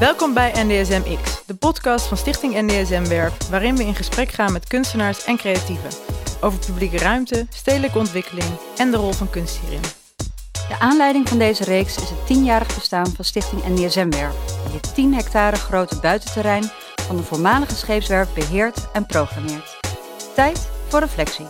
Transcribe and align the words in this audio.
Welkom 0.00 0.34
bij 0.34 0.52
NDSM-X, 0.54 1.42
de 1.46 1.54
podcast 1.54 2.06
van 2.06 2.16
Stichting 2.16 2.54
NDSM 2.54 3.08
Werf, 3.08 3.48
waarin 3.50 3.76
we 3.76 3.84
in 3.84 3.94
gesprek 3.94 4.30
gaan 4.30 4.52
met 4.52 4.66
kunstenaars 4.66 5.24
en 5.24 5.36
creatieven 5.36 5.90
over 6.40 6.58
publieke 6.58 6.98
ruimte, 6.98 7.46
stedelijke 7.50 7.98
ontwikkeling 7.98 8.50
en 8.76 8.90
de 8.90 8.96
rol 8.96 9.12
van 9.12 9.30
kunst 9.30 9.58
hierin. 9.58 9.80
De 10.52 10.78
aanleiding 10.78 11.28
van 11.28 11.38
deze 11.38 11.64
reeks 11.64 11.96
is 11.96 12.08
het 12.08 12.26
tienjarig 12.26 12.74
bestaan 12.74 13.06
van 13.06 13.24
Stichting 13.24 13.62
NDSM 13.66 14.10
Werf, 14.10 14.34
die 14.64 14.74
het 14.74 14.94
10 14.94 15.14
hectare 15.14 15.56
grote 15.56 16.00
buitenterrein 16.00 16.70
van 16.94 17.16
de 17.16 17.22
voormalige 17.22 17.74
scheepswerf 17.74 18.34
beheert 18.34 18.90
en 18.92 19.06
programmeert. 19.06 19.78
Tijd 20.34 20.68
voor 20.88 21.00
reflectie. 21.00 21.46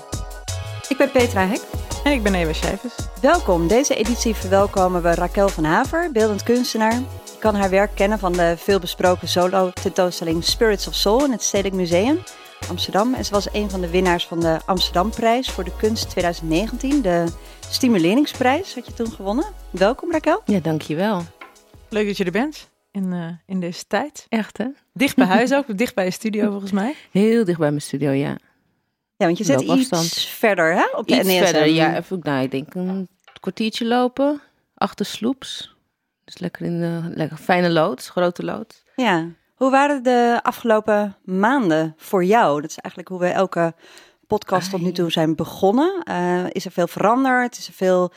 Ik 0.89 0.96
ben 0.96 1.11
Petra 1.11 1.46
Hek. 1.46 1.62
En 2.04 2.12
ik 2.12 2.22
ben 2.22 2.35
Eva 2.35 2.53
Schijvers. 2.53 2.94
Welkom. 3.21 3.68
Deze 3.68 3.94
editie 3.94 4.35
verwelkomen 4.35 5.03
we 5.03 5.14
Raquel 5.14 5.48
van 5.48 5.64
Haver, 5.64 6.12
beeldend 6.12 6.43
kunstenaar. 6.43 7.03
Je 7.40 7.46
kan 7.46 7.54
haar 7.54 7.71
werk 7.71 7.94
kennen 7.94 8.18
van 8.18 8.32
de 8.32 8.54
veelbesproken 8.57 9.29
solo-tentoonstelling 9.29 10.44
Spirits 10.44 10.86
of 10.86 10.94
Soul 10.94 11.25
in 11.25 11.32
het 11.32 11.43
Stedelijk 11.43 11.76
Museum 11.76 12.18
Amsterdam. 12.68 13.14
En 13.14 13.25
ze 13.25 13.32
was 13.32 13.49
een 13.53 13.71
van 13.71 13.80
de 13.80 13.90
winnaars 13.90 14.26
van 14.26 14.40
de 14.40 14.58
Amsterdamprijs 14.66 15.50
voor 15.50 15.64
de 15.64 15.76
kunst 15.76 16.11
2019. 16.11 17.03
De 17.03 17.25
Stimuleringsprijs 17.71 18.75
had 18.75 18.86
je 18.86 18.93
toen 18.93 19.11
gewonnen. 19.11 19.44
Welkom 19.71 20.13
Raquel. 20.13 20.43
Ja, 20.44 20.58
dankjewel. 20.58 21.22
Leuk 21.89 22.07
dat 22.07 22.16
je 22.16 22.25
er 22.25 22.30
bent 22.30 22.68
in, 22.90 23.13
uh, 23.13 23.29
in 23.46 23.61
deze 23.61 23.86
tijd. 23.86 24.27
Echt 24.29 24.58
hè? 24.58 24.66
Dicht 24.93 25.16
bij 25.16 25.27
huis 25.27 25.52
ook, 25.57 25.79
dicht 25.79 25.94
bij 25.94 26.04
je 26.04 26.11
studio 26.11 26.50
volgens 26.50 26.72
mij. 26.72 26.94
Heel 27.11 27.44
dicht 27.44 27.58
bij 27.58 27.68
mijn 27.68 27.82
studio, 27.82 28.11
ja. 28.11 28.36
Ja, 29.16 29.27
want 29.27 29.38
je 29.38 29.44
zit 29.44 29.61
iets 29.61 30.27
verder 30.27 30.75
hè, 30.75 30.85
op 30.96 31.08
de 31.08 31.14
iets 31.14 31.29
NSM. 31.29 31.44
verder, 31.44 31.66
ja. 31.66 31.96
Even, 31.96 32.20
nou, 32.22 32.42
ik 32.42 32.50
denk 32.50 32.75
een 32.75 33.08
kwartiertje 33.41 33.86
lopen, 33.86 34.41
achter 34.74 35.06
sloeps. 35.06 35.78
Dus 36.31 36.41
lekker 36.41 36.67
in 36.67 36.81
de 36.81 37.00
lekker 37.14 37.36
fijne 37.36 37.70
loods, 37.70 38.09
grote 38.09 38.45
loods. 38.45 38.83
Ja. 38.97 39.28
Hoe 39.55 39.70
waren 39.70 40.03
de 40.03 40.41
afgelopen 40.42 41.17
maanden 41.25 41.95
voor 41.97 42.25
jou? 42.25 42.61
Dat 42.61 42.70
is 42.70 42.78
eigenlijk 42.78 43.09
hoe 43.09 43.20
we 43.20 43.34
elke 43.34 43.75
podcast 44.27 44.70
tot 44.70 44.81
nu 44.81 44.92
toe 44.92 45.11
zijn 45.11 45.34
begonnen. 45.34 46.03
Uh, 46.11 46.45
is 46.51 46.64
er 46.64 46.70
veel 46.70 46.86
veranderd? 46.86 47.58
Is 47.58 47.67
er 47.67 47.73
veel 47.73 48.12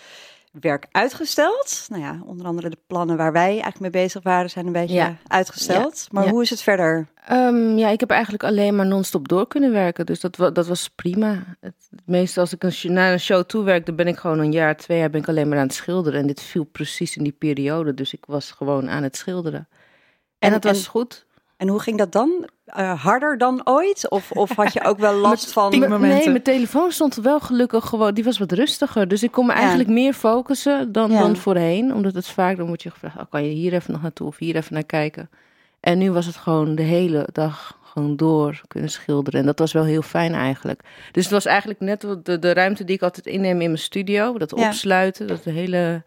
werk 0.62 0.88
uitgesteld? 0.92 1.86
Nou 1.90 2.02
ja, 2.02 2.20
onder 2.26 2.46
andere 2.46 2.70
de 2.70 2.78
plannen 2.88 3.18
waar 3.18 3.32
wij 3.32 3.50
eigenlijk 3.50 3.80
mee 3.80 3.90
bezig 4.04 4.24
waren 4.24 4.50
zijn 4.50 4.66
een 4.66 4.72
beetje 4.72 4.96
Ja. 4.96 5.16
uitgesteld. 5.28 6.00
Ja. 6.00 6.08
Maar 6.12 6.24
Ja. 6.26 6.30
hoe 6.32 6.42
is 6.42 6.50
het 6.50 6.62
verder? 6.62 7.08
Ehm, 7.28 7.78
ja, 7.78 7.90
ik 7.90 8.00
heb 8.00 8.10
eigenlijk 8.10 8.44
alleen 8.44 8.76
maar 8.76 8.86
non-stop 8.86 9.28
door 9.28 9.48
kunnen 9.48 9.72
werken. 9.72 10.06
Dus 10.06 10.20
dat, 10.20 10.36
dat 10.54 10.68
was 10.68 10.90
prima. 10.90 11.44
Het, 11.60 11.74
het 11.90 12.02
meeste 12.06 12.40
als 12.40 12.54
ik 12.54 12.64
een, 12.64 12.94
naar 12.94 13.12
een 13.12 13.20
show 13.20 13.44
toe 13.44 13.64
werk, 13.64 13.86
dan 13.86 13.96
ben 13.96 14.08
ik 14.08 14.18
gewoon 14.18 14.40
een 14.40 14.52
jaar, 14.52 14.76
twee 14.78 14.98
jaar 15.00 15.10
ben 15.10 15.22
ik 15.22 15.28
alleen 15.28 15.48
maar 15.50 15.58
aan 15.58 15.64
het 15.68 15.74
schilderen. 15.74 16.20
En 16.20 16.28
dit 16.28 16.42
viel 16.42 16.64
precies 16.64 17.18
in 17.18 17.24
die 17.24 17.32
periode. 17.32 17.94
Dus 17.94 18.14
ik 18.14 18.26
was 18.26 18.52
gewoon 18.52 18.90
aan 18.90 19.04
het 19.04 19.18
schilderen. 19.18 19.68
En, 20.40 20.48
En- 20.48 20.52
dat 20.52 20.64
was 20.64 20.88
goed. 20.88 21.26
En 21.64 21.70
hoe 21.70 21.80
ging 21.82 21.98
dat 21.98 22.12
dan? 22.12 22.50
Eh, 22.66 23.04
harder 23.04 23.38
dan 23.38 23.62
ooit? 23.64 24.10
Of, 24.10 24.32
of 24.32 24.56
had 24.56 24.74
je 24.74 24.84
ook 24.84 24.98
wel 24.98 25.14
last 25.28 25.52
van... 25.54 25.80
Nee, 25.80 26.30
mijn 26.30 26.42
telefoon 26.42 26.92
stond 26.92 27.16
wel 27.16 27.40
gelukkig 27.40 27.86
gewoon, 27.86 28.14
die 28.14 28.24
was 28.24 28.38
wat 28.38 28.52
rustiger. 28.52 29.08
Dus 29.08 29.24
ik 29.24 29.32
kon 29.32 29.46
me 29.46 29.52
Ja. 29.52 29.58
eigenlijk 29.58 29.90
meer 29.90 30.14
focussen 30.14 30.92
dan, 30.92 31.12
Ja. 31.12 31.20
dan 31.20 31.36
voorheen. 31.36 31.94
Omdat 31.94 32.14
het 32.14 32.28
vaak, 32.28 32.58
dan 32.58 32.68
word 32.68 32.84
je 32.84 32.90
gevraagd, 32.92 33.18
oh, 33.18 33.24
kan 33.30 33.44
je 33.44 33.50
hier 33.54 33.74
even 33.74 33.92
nog 33.92 34.02
naartoe 34.02 34.28
of 34.28 34.38
hier 34.38 34.56
even 34.56 34.74
naar 34.74 34.84
kijken. 34.84 35.30
En 35.80 35.98
nu 35.98 36.12
was 36.12 36.26
het 36.26 36.36
gewoon 36.36 36.76
de 36.76 36.82
hele 36.82 37.28
dag 37.32 37.78
gewoon 37.84 38.16
door 38.16 38.62
kunnen 38.68 38.90
schilderen. 38.90 39.40
En 39.40 39.46
dat 39.46 39.60
was 39.60 39.72
wel 39.72 39.86
heel 39.86 40.02
fijn 40.02 40.34
eigenlijk. 40.34 40.82
Dus 41.12 41.24
het 41.24 41.34
was 41.34 41.46
eigenlijk 41.46 41.80
net 41.80 42.02
de, 42.24 42.40
de 42.40 42.54
ruimte 42.54 42.84
die 42.84 42.96
ik 42.96 43.02
altijd 43.02 43.26
inneem 43.26 43.62
in 43.62 43.68
mijn 43.68 43.78
studio. 43.78 44.38
Dat 44.38 44.54
Ja. 44.56 44.68
opsluiten, 44.68 45.28
dat 45.28 45.44
de 45.44 45.52
hele... 45.52 46.04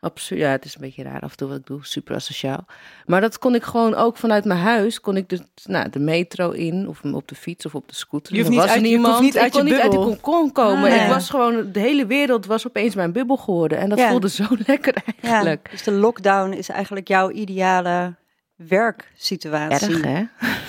Absurd, 0.00 0.40
ja, 0.40 0.50
het 0.50 0.64
is 0.64 0.74
een 0.74 0.80
beetje 0.80 1.02
raar 1.02 1.20
af 1.20 1.30
en 1.30 1.36
toe 1.36 1.48
wat 1.48 1.56
ik 1.58 1.66
doe, 1.66 1.78
super 1.86 2.14
asociaal. 2.14 2.66
Maar 3.06 3.20
dat 3.20 3.38
kon 3.38 3.54
ik 3.54 3.62
gewoon 3.62 3.94
ook 3.94 4.16
vanuit 4.16 4.44
mijn 4.44 4.60
huis, 4.60 5.00
kon 5.00 5.16
ik 5.16 5.28
dus, 5.28 5.40
nou, 5.64 5.88
de 5.90 5.98
metro 5.98 6.50
in, 6.50 6.88
of 6.88 7.02
op 7.04 7.28
de 7.28 7.34
fiets 7.34 7.66
of 7.66 7.74
op 7.74 7.88
de 7.88 7.94
scooter. 7.94 8.34
Je 8.34 8.38
hoeft 8.42 8.50
Er 8.50 8.54
niet 8.56 8.64
was 8.66 8.74
uit- 8.76 8.84
je 8.84 8.88
niemand. 8.90 9.12
hoeft 9.12 9.24
niet 9.24 9.36
uit 9.38 9.46
ik 9.46 9.52
kon 9.52 9.66
je 9.66 9.72
niet 9.72 9.82
uit 9.82 9.94
konkon 9.94 10.52
komen. 10.52 10.90
Ah, 10.90 10.94
ik 10.94 11.00
ja. 11.00 11.08
was 11.08 11.30
gewoon, 11.30 11.72
de 11.72 11.80
hele 11.80 12.06
wereld 12.06 12.46
was 12.46 12.66
opeens 12.66 12.94
mijn 12.94 13.12
bubbel 13.12 13.36
geworden. 13.36 13.78
En 13.78 13.88
dat 13.88 13.98
Ja. 13.98 14.10
voelde 14.10 14.28
zo 14.28 14.44
lekker 14.66 14.94
Ja, 15.06 15.12
eigenlijk. 15.28 15.68
dus 15.70 15.82
de 15.82 15.92
lockdown 15.92 16.52
is 16.52 16.68
eigenlijk 16.68 17.08
jouw 17.08 17.30
ideale 17.30 18.14
werksituatie. 18.56 19.88
Erg, 19.94 20.02
hè? 20.04 20.22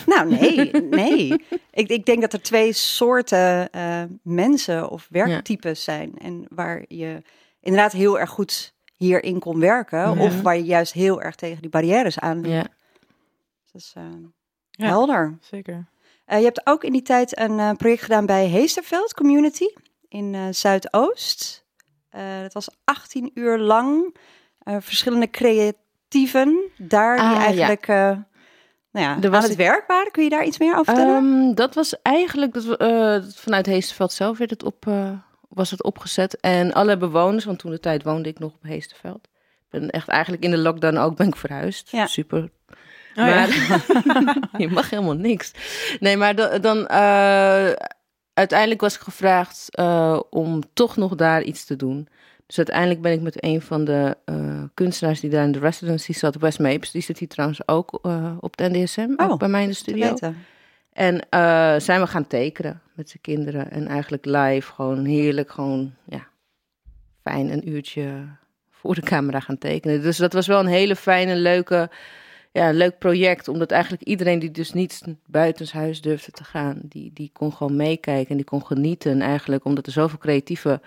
Nou, 0.05 0.29
nee, 0.29 0.71
nee. 0.89 1.43
Ik, 1.71 1.87
ik 1.89 2.05
denk 2.05 2.21
dat 2.21 2.33
er 2.33 2.41
twee 2.41 2.73
soorten 2.73 3.69
eh, 3.71 4.03
mensen 4.23 4.89
of 4.89 5.07
werktypes 5.09 5.83
zijn. 5.83 6.11
En 6.17 6.45
waar 6.49 6.83
je 6.87 7.21
inderdaad 7.61 7.91
heel 7.91 8.19
erg 8.19 8.29
goed 8.29 8.73
hierin 8.99 9.39
kon 9.39 9.59
werken. 9.59 9.99
Ja. 9.99 10.23
Of 10.23 10.41
waar 10.41 10.55
je 10.57 10.63
juist 10.63 10.93
heel 10.93 11.21
erg 11.21 11.35
tegen 11.35 11.61
die 11.61 11.69
barrières 11.69 12.19
aan. 12.19 12.43
Ja. 12.43 12.61
Dat 13.71 13.81
is 13.81 13.93
eh, 13.95 14.03
Ja. 14.71 14.85
helder. 14.85 15.37
Zeker. 15.41 15.87
Eh, 16.25 16.37
je 16.37 16.43
hebt 16.45 16.61
ook 16.67 16.83
in 16.83 16.91
die 16.91 17.01
tijd 17.01 17.39
een 17.39 17.59
eh, 17.59 17.71
project 17.71 18.01
gedaan 18.01 18.25
bij 18.25 18.45
Heesterveld 18.47 19.13
Community 19.13 19.67
in 20.07 20.35
eh, 20.35 20.41
Zuidoost. 20.51 21.65
Eh, 22.09 22.41
dat 22.41 22.53
was 22.53 22.69
18 22.83 23.31
uur 23.33 23.57
lang. 23.57 24.15
eh, 24.59 24.75
verschillende 24.79 25.29
creatieven 25.29 26.59
daar 26.77 27.15
die 27.17 27.25
Ah, 27.25 27.31
ja. 27.33 27.39
eigenlijk 27.39 27.87
eh, 27.87 27.95
nou 28.91 29.05
ja, 29.05 29.17
Er 29.17 29.25
aan 29.25 29.31
was 29.31 29.43
het 29.43 29.51
ik- 29.51 29.57
werk 29.57 29.87
waren. 29.87 30.11
Kun 30.11 30.23
je 30.23 30.29
daar 30.29 30.45
iets 30.45 30.57
meer 30.59 30.71
over 30.77 30.85
vertellen? 30.85 31.15
Ehm, 31.47 31.53
dat 31.53 31.75
was 31.75 32.01
eigenlijk, 32.01 32.53
dat, 32.53 32.77
eh, 32.77 33.17
vanuit 33.35 33.65
Heesterveld 33.65 34.11
zelf 34.11 34.37
werd 34.37 34.49
het 34.49 34.63
op, 34.63 34.87
eh, 34.87 35.11
was 35.49 35.71
het 35.71 35.83
opgezet. 35.83 36.39
En 36.39 36.73
alle 36.73 36.97
bewoners, 36.97 37.45
want 37.45 37.59
toen 37.59 37.71
de 37.71 37.79
tijd 37.79 38.03
woonde 38.03 38.29
ik 38.29 38.39
nog 38.39 38.51
op 38.53 38.63
Heesterveld. 38.63 39.27
Ik 39.71 39.79
ben 39.79 39.89
echt 39.89 40.07
eigenlijk 40.07 40.43
in 40.43 40.51
de 40.51 40.57
lockdown 40.57 40.97
ook 40.97 41.15
ben 41.15 41.27
ik 41.27 41.35
verhuisd. 41.35 41.89
Ja. 41.91 42.05
Super 42.07 42.49
Oh, 43.15 43.25
ja. 43.27 43.47
maar 43.67 44.37
je 44.61 44.67
mag 44.69 44.89
helemaal 44.89 45.13
niks. 45.15 45.51
Nee, 45.99 46.17
maar 46.17 46.35
da- 46.35 46.57
dan 46.59 46.87
eh, 46.87 47.71
uiteindelijk 48.33 48.81
was 48.81 48.95
ik 48.95 49.01
gevraagd 49.01 49.67
eh, 49.75 50.19
om 50.29 50.61
toch 50.73 50.95
nog 50.97 51.15
daar 51.15 51.41
iets 51.41 51.65
te 51.65 51.75
doen. 51.75 52.07
Dus 52.45 52.57
uiteindelijk 52.57 53.01
ben 53.01 53.11
ik 53.11 53.21
met 53.21 53.43
een 53.43 53.61
van 53.61 53.83
de 53.85 54.17
eh, 54.25 54.63
kunstenaars 54.73 55.19
die 55.19 55.29
daar 55.29 55.43
in 55.43 55.51
de 55.51 55.59
residency 55.59 56.13
zat, 56.13 56.35
Wes 56.35 56.57
Mapes, 56.57 56.91
die 56.91 57.01
zit 57.01 57.17
hier 57.19 57.27
trouwens 57.27 57.67
ook 57.67 57.99
op 58.39 58.57
de 58.57 58.69
NDSM, 58.69 59.13
Oh, 59.17 59.31
ook 59.31 59.39
bij 59.39 59.47
mij 59.47 59.61
in 59.61 59.67
de 59.69 59.73
studio. 59.73 60.15
En 60.93 61.29
eh, 61.29 61.75
zijn 61.77 62.01
we 62.01 62.07
gaan 62.07 62.27
tekenen 62.27 62.81
met 62.93 63.09
zijn 63.09 63.21
kinderen. 63.21 63.71
En 63.71 63.87
eigenlijk 63.87 64.25
live, 64.25 64.71
gewoon 64.71 65.05
heerlijk, 65.05 65.51
gewoon 65.51 65.93
ja, 66.05 66.27
fijn 67.23 67.51
een 67.51 67.69
uurtje 67.69 68.25
voor 68.69 68.95
de 68.95 69.01
camera 69.01 69.39
gaan 69.39 69.57
tekenen. 69.57 70.01
Dus 70.01 70.17
dat 70.17 70.33
was 70.33 70.47
wel 70.47 70.59
een 70.59 70.67
hele 70.67 70.95
fijne, 70.95 71.35
leuke, 71.35 71.89
ja, 72.51 72.71
leuk 72.71 72.97
project. 72.97 73.47
Omdat 73.47 73.71
eigenlijk 73.71 74.03
iedereen 74.03 74.39
die 74.39 74.51
dus 74.51 74.73
niet 74.73 75.03
buitenshuis 75.25 76.01
durfde 76.01 76.31
te 76.31 76.43
gaan, 76.43 76.79
die, 76.83 77.11
die 77.13 77.29
kon 77.33 77.53
gewoon 77.53 77.75
meekijken 77.75 78.29
en 78.29 78.37
die 78.37 78.45
kon 78.45 78.65
genieten 78.65 79.21
eigenlijk. 79.21 79.65
Omdat 79.65 79.85
er 79.85 79.91
zoveel 79.91 80.17
creatieven 80.17 80.81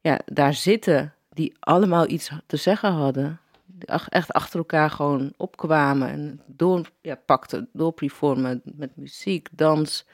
ja, 0.00 0.20
daar 0.24 0.54
zitten 0.54 1.14
die 1.32 1.56
allemaal 1.60 2.08
iets 2.08 2.30
te 2.46 2.56
zeggen 2.56 2.92
hadden. 2.92 3.40
Die 3.80 3.98
echt 4.08 4.32
achter 4.32 4.58
elkaar 4.58 4.90
gewoon 4.90 5.32
opkwamen 5.36 6.08
en 6.08 6.42
door, 6.46 6.90
ja, 7.00 7.14
pakten, 7.14 7.68
doorperformen 7.72 8.62
met 8.64 8.96
muziek, 8.96 9.48
dans, 9.52 10.06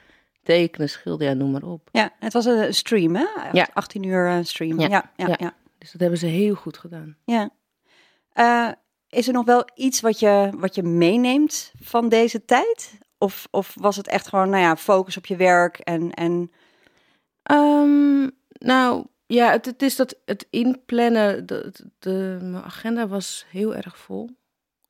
tekenen, 0.42 0.88
schilderen, 0.88 1.32
ja, 1.32 1.38
noem 1.38 1.50
maar 1.50 1.62
op. 1.62 1.88
Ja, 1.92 2.12
het 2.18 2.32
was 2.32 2.44
een 2.44 2.74
stream, 2.74 3.14
hè? 3.14 3.26
Ja. 3.52 3.68
18 3.72 4.02
uur 4.02 4.28
eh, 4.28 4.38
stream. 4.42 4.80
Ja, 4.80 4.88
Ja, 4.88 5.10
ja, 5.16 5.26
ja. 5.26 5.36
ja. 5.38 5.54
Dus 5.78 5.92
dat 5.92 6.00
hebben 6.00 6.18
ze 6.18 6.26
heel 6.26 6.54
goed 6.54 6.78
gedaan. 6.78 7.16
ja. 7.24 7.50
Eh, 8.32 8.68
is 9.08 9.26
er 9.26 9.32
nog 9.32 9.44
wel 9.44 9.68
iets 9.74 10.00
wat 10.00 10.18
je, 10.18 10.50
wat 10.56 10.74
je 10.74 10.82
meeneemt 10.82 11.72
van 11.80 12.08
deze 12.08 12.44
tijd? 12.44 12.98
Of, 13.18 13.48
of 13.50 13.74
was 13.80 13.96
het 13.96 14.06
echt 14.06 14.28
gewoon, 14.28 14.50
nou 14.50 14.62
ja, 14.62 14.76
focus 14.76 15.16
op 15.16 15.26
je 15.26 15.36
werk 15.36 15.78
en... 15.78 16.10
en 16.10 16.50
Ehm, 17.46 18.28
nou, 18.58 19.06
ja, 19.26 19.50
het, 19.50 19.66
het 19.66 19.82
is 19.82 19.96
dat 19.96 20.16
het 20.24 20.46
inplannen, 20.50 21.46
de, 21.46 21.72
de, 21.98 22.38
mijn 22.40 22.62
agenda 22.64 23.06
was 23.08 23.46
heel 23.50 23.74
erg 23.74 23.98
vol. 23.98 24.30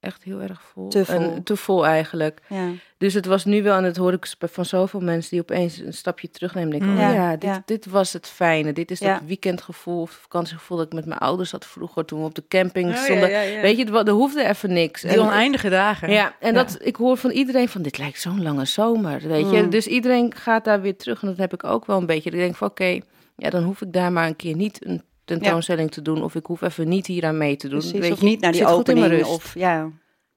Echt 0.01 0.23
heel 0.23 0.41
erg 0.41 0.63
vol. 0.73 0.89
Te 0.89 1.05
vol. 1.05 1.15
En, 1.21 1.43
te 1.43 1.57
vol 1.57 1.87
eigenlijk. 1.87 2.41
ja. 2.49 2.69
Dus 2.99 3.15
het 3.15 3.27
was 3.27 3.45
nu 3.45 3.63
wel, 3.63 3.77
en 3.77 3.83
dat 3.83 3.97
hoor 3.97 4.13
ik 4.13 4.25
sp- 4.25 4.45
van 4.51 4.65
zoveel 4.65 5.01
mensen 5.01 5.31
die 5.31 5.41
opeens 5.41 5.79
een 5.79 5.93
stapje 5.93 6.31
terugnemen. 6.31 6.71
Denk 6.71 6.83
ik, 6.83 6.89
Mm. 6.89 6.95
oh 6.97 7.01
Ja, 7.03 7.13
ja, 7.13 7.31
dit, 7.31 7.43
ja. 7.43 7.63
dit 7.67 7.87
was 7.87 8.13
het 8.13 8.27
fijne. 8.29 8.73
Dit 8.73 8.91
is 8.91 8.99
Ja. 8.99 9.13
dat 9.19 9.23
weekendgevoel 9.27 10.01
of 10.01 10.11
vakantiegevoel 10.11 10.77
dat 10.77 10.87
ik 10.87 10.93
met 10.93 11.07
mijn 11.07 11.21
ouders 11.21 11.51
had 11.51 11.67
vroeger 11.67 12.05
toen 12.05 12.19
we 12.21 12.25
op 12.27 12.35
de 12.35 12.45
camping 12.49 12.89
Oh, 12.89 12.95
ja, 12.95 13.03
stonden. 13.05 13.31
ja, 13.31 13.41
ja. 13.41 13.61
Weet 13.61 13.77
je, 13.79 13.85
het 13.95 14.09
er 14.09 14.15
hoefde 14.15 14.45
even 14.45 14.73
niks. 14.73 15.01
Die 15.03 15.11
En- 15.11 15.19
oneindige 15.21 15.69
dagen. 15.69 16.11
Ja, 16.11 16.35
en 16.41 16.55
Ja. 16.55 16.63
dat 16.63 16.77
ik 16.81 16.97
hoor 16.97 17.17
van 17.17 17.31
iedereen 17.31 17.69
van 17.69 17.83
dit 17.83 17.99
lijkt 17.99 18.21
zo'n 18.21 18.43
lange 18.43 18.65
zomer, 18.65 19.21
weet 19.21 19.51
je. 19.51 19.63
Mm. 19.63 19.71
Dus 19.71 19.87
iedereen 19.87 20.35
gaat 20.35 20.65
daar 20.65 20.81
weer 20.81 20.97
terug 20.97 21.23
en 21.23 21.29
dat 21.29 21.37
heb 21.37 21.53
ik 21.53 21.65
ook 21.65 21.87
wel 21.87 21.99
een 21.99 22.07
beetje. 22.07 22.31
Ik 22.31 22.37
denk 22.37 22.57
van 22.57 22.69
oké, 22.69 23.01
ja, 23.37 23.51
dan 23.51 23.63
hoef 23.63 23.81
ik 23.83 23.93
daar 23.93 24.13
maar 24.13 24.27
een 24.27 24.37
keer 24.37 24.57
niet 24.57 24.87
een 24.87 25.03
tentoonstelling 25.25 25.91
te 25.91 26.03
doen 26.03 26.23
of 26.23 26.35
ik 26.35 26.47
hoef 26.47 26.63
even 26.63 26.89
niet 26.89 27.07
hier 27.07 27.25
aan 27.27 27.39
mee 27.39 27.57
te 27.57 27.69
doen. 27.69 27.79
Precies, 27.79 27.99
weet 28.01 28.13
of 28.13 28.21
je. 28.21 28.25
niet 28.27 28.41
naar 28.41 28.53
die 28.53 28.61
in 28.61 28.67
opening. 28.67 29.07
rust. 29.07 29.31
Of 29.31 29.55
ja, 29.55 29.91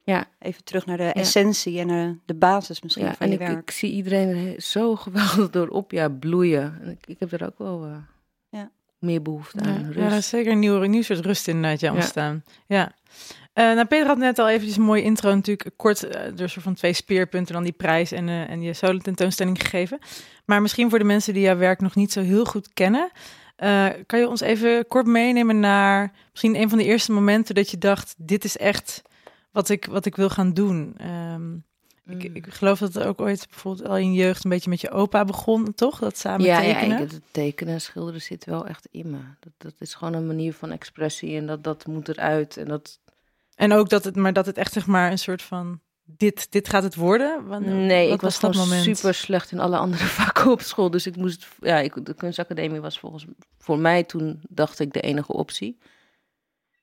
Ja. 0.04 0.28
even 0.40 0.64
terug 0.64 0.86
naar 0.86 0.98
de 0.98 1.04
essentie 1.04 1.80
en 1.80 1.88
naar 1.88 2.16
de 2.26 2.34
basis 2.34 2.82
misschien 2.82 3.06
Ja, 3.06 3.14
van 3.14 3.20
en 3.20 3.28
je 3.28 3.34
ik, 3.40 3.48
werk. 3.48 3.60
ik 3.60 3.72
zie 3.72 3.92
iedereen 3.92 4.30
er 4.56 4.62
zo 4.76 4.96
geweldig 4.96 5.50
door 5.56 5.68
op 5.68 5.92
ja, 5.92 6.10
bloeien. 6.10 6.78
En 6.82 6.90
ik, 6.90 7.08
ik 7.08 7.20
heb 7.20 7.32
er 7.32 7.46
ook 7.46 7.58
wel. 7.58 7.84
eh, 7.86 7.92
Ja. 8.50 8.72
meer 9.00 9.22
behoefte 9.22 9.60
aan 9.62 9.80
Ja, 9.80 9.86
rust. 9.86 9.98
ja, 10.00 10.10
dat 10.10 10.18
is 10.20 10.30
zeker 10.30 10.52
een 10.52 10.60
nieuwe, 10.60 10.84
een 10.86 10.92
nieuw 10.92 11.02
soort 11.02 11.26
rust 11.26 11.48
inderdaad, 11.48 11.80
ja, 11.80 11.90
Ja. 11.90 11.96
ontstaan. 11.96 12.44
Ja. 12.68 12.92
Eh, 13.60 13.66
nou, 13.66 13.86
Peter 13.86 14.08
had 14.08 14.18
net 14.18 14.40
al 14.40 14.50
eventjes 14.50 14.78
een 14.78 14.84
mooie 14.84 15.04
intro 15.04 15.34
natuurlijk 15.36 15.70
kort 15.76 15.98
soort 16.36 16.54
van 16.54 16.74
twee 16.74 16.94
speerpunten 16.94 17.54
dan 17.54 17.64
die 17.64 17.72
prijs 17.72 18.12
en, 18.12 18.30
eh, 18.30 18.50
en 18.50 18.62
je 18.62 18.74
solo 18.74 18.98
tentoonstelling 18.98 19.62
gegeven. 19.62 20.00
Maar 20.46 20.62
misschien 20.62 20.90
voor 20.90 21.00
de 21.00 21.06
mensen 21.06 21.34
die 21.34 21.44
jouw 21.44 21.58
werk 21.58 21.82
nog 21.82 21.96
niet 21.96 22.12
zo 22.12 22.22
heel 22.22 22.46
goed 22.46 22.74
kennen, 22.74 23.12
kan 24.06 24.20
je 24.20 24.28
ons 24.28 24.42
even 24.42 24.88
kort 24.88 25.06
meenemen 25.06 25.60
naar 25.60 26.12
misschien 26.32 26.56
een 26.56 26.70
van 26.70 26.78
de 26.78 26.84
eerste 26.84 27.12
momenten 27.12 27.56
dat 27.56 27.72
je 27.72 27.78
dacht, 27.78 28.16
dit 28.18 28.44
is 28.44 28.58
echt 28.58 29.02
wat 29.52 29.70
ik, 29.70 29.86
wat 29.86 30.06
ik 30.06 30.16
wil 30.16 30.30
gaan 30.30 30.54
doen. 30.54 30.94
Ehm, 30.98 31.56
ik, 32.06 32.30
Mm. 32.30 32.36
ik 32.36 32.46
geloof 32.50 32.80
dat 32.80 32.94
het 32.94 33.04
ook 33.04 33.22
ooit 33.22 33.48
bijvoorbeeld 33.50 33.88
al 33.88 33.98
in 33.98 34.14
je 34.14 34.22
jeugd 34.22 34.44
een 34.44 34.50
beetje 34.50 34.70
met 34.70 34.82
je 34.82 34.92
opa 34.92 35.26
begon, 35.26 35.74
toch? 35.76 36.00
Dat 36.00 36.18
samen 36.18 36.46
ja, 36.46 36.60
tekenen. 36.60 36.98
Ja, 36.98 37.04
ik, 37.04 37.12
het 37.12 37.22
tekenen 37.32 37.74
en 37.74 37.82
schilderen 37.82 38.22
zit 38.22 38.46
wel 38.46 38.68
echt 38.68 38.88
in 38.92 39.10
me. 39.10 39.18
Dat, 39.40 39.54
dat 39.58 39.74
is 39.80 39.94
gewoon 39.94 40.14
een 40.14 40.28
manier 40.28 40.54
van 40.54 40.72
expressie 40.72 41.38
en 41.38 41.46
dat, 41.46 41.64
dat 41.64 41.86
moet 41.86 42.10
eruit. 42.10 42.58
En 42.58 42.68
dat, 42.68 43.00
En 43.60 43.74
ook 43.74 43.90
dat 43.90 44.04
het, 44.04 44.16
maar 44.16 44.34
dat 44.34 44.46
het 44.46 44.58
echt 44.58 44.74
zeg 44.74 44.88
maar 44.88 45.12
een 45.12 45.20
soort 45.20 45.42
van 45.42 45.80
dit, 46.04 46.52
dit 46.52 46.70
gaat 46.70 46.84
het 46.84 46.96
worden. 46.96 47.44
Nee, 47.86 48.12
ik 48.12 48.22
was, 48.22 48.38
gewoon 48.38 48.68
super 48.68 49.14
slecht 49.14 49.52
in 49.52 49.60
alle 49.60 49.78
andere 49.78 50.04
vakken 50.22 50.52
op 50.52 50.62
school. 50.62 50.90
Dus 50.90 51.08
ik 51.08 51.16
moest, 51.16 51.48
ja, 51.62 51.78
ik, 51.80 52.06
de 52.06 52.14
kunstacademie 52.14 52.82
was 52.82 53.00
volgens 53.00 53.26
voor 53.58 53.80
mij 53.80 54.04
toen, 54.04 54.42
dacht 54.50 54.80
ik, 54.80 54.94
de 54.94 55.02
enige 55.02 55.34
optie. 55.34 55.78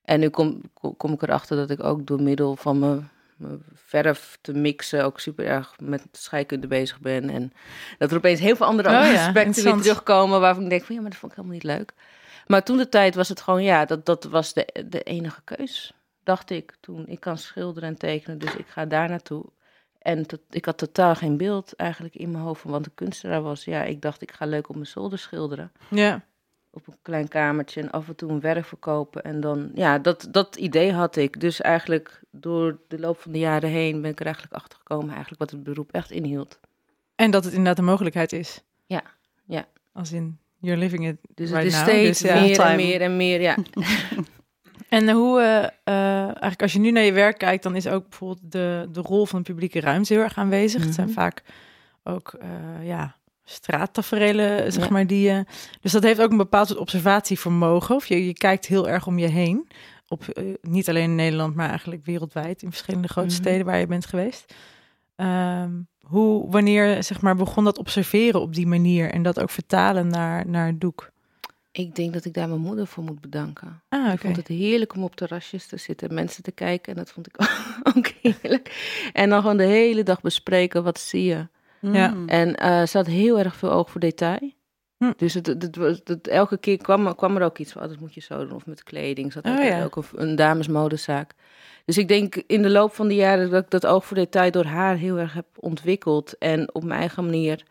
En 0.02 0.20
nu 0.20 0.28
kom, 0.28 0.61
kom, 0.96 1.12
ik 1.12 1.23
erachter 1.23 1.56
dat 1.56 1.70
ik 1.70 1.84
ook 1.84 2.06
door 2.06 2.23
middel 2.23 2.56
van 2.56 2.79
mijn, 2.79 3.11
mijn 3.37 3.62
verf 3.75 4.38
te 4.40 4.52
mixen 4.52 5.05
ook 5.05 5.20
super 5.20 5.46
erg 5.46 5.75
met 5.81 6.02
scheikunde 6.12 6.67
bezig 6.67 7.00
ben. 7.00 7.31
En 7.31 7.52
dat 7.99 8.11
er 8.11 8.17
opeens 8.17 8.40
heel 8.40 8.56
veel 8.56 8.67
andere 8.67 8.88
Oh 8.88 8.94
ja, 8.94 9.26
aspecten 9.26 9.64
weer 9.64 9.82
terugkomen 9.82 10.40
waarvan 10.40 10.62
ik 10.62 10.70
denk 10.70 10.84
van 10.84 10.94
ja, 10.94 11.00
maar 11.00 11.11
dat 11.11 11.20
vond 11.20 11.32
ik 11.32 11.38
helemaal 11.38 11.58
niet 11.58 11.76
leuk. 11.76 11.93
Maar 12.46 12.64
toen 12.64 12.76
de 12.76 12.88
tijd 12.88 13.14
was 13.14 13.29
het 13.29 13.40
gewoon, 13.40 13.62
ja, 13.62 13.84
dat, 13.84 14.06
dat 14.06 14.25
was 14.25 14.52
de, 14.52 14.84
de 14.88 15.02
enige 15.02 15.40
keus, 15.44 15.93
dacht 16.26 16.50
ik 16.50 16.76
toen. 16.81 17.06
Ik 17.06 17.20
kan 17.20 17.38
schilderen 17.38 17.88
en 17.88 17.96
tekenen, 17.99 18.38
dus 18.38 18.56
ik 18.56 18.67
ga 18.67 18.84
daar 18.84 19.08
naartoe. 19.08 19.44
En 19.99 20.26
tot, 20.26 20.40
ik 20.50 20.64
had 20.64 20.78
totaal 20.78 21.14
geen 21.14 21.37
beeld 21.37 21.76
eigenlijk 21.76 22.14
in 22.14 22.31
mijn 22.31 22.44
hoofd 22.44 22.61
van 22.61 22.70
wat 22.70 22.87
een 22.87 22.94
kunstenaar 22.94 23.43
was. 23.43 23.64
Ja, 23.64 23.82
ik 23.82 24.02
dacht, 24.02 24.23
ik 24.23 24.32
ga 24.32 24.46
leuk 24.46 24.69
op 24.69 24.75
mijn 24.75 24.87
zolder 24.87 25.19
schilderen. 25.19 25.73
Ja, 25.90 26.25
Op 26.70 26.87
een 26.87 26.96
klein 27.02 27.28
kamertje 27.28 27.81
en 27.81 27.90
af 27.90 28.08
en 28.08 28.17
toe 28.17 28.31
een 28.31 28.40
werk 28.40 28.64
verkopen. 28.64 29.23
En 29.23 29.40
dan, 29.40 29.70
ja, 29.75 29.99
dat, 29.99 30.28
dat 30.31 30.56
idee 30.56 30.93
had 30.93 31.17
ik. 31.17 31.40
Dus 31.40 31.61
eigenlijk 31.61 32.20
door 32.31 32.79
de 32.88 32.99
loop 32.99 33.20
van 33.20 33.32
de 33.32 33.38
jaren 33.38 33.70
heen 33.70 34.00
ben 34.02 34.11
ik 34.11 34.19
er 34.20 34.25
eigenlijk 34.26 34.55
achter 34.55 34.79
gekomen 34.79 35.08
eigenlijk 35.11 35.38
wat 35.40 35.50
het 35.50 35.62
beroep 35.62 35.93
echt 35.93 36.11
inhield. 36.11 36.61
en 37.14 37.31
dat 37.31 37.44
het 37.44 37.52
inderdaad 37.52 37.79
een 37.79 37.90
mogelijkheid 37.90 38.32
is. 38.32 38.62
Ja, 38.87 39.02
ja. 39.44 39.67
Als 39.93 40.12
in, 40.12 40.38
you're 40.58 40.79
living 40.79 41.06
it 41.08 41.17
Dus 41.34 41.50
right 41.50 41.64
het 41.64 41.72
is 41.72 41.79
now. 41.79 41.88
steeds 41.88 42.20
Dus 42.20 42.31
ja. 42.31 42.40
meer 42.40 42.61
en 42.61 42.76
meer 42.76 43.00
en 43.00 43.17
meer, 43.17 43.40
ja. 43.40 43.56
En 44.88 45.11
hoe, 45.11 45.41
eh, 45.41 45.65
eh, 45.85 46.23
eigenlijk 46.25 46.62
als 46.62 46.73
je 46.73 46.79
nu 46.79 46.91
naar 46.91 47.03
je 47.03 47.12
werk 47.12 47.38
kijkt, 47.38 47.62
dan 47.62 47.77
is 47.77 47.87
ook 47.88 48.09
bijvoorbeeld 48.09 48.53
de, 48.53 48.88
de 48.93 49.00
rol 49.00 49.27
van 49.27 49.38
de 49.43 49.44
publieke 49.50 49.81
ruimte 49.81 50.12
heel 50.12 50.23
erg 50.23 50.38
aanwezig. 50.38 50.85
Het 50.85 50.94
zijn 50.94 51.06
Mhm. 51.06 51.17
vaak 51.17 51.43
ook, 52.05 52.37
eh 52.41 52.87
ja, 52.87 53.17
straattaferelen, 53.44 54.73
zeg 54.73 54.85
Ja. 54.85 54.91
maar, 54.91 55.06
die... 55.06 55.33
dus 55.81 55.93
dat 55.93 56.03
heeft 56.03 56.21
ook 56.21 56.31
een 56.31 56.37
bepaald 56.37 56.69
soort 56.69 56.79
observatievermogen. 56.81 57.94
Of 57.94 58.06
je, 58.06 58.27
je 58.27 58.33
kijkt 58.33 58.67
heel 58.67 58.88
erg 58.88 59.06
om 59.06 59.19
je 59.19 59.27
heen. 59.27 59.69
Op, 60.09 60.25
niet 60.61 60.89
alleen 60.89 61.03
in 61.11 61.15
Nederland, 61.15 61.55
maar 61.55 61.69
eigenlijk 61.69 62.05
wereldwijd. 62.05 62.62
In 62.62 62.69
verschillende 62.71 63.09
grote 63.09 63.29
Mhm. 63.29 63.37
steden 63.37 63.67
waar 63.67 63.79
je 63.79 63.87
bent 63.87 64.06
geweest. 64.06 64.55
Ehm, 65.17 65.71
hoe, 66.00 66.50
wanneer, 66.50 67.03
zeg 67.03 67.21
maar, 67.21 67.37
begon 67.37 67.65
dat 67.65 67.79
observeren 67.79 68.41
op 68.41 68.55
die 68.55 68.67
manier? 68.67 69.11
En 69.11 69.23
dat 69.23 69.41
ook 69.41 69.50
vertalen 69.50 70.06
naar, 70.09 70.49
naar 70.49 70.67
het 70.67 70.81
doek? 70.81 71.11
Ik 71.78 71.94
denk 71.94 72.12
dat 72.12 72.25
ik 72.25 72.34
daar 72.34 72.49
mijn 72.49 72.61
moeder 72.61 72.87
voor 72.87 73.05
moet 73.05 73.20
bedanken. 73.20 73.82
Ah. 73.88 74.12
Ik 74.12 74.19
vond 74.20 74.37
het 74.37 74.49
heerlijk 74.49 74.94
om 74.94 75.02
op 75.05 75.17
terrasjes 75.17 75.67
te 75.67 75.76
zitten, 75.76 76.14
mensen 76.14 76.43
te 76.43 76.52
kijken. 76.52 76.93
En 76.93 76.99
dat 76.99 77.11
vond 77.11 77.26
ik 77.26 77.37
ook 77.96 78.06
heerlijk. 78.23 78.94
En 79.12 79.31
dan 79.31 79.40
gewoon 79.40 79.56
de 79.56 79.64
hele 79.64 80.02
dag 80.02 80.20
bespreken, 80.20 80.82
wat 80.84 80.99
zie 80.99 81.25
je? 81.25 81.49
Ja. 81.81 82.14
En 82.26 82.55
eh 82.55 82.87
ze 82.87 82.96
had 82.96 83.06
heel 83.06 83.38
erg 83.38 83.56
veel 83.56 83.70
oog 83.70 83.90
voor 83.90 84.00
detail. 84.00 84.52
Hm. 84.96 85.12
Dus 85.17 85.34
het, 85.34 85.46
het, 85.46 85.62
het 85.62 85.76
was- 85.76 86.00
het- 86.05 86.28
elke 86.28 86.58
keer 86.58 86.76
kwam, 86.76 87.06
er- 87.06 87.14
kwam 87.14 87.37
er 87.37 87.43
ook 87.43 87.58
iets 87.58 87.73
van, 87.73 87.82
oh, 87.82 87.88
dat 87.88 88.00
moet 88.00 88.14
je 88.14 88.20
zo 88.20 88.38
doen. 88.46 88.52
Of 88.56 88.67
met 88.67 88.82
kleding. 88.82 89.32
Ze 89.32 89.40
had 89.43 89.58
Oh, 89.58 89.64
ja. 89.64 89.84
ook 89.84 89.96
een, 89.96 90.05
een 90.14 90.37
damesmodezaak. 90.37 91.34
Dus 91.84 91.99
ik 91.99 92.08
denk 92.08 92.34
in 92.46 92.62
de 92.62 92.70
loop 92.70 92.94
van 92.94 93.08
de 93.08 93.14
jaren 93.14 93.50
dat 93.50 93.64
ik 93.64 93.70
dat 93.70 93.87
oog 93.87 94.05
voor 94.06 94.17
detail 94.17 94.50
door 94.50 94.64
haar 94.64 94.96
heel 94.96 95.19
erg 95.19 95.32
heb 95.32 95.46
ontwikkeld. 95.56 96.38
En 96.38 96.75
op 96.75 96.84
mijn 96.84 97.00
eigen 97.00 97.25
manier 97.25 97.62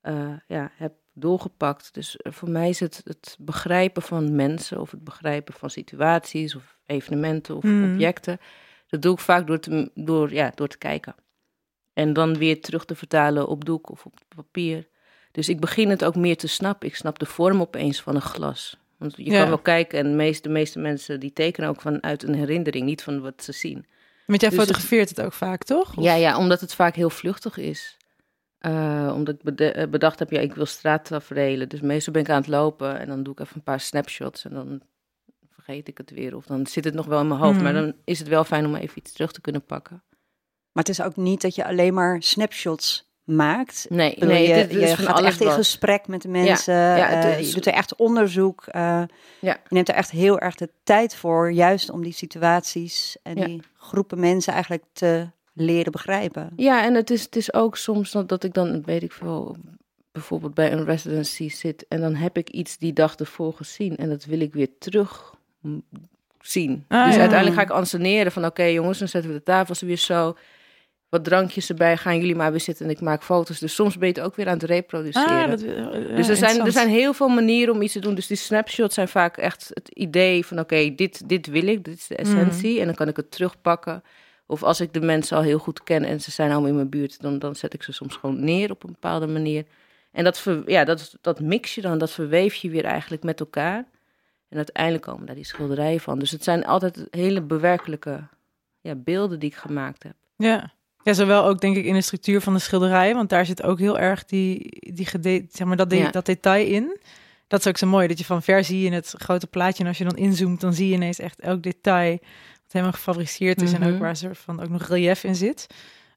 eh, 0.00 0.28
ja, 0.46 0.70
heb 0.76 0.92
doorgepakt. 1.14 1.94
Dus 1.94 2.16
eh, 2.16 2.32
voor 2.32 2.50
mij 2.50 2.68
is 2.68 2.80
het 2.80 3.00
het 3.04 3.36
begrijpen 3.38 4.02
van 4.02 4.34
mensen 4.36 4.80
of 4.80 4.90
het 4.90 5.04
begrijpen 5.04 5.54
van 5.54 5.70
situaties 5.70 6.54
of 6.54 6.76
evenementen 6.86 7.56
of 7.56 7.62
Mhm. 7.62 7.92
objecten. 7.92 8.38
Dat 8.88 9.02
doe 9.02 9.12
ik 9.12 9.18
vaak 9.20 9.46
door 9.46 9.58
te, 9.60 9.90
door, 9.94 10.32
ja, 10.32 10.52
door 10.54 10.68
te 10.68 10.78
kijken. 10.78 11.14
En 11.92 12.12
dan 12.12 12.38
weer 12.38 12.60
terug 12.60 12.84
te 12.84 12.94
vertalen 12.94 13.48
op 13.48 13.64
doek 13.64 13.90
of 13.90 14.06
op 14.06 14.14
papier. 14.36 14.88
Dus 15.32 15.48
ik 15.48 15.60
begin 15.60 15.88
het 15.90 16.04
ook 16.04 16.16
meer 16.16 16.36
te 16.36 16.46
snappen. 16.46 16.88
Ik 16.88 16.96
snap 16.96 17.18
de 17.18 17.26
vorm 17.26 17.60
opeens 17.60 18.00
van 18.00 18.14
een 18.14 18.20
glas. 18.22 18.76
Want 18.96 19.16
je 19.16 19.24
Ja. 19.24 19.38
kan 19.40 19.48
wel 19.48 19.58
kijken 19.58 19.98
en 19.98 20.04
de 20.10 20.16
meeste, 20.16 20.42
de 20.42 20.48
meeste 20.54 20.78
mensen 20.78 21.20
die 21.20 21.32
tekenen 21.32 21.68
ook 21.68 21.80
vanuit 21.80 22.22
een 22.22 22.34
herinnering, 22.34 22.84
niet 22.86 23.02
van 23.02 23.20
wat 23.20 23.42
ze 23.44 23.52
zien. 23.52 23.86
Want 24.26 24.40
jij 24.40 24.50
Dus 24.50 24.58
het- 24.58 24.68
fotografeert 24.68 25.08
het 25.08 25.20
ook 25.20 25.32
vaak, 25.32 25.64
toch? 25.64 25.96
Of- 25.96 26.04
Ja, 26.04 26.14
ja, 26.14 26.38
omdat 26.38 26.60
het 26.60 26.74
vaak 26.74 26.94
heel 26.94 27.10
vluchtig 27.10 27.56
is. 27.56 27.96
Eh, 28.62 29.12
omdat 29.14 29.34
ik 29.34 29.60
eh, 29.60 29.88
bedacht 29.88 30.18
heb, 30.18 30.30
ja, 30.30 30.40
ik 30.40 30.54
wil 30.54 30.66
straattaferelen. 30.66 31.68
Dus 31.68 31.80
meestal 31.80 32.12
ben 32.12 32.22
ik 32.22 32.28
aan 32.28 32.40
het 32.40 32.46
lopen 32.46 32.98
en 32.98 33.08
dan 33.08 33.22
doe 33.22 33.32
ik 33.32 33.40
even 33.40 33.56
een 33.56 33.62
paar 33.62 33.80
snapshots 33.80 34.44
en 34.44 34.54
dan 34.54 34.80
vergeet 35.50 35.88
ik 35.88 35.98
het 35.98 36.10
weer. 36.10 36.36
Of 36.36 36.46
dan 36.46 36.66
zit 36.66 36.84
het 36.84 36.94
nog 36.94 37.06
wel 37.06 37.20
in 37.20 37.28
mijn 37.28 37.40
hoofd, 37.40 37.60
maar 37.60 37.72
dan 37.72 37.94
is 38.04 38.18
het 38.18 38.28
wel 38.28 38.44
fijn 38.44 38.66
om 38.66 38.74
even 38.74 38.98
iets 38.98 39.12
terug 39.12 39.32
te 39.32 39.40
kunnen 39.40 39.64
pakken. 39.64 40.02
Maar 40.72 40.84
het 40.84 40.88
is 40.88 41.02
ook 41.02 41.16
niet 41.16 41.40
dat 41.40 41.54
je 41.54 41.64
alleen 41.64 41.94
maar 41.94 42.22
snapshots 42.22 43.10
maakt. 43.24 43.86
Nee, 43.88 44.14
bedoel, 44.14 44.28
nee, 44.28 44.78
je, 44.80 44.96
gaat 44.96 45.22
echt 45.22 45.40
in 45.40 45.50
gesprek 45.50 46.06
met 46.06 46.22
de 46.22 46.28
mensen. 46.28 46.74
ja, 46.74 47.06
het 47.06 47.24
eh, 47.24 47.46
je 47.46 47.52
doet 47.52 47.66
er 47.66 47.72
echt 47.72 47.96
onderzoek. 47.96 48.64
Ja. 48.72 49.08
Je 49.40 49.58
neemt 49.68 49.88
er 49.88 49.94
echt 49.94 50.10
heel 50.10 50.38
erg 50.38 50.54
de 50.54 50.70
tijd 50.84 51.14
voor, 51.14 51.52
juist 51.52 51.90
om 51.90 52.02
die 52.02 52.12
situaties 52.12 53.16
en 53.22 53.34
die 53.34 53.62
groepen 53.76 54.20
mensen 54.20 54.52
eigenlijk 54.52 54.84
te 54.92 55.30
leren 55.52 55.92
begrijpen. 55.92 56.52
Ja, 56.56 56.84
en 56.84 56.94
het 56.94 57.10
is, 57.10 57.22
het 57.22 57.36
is 57.36 57.54
ook 57.54 57.76
soms 57.76 58.10
dat, 58.10 58.28
dat 58.28 58.44
ik 58.44 58.54
dan, 58.54 58.82
weet 58.84 59.02
ik 59.02 59.12
veel, 59.12 59.56
bijvoorbeeld 60.12 60.54
bij 60.54 60.72
een 60.72 60.84
residency 60.84 61.48
zit 61.48 61.84
en 61.88 62.00
dan 62.00 62.14
heb 62.14 62.36
ik 62.36 62.50
iets 62.50 62.78
die 62.78 62.92
dag 62.92 63.16
ervoor 63.16 63.52
gezien 63.52 63.96
en 63.96 64.08
dat 64.08 64.24
wil 64.24 64.40
ik 64.40 64.52
weer 64.52 64.68
terug 64.78 65.34
mm, 65.60 65.82
zien. 66.40 66.84
Ah, 66.88 67.04
dus 67.04 67.14
ja. 67.14 67.20
uiteindelijk 67.20 67.58
ga 67.58 67.64
ik 67.66 67.70
anseneren 67.70 68.32
van 68.32 68.44
oké 68.44 68.64
jongens, 68.64 68.98
dan 68.98 69.08
zetten 69.08 69.30
we 69.30 69.36
de 69.36 69.42
tafels 69.42 69.80
weer 69.80 69.96
zo. 69.96 70.36
Wat 71.08 71.24
drankjes 71.24 71.68
erbij, 71.68 71.96
gaan 71.96 72.18
jullie 72.18 72.34
maar 72.34 72.50
weer 72.50 72.60
zitten 72.60 72.84
en 72.84 72.90
ik 72.90 73.00
maak 73.00 73.22
foto's. 73.22 73.58
Dus 73.58 73.74
soms 73.74 73.98
ben 73.98 74.08
je 74.08 74.14
het 74.14 74.22
ook 74.22 74.36
weer 74.36 74.46
aan 74.46 74.52
het 74.52 74.62
reproduceren. 74.62 75.42
Ah, 75.42 75.50
dat, 75.50 75.60
dus 76.16 76.28
er 76.28 76.36
zijn, 76.36 76.60
er 76.60 76.72
zijn 76.72 76.88
heel 76.88 77.12
veel 77.12 77.28
manieren 77.28 77.74
om 77.74 77.82
iets 77.82 77.92
te 77.92 77.98
doen. 77.98 78.14
Dus 78.14 78.26
die 78.26 78.36
snapshots 78.36 78.94
zijn 78.94 79.08
vaak 79.08 79.36
echt 79.36 79.70
het 79.74 79.88
idee 79.88 80.46
van... 80.46 80.58
oké, 80.58 80.94
dit, 80.94 81.28
dit 81.28 81.46
wil 81.46 81.66
ik, 81.66 81.84
dit 81.84 81.94
is 81.94 82.06
de 82.06 82.16
essentie. 82.16 82.80
En 82.80 82.86
dan 82.86 82.94
kan 82.94 83.08
ik 83.08 83.16
het 83.16 83.30
terugpakken. 83.30 84.02
Of 84.46 84.62
als 84.62 84.80
ik 84.80 84.92
de 84.92 85.00
mensen 85.00 85.36
al 85.36 85.42
heel 85.42 85.58
goed 85.58 85.82
ken 85.82 86.04
en 86.04 86.20
ze 86.20 86.30
zijn 86.30 86.50
allemaal 86.50 86.68
in 86.68 86.74
mijn 86.74 86.88
buurt... 86.88 87.20
dan, 87.20 87.38
dan 87.38 87.54
zet 87.56 87.74
ik 87.74 87.82
ze 87.82 87.92
soms 87.92 88.16
gewoon 88.16 88.44
neer 88.44 88.70
op 88.70 88.84
een 88.84 88.92
bepaalde 88.92 89.26
manier. 89.26 89.64
En 90.12 90.24
dat, 90.24 90.38
ver, 90.38 90.70
ja, 90.70 90.84
dat, 90.84 91.16
dat 91.20 91.40
mix 91.40 91.74
je 91.74 91.80
dan, 91.80 91.98
dat 91.98 92.10
verweef 92.10 92.54
je 92.54 92.70
weer 92.70 92.84
eigenlijk 92.84 93.22
met 93.22 93.40
elkaar. 93.40 93.84
En 94.48 94.56
uiteindelijk 94.56 95.04
komen 95.04 95.26
daar 95.26 95.34
die 95.34 95.44
schilderijen 95.44 96.00
van. 96.00 96.18
Dus 96.18 96.30
het 96.30 96.44
zijn 96.44 96.64
altijd 96.66 97.06
hele 97.10 97.40
bewerkelijke 97.42 98.26
ja, 98.80 98.94
beelden 98.94 99.38
die 99.38 99.48
ik 99.50 99.56
gemaakt 99.56 100.02
heb. 100.02 100.14
Ja. 100.36 100.72
ja, 101.02 101.12
zowel 101.12 101.44
ook 101.44 101.60
denk 101.60 101.76
ik 101.76 101.84
in 101.84 101.94
de 101.94 102.00
structuur 102.00 102.40
van 102.40 102.52
de 102.52 102.58
schilderij, 102.58 103.14
want 103.14 103.28
daar 103.28 103.46
zit 103.46 103.62
ook 103.62 103.78
heel 103.78 103.98
erg 103.98 104.24
die, 104.24 104.78
die 104.94 105.06
gede, 105.06 105.46
zeg 105.50 105.66
maar 105.66 105.76
dat, 105.76 105.90
de- 105.90 105.96
Ja. 105.96 106.10
dat 106.10 106.26
detail 106.26 106.66
in. 106.66 106.98
Dat 107.46 107.60
is 107.60 107.66
ook 107.66 107.76
zo 107.76 107.86
mooi, 107.86 108.08
dat 108.08 108.18
je 108.18 108.24
van 108.24 108.42
ver 108.42 108.64
zie 108.64 108.80
je 108.80 108.90
het 108.92 109.14
grote 109.18 109.46
plaatje 109.46 109.82
en 109.82 109.88
als 109.88 109.98
je 109.98 110.04
dan 110.04 110.16
inzoomt, 110.16 110.60
dan 110.60 110.72
zie 110.74 110.88
je 110.88 110.94
ineens 110.94 111.18
echt 111.18 111.40
elk 111.40 111.62
detail 111.62 112.18
helemaal 112.72 112.92
gefabriceerd 112.94 113.62
is 113.62 113.72
en 113.72 113.82
ook 113.84 113.90
Mhm. 113.90 113.98
waar 114.00 114.16
soort 114.16 114.38
van 114.38 114.62
ook 114.62 114.68
nog 114.68 114.82
relief 114.86 115.24
in 115.24 115.34
zit. 115.34 115.66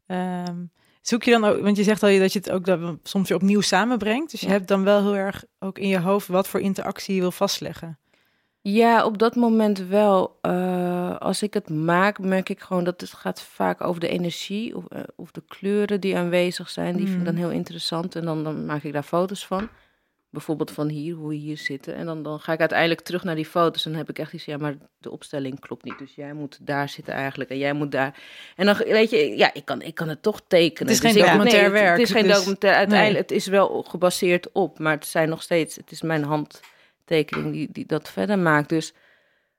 Ehm, 0.08 0.56
zoek 1.02 1.24
je 1.24 1.32
dan 1.32 1.46
ook, 1.46 1.62
want 1.62 1.78
je 1.78 1.84
zegt 1.84 2.04
al 2.04 2.20
dat 2.20 2.34
je 2.34 2.40
het 2.40 2.52
ook 2.52 2.66
dat 2.66 2.80
soms 3.04 3.30
weer 3.30 3.38
opnieuw 3.38 3.62
samenbrengt, 3.62 4.32
dus 4.32 4.40
je 4.40 4.46
Ja. 4.48 4.52
hebt 4.52 4.68
dan 4.68 4.84
wel 4.84 5.02
heel 5.02 5.16
erg 5.16 5.44
ook 5.60 5.78
in 5.80 5.88
je 5.88 6.00
hoofd 6.00 6.28
wat 6.28 6.48
voor 6.48 6.60
interactie 6.60 7.16
je 7.16 7.22
wil 7.22 7.32
vastleggen. 7.32 7.98
Ja, 8.62 9.06
op 9.06 9.18
dat 9.18 9.36
moment 9.36 9.80
wel. 9.80 10.38
Eh, 10.42 11.16
als 11.18 11.44
ik 11.44 11.54
het 11.54 11.70
maak, 11.70 12.20
merk 12.20 12.50
ik 12.50 12.60
gewoon 12.62 12.84
dat 12.84 13.02
het 13.02 13.14
gaat 13.14 13.42
vaak 13.42 13.82
over 13.82 14.00
de 14.00 14.08
energie 14.08 14.76
of, 14.76 14.86
eh, 14.88 15.02
of 15.16 15.32
de 15.32 15.44
kleuren 15.48 16.02
die 16.02 16.18
aanwezig 16.18 16.70
zijn. 16.70 16.96
Die 16.96 17.06
vind 17.08 17.20
ik 17.20 17.26
dan 17.26 17.34
Mm. 17.34 17.40
heel 17.40 17.52
interessant 17.52 18.16
en 18.16 18.26
dan, 18.26 18.44
dan 18.44 18.66
maak 18.66 18.84
ik 18.84 18.94
daar 18.94 19.04
foto's 19.04 19.46
van. 19.46 19.70
Bijvoorbeeld 20.30 20.72
van 20.72 20.88
hier, 20.90 21.16
hoe 21.16 21.28
we 21.30 21.36
hier 21.36 21.58
zitten. 21.58 21.96
En 21.96 22.06
dan, 22.06 22.24
dan 22.24 22.40
ga 22.40 22.54
ik 22.54 22.60
uiteindelijk 22.60 23.02
terug 23.02 23.24
naar 23.24 23.36
die 23.36 23.46
foto's 23.46 23.86
en 23.86 23.92
dan 23.92 24.00
heb 24.00 24.10
ik 24.10 24.20
echt 24.20 24.34
iets, 24.34 24.46
ja, 24.46 24.58
maar 24.58 24.76
de 24.98 25.12
opstelling 25.12 25.60
klopt 25.60 25.84
niet. 25.84 25.98
Dus 25.98 26.16
jij 26.16 26.34
moet 26.34 26.58
daar 26.62 26.90
zitten 26.90 27.14
eigenlijk 27.14 27.50
en 27.50 27.58
jij 27.58 27.74
moet 27.74 27.92
daar. 27.92 28.20
En 28.56 28.66
dan, 28.66 28.76
weet 28.78 29.10
je, 29.10 29.38
ja, 29.38 29.54
ik 29.54 29.66
kan, 29.66 29.82
ik 29.82 29.96
kan 29.96 30.10
het 30.10 30.22
toch 30.22 30.42
tekenen. 30.48 30.94
Het 30.94 31.04
is 31.04 31.12
geen 31.12 31.14
Dus 31.14 31.22
ik- 31.22 31.28
documentair 31.28 31.62
nee, 31.62 31.72
werk, 31.82 31.98
Het 32.00 32.08
is 32.08 32.12
geen 32.16 32.24
dus- 32.24 32.36
documentair. 32.36 32.74
Uiteindelijk, 32.76 33.30
het 33.30 33.32
is 33.38 33.48
wel 33.48 33.84
gebaseerd 33.88 34.52
op, 34.52 34.80
maar 34.80 34.94
het 34.94 35.06
zijn 35.06 35.30
nog 35.30 35.42
steeds, 35.42 35.76
het 35.76 35.92
is 35.92 36.02
mijn 36.02 36.24
hand 36.24 36.62
tekening 37.06 37.52
die, 37.52 37.68
die 37.72 37.86
dat 37.86 38.10
verder 38.10 38.40
maakt. 38.40 38.70
Dus 38.70 38.94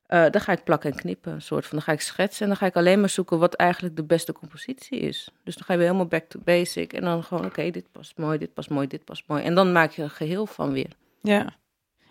uh, 0.09 0.31
dan 0.31 0.41
ga 0.41 0.53
ik 0.53 0.65
plakken 0.65 0.91
en 0.91 0.97
knippen, 0.97 1.33
een 1.33 1.43
soort 1.43 1.67
van. 1.67 1.77
Dan 1.77 1.87
ga 1.87 1.93
ik 1.93 2.01
schetsen 2.01 2.43
en 2.43 2.49
dan 2.49 2.57
ga 2.57 2.67
ik 2.67 2.77
alleen 2.77 3.01
maar 3.01 3.09
zoeken 3.09 3.39
wat 3.39 3.55
eigenlijk 3.55 3.97
de 3.97 4.05
beste 4.05 4.33
compositie 4.33 4.99
is. 4.99 5.31
Dus 5.45 5.55
dan 5.55 5.65
ga 5.65 5.73
je 5.73 5.79
weer 5.79 5.89
helemaal 5.89 6.09
back 6.09 6.25
to 6.29 6.41
basic 6.45 6.93
en 6.93 7.03
dan 7.03 7.25
gewoon, 7.25 7.45
oké, 7.45 7.71
dit 7.71 7.93
past 7.93 8.17
mooi, 8.17 8.39
dit 8.39 8.55
past 8.55 8.71
mooi, 8.71 8.87
dit 8.87 9.05
past 9.05 9.25
mooi. 9.27 9.43
En 9.43 9.55
dan 9.55 9.73
maak 9.73 9.91
je 9.91 10.03
een 10.03 10.11
geheel 10.11 10.47
van 10.47 10.73
weer. 10.73 10.91
Ja. 11.23 11.55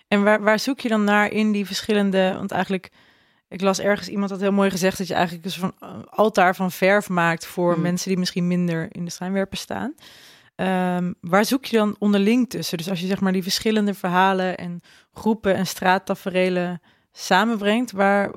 En 0.08 0.24
waar, 0.24 0.42
waar 0.42 0.60
zoek 0.60 0.80
je 0.80 0.90
dan 0.90 1.04
naar 1.04 1.32
in 1.32 1.52
die 1.52 1.66
verschillende, 1.66 2.34
want 2.34 2.52
eigenlijk, 2.52 2.92
ik 3.48 3.62
las 3.62 3.80
ergens 3.80 4.08
iemand 4.10 4.30
had 4.30 4.40
heel 4.40 4.52
mooi 4.52 4.70
gezegd 4.70 4.98
dat 4.98 5.08
je 5.08 5.14
eigenlijk 5.14 5.44
dus 5.44 5.58
van 5.58 5.74
altaar 6.10 6.56
van 6.56 6.72
verf 6.72 7.10
maakt 7.10 7.46
voor 7.46 7.74
hmm. 7.74 7.82
mensen 7.82 8.10
die 8.10 8.18
misschien 8.18 8.48
minder 8.48 8.88
in 8.92 9.06
de 9.06 9.12
schijnwerper 9.12 9.58
staan. 9.58 9.94
Um, 10.56 11.16
waar 11.22 11.46
zoek 11.46 11.66
je 11.66 11.78
dan 11.78 11.96
onderling 12.00 12.50
tussen? 12.50 12.78
Dus 12.78 12.90
als 12.90 13.00
je 13.00 13.08
zeg 13.08 13.20
maar 13.20 13.32
die 13.32 13.44
verschillende 13.44 13.94
verhalen 13.94 14.58
en 14.58 14.82
groepen 15.14 15.56
en 15.56 15.68
straattaferelen 15.68 16.82
samenbrengt, 17.18 17.92
waar 17.92 18.34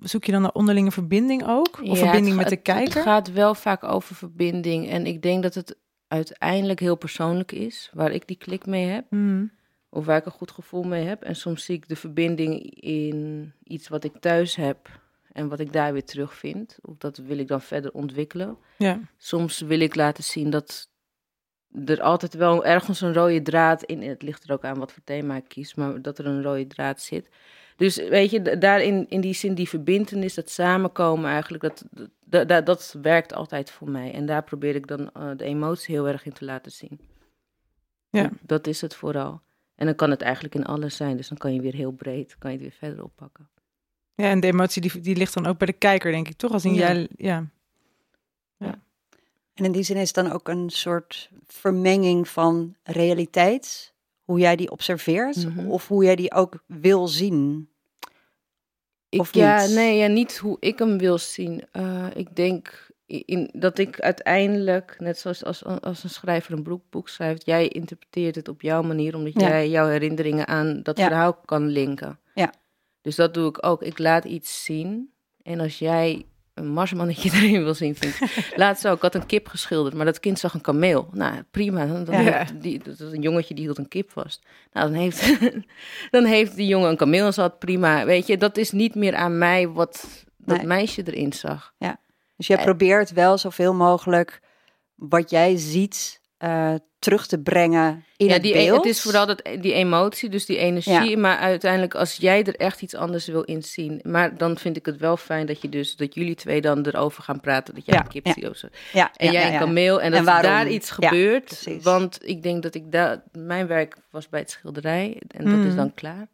zoek 0.00 0.24
je 0.24 0.32
dan 0.32 0.42
naar 0.42 0.52
onderlinge 0.52 0.90
verbinding 0.90 1.46
ook? 1.46 1.80
Of 1.82 1.98
verbinding 1.98 2.36
met 2.36 2.48
de 2.48 2.56
kijker? 2.56 2.94
Het 2.94 3.02
gaat 3.02 3.32
wel 3.32 3.54
vaak 3.54 3.84
over 3.84 4.14
verbinding. 4.14 4.88
En 4.88 5.06
ik 5.06 5.22
denk 5.22 5.42
dat 5.42 5.54
het 5.54 5.76
uiteindelijk 6.08 6.80
heel 6.80 6.96
persoonlijk 6.96 7.52
is, 7.52 7.90
waar 7.92 8.12
ik 8.12 8.26
die 8.26 8.36
klik 8.36 8.66
mee 8.66 8.86
heb. 8.86 9.06
Hmm. 9.08 9.50
Of 9.90 10.04
waar 10.04 10.16
ik 10.16 10.26
een 10.26 10.32
goed 10.32 10.50
gevoel 10.50 10.82
mee 10.82 11.04
heb. 11.04 11.22
En 11.22 11.36
soms 11.36 11.64
zie 11.64 11.76
ik 11.76 11.88
de 11.88 11.96
verbinding 11.96 12.80
in 12.80 13.52
iets 13.62 13.88
wat 13.88 14.04
ik 14.04 14.12
thuis 14.20 14.54
heb 14.54 15.00
en 15.32 15.48
wat 15.48 15.60
ik 15.60 15.72
daar 15.72 15.92
weer 15.92 16.04
terugvind. 16.04 16.78
Of 16.82 16.96
dat 16.96 17.16
wil 17.16 17.38
ik 17.38 17.48
dan 17.48 17.60
verder 17.60 17.92
ontwikkelen. 17.92 18.56
Ja. 18.78 19.00
Soms 19.16 19.60
wil 19.60 19.80
ik 19.80 19.94
laten 19.94 20.24
zien 20.24 20.50
dat 20.50 20.90
er 21.84 22.00
altijd 22.00 22.34
wel 22.34 22.64
ergens 22.64 23.00
een 23.00 23.14
rode 23.14 23.42
draad 23.42 23.82
in. 23.82 24.02
Het 24.02 24.22
ligt 24.22 24.44
er 24.44 24.52
ook 24.52 24.64
aan 24.64 24.78
wat 24.78 24.92
voor 24.92 25.02
thema 25.04 25.36
ik 25.36 25.48
kies, 25.48 25.74
maar 25.74 26.02
dat 26.02 26.18
er 26.18 26.26
een 26.26 26.42
rode 26.42 26.66
draad 26.66 27.00
zit. 27.00 27.28
Dus 27.78 27.96
weet 27.96 28.30
je, 28.30 28.58
daarin, 28.58 29.06
in 29.08 29.20
die 29.20 29.34
zin, 29.34 29.54
die 29.54 29.68
verbindenis, 29.68 30.34
dat 30.34 30.50
samenkomen 30.50 31.30
eigenlijk, 31.30 31.62
dat, 31.62 31.84
dat, 32.24 32.48
dat, 32.48 32.66
dat 32.66 32.96
werkt 33.02 33.34
altijd 33.34 33.70
voor 33.70 33.90
mij. 33.90 34.12
En 34.12 34.26
daar 34.26 34.42
probeer 34.42 34.74
ik 34.74 34.86
dan 34.86 35.10
uh, 35.16 35.30
de 35.36 35.44
emotie 35.44 35.94
heel 35.94 36.08
erg 36.08 36.24
in 36.24 36.32
te 36.32 36.44
laten 36.44 36.72
zien. 36.72 37.00
Ja. 38.10 38.30
Dat 38.40 38.66
is 38.66 38.80
het 38.80 38.94
vooral. 38.94 39.40
En 39.74 39.86
dan 39.86 39.94
kan 39.94 40.10
het 40.10 40.22
eigenlijk 40.22 40.54
in 40.54 40.64
alles 40.64 40.96
zijn, 40.96 41.16
dus 41.16 41.28
dan 41.28 41.38
kan 41.38 41.54
je 41.54 41.60
weer 41.60 41.74
heel 41.74 41.92
breed, 41.92 42.38
kan 42.38 42.50
je 42.50 42.56
het 42.56 42.66
weer 42.66 42.76
verder 42.78 43.04
oppakken. 43.04 43.48
Ja, 44.14 44.30
en 44.30 44.40
de 44.40 44.46
emotie 44.46 44.82
die, 44.82 45.00
die 45.00 45.16
ligt 45.16 45.34
dan 45.34 45.46
ook 45.46 45.58
bij 45.58 45.66
de 45.66 45.72
kijker, 45.72 46.12
denk 46.12 46.28
ik, 46.28 46.36
toch? 46.36 46.52
Als 46.52 46.64
in 46.64 46.74
ja. 46.74 46.92
Jij, 46.92 47.08
ja. 47.16 47.46
ja. 48.56 48.82
En 49.54 49.64
in 49.64 49.72
die 49.72 49.82
zin 49.82 49.96
is 49.96 50.06
het 50.14 50.24
dan 50.24 50.32
ook 50.32 50.48
een 50.48 50.70
soort 50.70 51.30
vermenging 51.46 52.28
van 52.28 52.74
realiteit 52.82 53.94
hoe 54.28 54.38
jij 54.38 54.56
die 54.56 54.70
observeert 54.70 55.46
mhm. 55.46 55.70
of 55.70 55.88
hoe 55.88 56.04
jij 56.04 56.16
die 56.16 56.32
ook 56.32 56.62
wil 56.66 57.08
zien? 57.08 57.68
Ik, 59.08 59.20
of 59.20 59.34
ja, 59.34 59.66
nee, 59.66 59.96
ja, 59.96 60.06
niet 60.06 60.36
hoe 60.36 60.56
ik 60.60 60.78
hem 60.78 60.98
wil 60.98 61.18
zien. 61.18 61.64
Uh, 61.72 62.06
ik 62.14 62.36
denk 62.36 62.90
in, 63.06 63.50
dat 63.52 63.78
ik 63.78 64.00
uiteindelijk, 64.00 64.96
net 64.98 65.18
zoals 65.18 65.44
als, 65.44 65.64
als 65.64 66.04
een 66.04 66.10
schrijver 66.10 66.52
een 66.52 66.62
boek, 66.62 66.82
boek 66.90 67.08
schrijft, 67.08 67.46
jij 67.46 67.68
interpreteert 67.68 68.34
het 68.34 68.48
op 68.48 68.62
jouw 68.62 68.82
manier, 68.82 69.14
omdat 69.16 69.40
jij 69.40 69.68
jouw 69.68 69.88
herinneringen 69.88 70.46
aan 70.46 70.82
dat 70.82 70.98
verhaal 70.98 71.34
kan 71.34 71.66
linken. 71.66 72.18
Ja. 72.34 72.52
Dus 73.00 73.16
dat 73.16 73.34
doe 73.34 73.48
ik 73.48 73.66
ook. 73.66 73.82
Ik 73.82 73.98
laat 73.98 74.24
iets 74.24 74.64
zien. 74.64 75.12
En 75.42 75.60
als 75.60 75.78
jij 75.78 76.26
een 76.58 76.68
marsmannetje 76.68 77.30
erin 77.36 77.64
wil 77.64 77.74
zien, 77.74 77.96
vind 77.96 78.14
ik. 78.20 78.52
Laatst 78.56 78.88
ook, 78.88 78.96
ik 78.96 79.02
had 79.02 79.14
een 79.14 79.26
kip 79.26 79.48
geschilderd, 79.48 79.94
maar 79.94 80.04
dat 80.04 80.20
kind 80.20 80.38
zag 80.38 80.54
een 80.54 80.60
kameel. 80.60 81.08
Nou, 81.12 81.42
prima. 81.50 81.86
Dan, 81.86 82.04
dan 82.04 82.22
ja. 82.22 82.46
die, 82.60 82.78
dat 82.78 83.00
is 83.00 83.12
een 83.12 83.22
jongetje 83.22 83.54
die 83.54 83.64
hield 83.64 83.78
een 83.78 83.88
kip 83.88 84.10
vast. 84.10 84.46
Nou, 84.72 84.90
dan 84.90 85.00
heeft, 85.00 85.38
dan 86.10 86.24
heeft 86.24 86.56
die 86.56 86.66
jongen 86.66 86.90
een 86.90 86.96
kameel 86.96 87.32
zat 87.32 87.58
prima. 87.58 88.04
Weet 88.04 88.26
je, 88.26 88.36
dat 88.36 88.56
is 88.56 88.70
niet 88.70 88.94
meer 88.94 89.14
aan 89.14 89.38
mij 89.38 89.68
wat 89.68 90.26
dat 90.36 90.62
meisje 90.62 91.02
erin 91.04 91.32
zag. 91.32 91.74
Ja. 91.78 92.00
Dus 92.36 92.46
jij 92.46 92.62
probeert 92.62 93.12
wel 93.12 93.38
zoveel 93.38 93.74
mogelijk 93.74 94.40
wat 94.94 95.30
jij 95.30 95.56
ziet 95.56 96.20
uh, 96.38 96.74
terug 96.98 97.26
te 97.26 97.38
brengen 97.38 98.04
in 98.16 98.26
ja, 98.26 98.32
het 98.32 98.42
die, 98.42 98.56
e- 98.58 98.64
beeld. 98.64 98.76
Het 98.76 98.94
is 98.94 99.02
vooral 99.02 99.26
dat, 99.26 99.42
die 99.60 99.72
emotie, 99.72 100.28
dus 100.28 100.46
die 100.46 100.56
energie. 100.56 101.16
Maar 101.16 101.38
uiteindelijk, 101.38 101.94
als 101.94 102.16
jij 102.16 102.44
er 102.44 102.56
echt 102.56 102.82
iets 102.82 102.94
anders 102.94 103.26
wil 103.26 103.42
inzien. 103.42 104.00
Maar 104.02 104.36
dan 104.36 104.58
vind 104.58 104.76
ik 104.76 104.86
het 104.86 104.96
wel 104.96 105.16
fijn 105.16 105.46
dat 105.46 105.62
je 105.62 105.68
dus 105.68 105.96
dat 105.96 106.14
jullie 106.14 106.34
twee 106.34 106.60
dan 106.60 106.86
erover 106.86 107.22
gaan 107.22 107.40
praten. 107.40 107.74
Dat 107.74 107.86
jij 107.86 107.94
ja, 107.94 108.00
een 108.00 108.08
kip 108.08 108.28
ziet 108.28 108.48
of 108.48 108.56
zo. 108.56 108.68
Ja, 108.92 109.12
en 109.16 109.32
jij 109.32 109.52
een 109.52 109.58
kameel. 109.58 110.00
En 110.00 110.10
dat 110.10 110.24
daar 110.24 110.68
iets 110.68 110.90
gebeurt. 110.90 111.82
want 111.82 112.18
ik 112.22 112.42
denk 112.42 112.62
dat 112.62 112.74
ik 112.74 112.92
daar. 112.92 113.22
Mijn 113.32 113.66
werk 113.66 113.96
was 114.10 114.28
bij 114.28 114.40
het 114.40 114.50
schilderij. 114.50 115.20
En 115.28 115.44
dat 115.44 115.58
is 115.58 115.70
mm. 115.70 115.76
dan 115.76 115.94
klaar. 115.94 116.28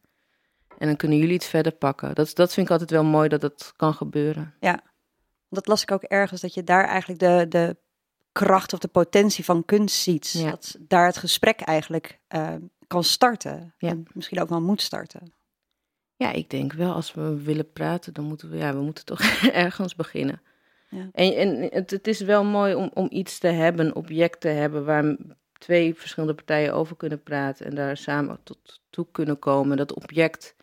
En 0.78 0.86
dan 0.86 0.96
kunnen 0.96 1.18
jullie 1.18 1.34
het 1.34 1.44
verder 1.44 1.72
pakken. 1.72 2.14
Dat, 2.14 2.34
dat 2.34 2.52
vind 2.52 2.66
ik 2.66 2.72
altijd 2.72 2.90
wel 2.90 3.04
mooi 3.04 3.28
dat 3.28 3.40
dat 3.40 3.72
kan 3.76 3.94
gebeuren. 3.94 4.54
Ja, 4.60 4.80
dat 5.50 5.66
las 5.66 5.82
ik 5.82 5.90
ook 5.90 6.02
ergens. 6.02 6.40
Dat 6.40 6.54
je 6.54 6.64
daar 6.64 6.84
eigenlijk 6.84 7.20
de, 7.20 7.46
de 7.48 7.76
kracht 8.34 8.72
of 8.72 8.78
de 8.78 8.88
potentie 8.88 9.44
van 9.44 9.64
kunst 9.64 9.96
ziet. 9.96 10.44
Dat 10.44 10.76
daar 10.80 11.06
het 11.06 11.16
gesprek 11.16 11.60
eigenlijk 11.60 12.20
uh, 12.34 12.54
kan 12.86 13.04
starten. 13.04 13.74
Ja. 13.78 13.88
En 13.88 14.06
misschien 14.12 14.40
ook 14.40 14.48
wel 14.48 14.60
moet 14.60 14.80
starten. 14.80 15.32
Ja, 16.16 16.32
ik 16.32 16.50
denk 16.50 16.72
wel 16.72 16.92
als 16.92 17.14
we 17.14 17.42
willen 17.42 17.72
praten, 17.72 18.14
dan 18.14 18.24
moeten 18.24 18.50
we, 18.50 18.56
ja, 18.56 18.74
we 18.74 18.80
moeten 18.80 19.04
toch 19.04 19.20
ergens 19.64 19.94
beginnen. 19.94 20.42
Ja. 20.88 21.08
En, 21.12 21.36
en 21.36 21.68
het, 21.70 21.90
het, 21.90 22.06
is 22.06 22.20
wel 22.20 22.44
mooi 22.44 22.74
om, 22.74 22.90
om 22.94 23.06
iets 23.10 23.38
te 23.38 23.46
hebben, 23.46 23.86
een 23.86 23.94
object 23.94 24.40
te 24.40 24.48
hebben 24.48 24.84
waar 24.84 25.16
twee 25.58 25.94
verschillende 25.94 26.34
partijen 26.34 26.74
over 26.74 26.96
kunnen 26.96 27.22
praten 27.22 27.66
en 27.66 27.74
daar 27.74 27.96
samen 27.96 28.40
tot 28.42 28.80
toe 28.90 29.06
kunnen 29.10 29.38
komen. 29.38 29.76
Dat 29.76 29.94
object 29.94 30.56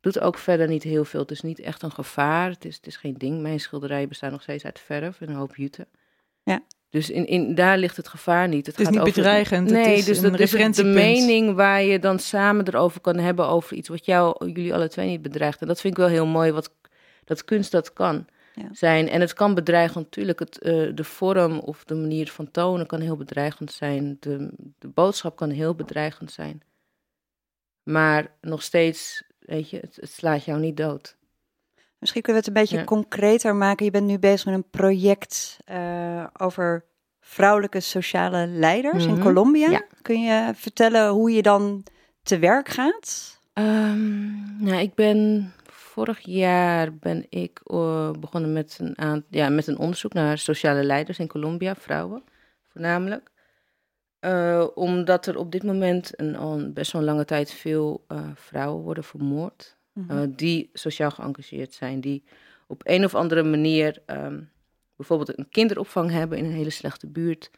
doet 0.00 0.20
ook 0.20 0.38
verder 0.38 0.68
niet 0.68 0.82
heel 0.82 1.04
veel. 1.04 1.20
Het 1.20 1.30
is 1.30 1.42
niet 1.42 1.58
echt 1.58 1.82
een 1.82 1.92
gevaar. 1.92 2.50
Het 2.50 2.64
is, 2.64 2.76
het 2.76 2.86
is 2.86 2.96
geen 2.96 3.18
ding. 3.18 3.40
Mijn 3.40 3.60
schilderijen 3.60 4.08
bestaan 4.08 4.32
nog 4.32 4.42
steeds 4.42 4.64
uit 4.64 4.80
verf 4.80 5.20
en 5.20 5.28
een 5.28 5.34
hoop 5.34 5.56
jute. 5.56 5.86
Ja. 6.42 6.62
Dus 6.90 7.10
in, 7.10 7.26
in, 7.26 7.54
daar 7.54 7.78
ligt 7.78 7.96
het 7.96 8.08
gevaar 8.08 8.48
niet. 8.48 8.66
Het, 8.66 8.76
het 8.76 8.86
is 8.86 8.94
niet 8.94 9.14
bedreigend. 9.14 9.70
Nee, 9.70 9.86
het 9.88 9.96
is 9.96 10.04
dus 10.04 10.20
dat 10.20 10.40
is 10.40 10.76
de 10.76 10.84
mening 10.84 11.54
waar 11.54 11.82
je 11.82 11.98
dan 11.98 12.18
samen 12.18 12.68
erover 12.68 13.00
kan 13.00 13.18
hebben 13.18 13.46
over 13.46 13.76
iets 13.76 13.88
wat 13.88 14.04
jou, 14.04 14.50
jullie 14.50 14.74
alle 14.74 14.88
twee 14.88 15.08
niet 15.08 15.22
bedreigt. 15.22 15.60
En 15.60 15.66
dat 15.66 15.80
vind 15.80 15.92
ik 15.92 15.98
wel 15.98 16.08
heel 16.08 16.26
mooi, 16.26 16.52
wat, 16.52 16.74
dat 17.24 17.44
kunst 17.44 17.70
dat 17.70 17.92
kan 17.92 18.26
zijn. 18.72 19.08
En 19.08 19.20
het 19.20 19.32
kan 19.32 19.54
bedreigend 19.54 20.04
natuurlijk. 20.04 20.38
Het, 20.38 20.58
uh, 20.62 20.90
de 20.94 21.04
vorm 21.04 21.58
of 21.58 21.84
de 21.84 21.94
manier 21.94 22.30
van 22.30 22.50
tonen 22.50 22.86
kan 22.86 23.00
heel 23.00 23.16
bedreigend 23.16 23.72
zijn. 23.72 24.16
De, 24.20 24.50
de 24.78 24.88
boodschap 24.88 25.36
kan 25.36 25.50
heel 25.50 25.74
bedreigend 25.74 26.32
zijn. 26.32 26.62
Maar 27.82 28.36
nog 28.40 28.62
steeds, 28.62 29.22
weet 29.38 29.70
je, 29.70 29.76
het, 29.76 29.96
het 30.00 30.10
slaat 30.10 30.44
jou 30.44 30.60
niet 30.60 30.76
dood. 30.76 31.16
Misschien 31.98 32.22
kunnen 32.22 32.42
we 32.42 32.48
het 32.48 32.56
een 32.56 32.62
beetje 32.62 32.84
concreter 32.84 33.54
maken. 33.54 33.84
Je 33.84 33.90
bent 33.90 34.06
nu 34.06 34.18
bezig 34.18 34.46
met 34.46 34.54
een 34.54 34.70
project 34.70 35.56
uh, 35.70 36.26
over 36.36 36.84
vrouwelijke 37.20 37.80
sociale 37.80 38.46
leiders 38.46 39.04
in 39.04 39.14
mhm. 39.14 39.22
Colombia. 39.22 39.82
Kun 40.02 40.22
je 40.22 40.52
vertellen 40.54 41.08
hoe 41.08 41.30
je 41.30 41.42
dan 41.42 41.84
te 42.22 42.38
werk 42.38 42.68
gaat? 42.68 43.38
Um, 43.54 44.56
nou, 44.58 44.80
ik 44.80 44.94
ben 44.94 45.52
vorig 45.66 46.20
jaar 46.20 46.94
ben 46.94 47.26
ik 47.28 47.60
uh, 47.64 48.10
begonnen 48.10 48.52
met 48.52 48.78
een, 48.80 49.24
ja, 49.30 49.48
met 49.48 49.66
een 49.66 49.78
onderzoek 49.78 50.12
naar 50.12 50.38
sociale 50.38 50.84
leiders 50.84 51.18
in 51.18 51.28
Colombia, 51.28 51.74
vrouwen 51.74 52.22
voornamelijk. 52.68 53.30
Uh, 54.20 54.66
omdat 54.74 55.26
er 55.26 55.38
op 55.38 55.52
dit 55.52 55.62
moment 55.62 56.20
een, 56.20 56.36
al 56.36 56.72
best 56.72 56.92
wel 56.92 57.02
lange 57.02 57.24
tijd 57.24 57.50
veel 57.50 58.06
vrouwen 58.34 58.82
worden 58.82 59.04
vermoord. 59.04 59.75
Mhm. 59.96 60.18
Eh, 60.18 60.28
die 60.30 60.70
sociaal 60.72 61.10
geëngageerd 61.10 61.74
zijn, 61.74 62.00
die 62.00 62.22
op 62.66 62.80
een 62.84 63.04
of 63.04 63.14
andere 63.14 63.42
manier 63.42 64.02
ehm, 64.06 64.40
bijvoorbeeld 64.96 65.38
een 65.38 65.48
kinderopvang 65.50 66.10
hebben 66.10 66.38
in 66.38 66.44
een 66.44 66.52
hele 66.52 66.70
slechte 66.70 67.06
buurt, 67.06 67.50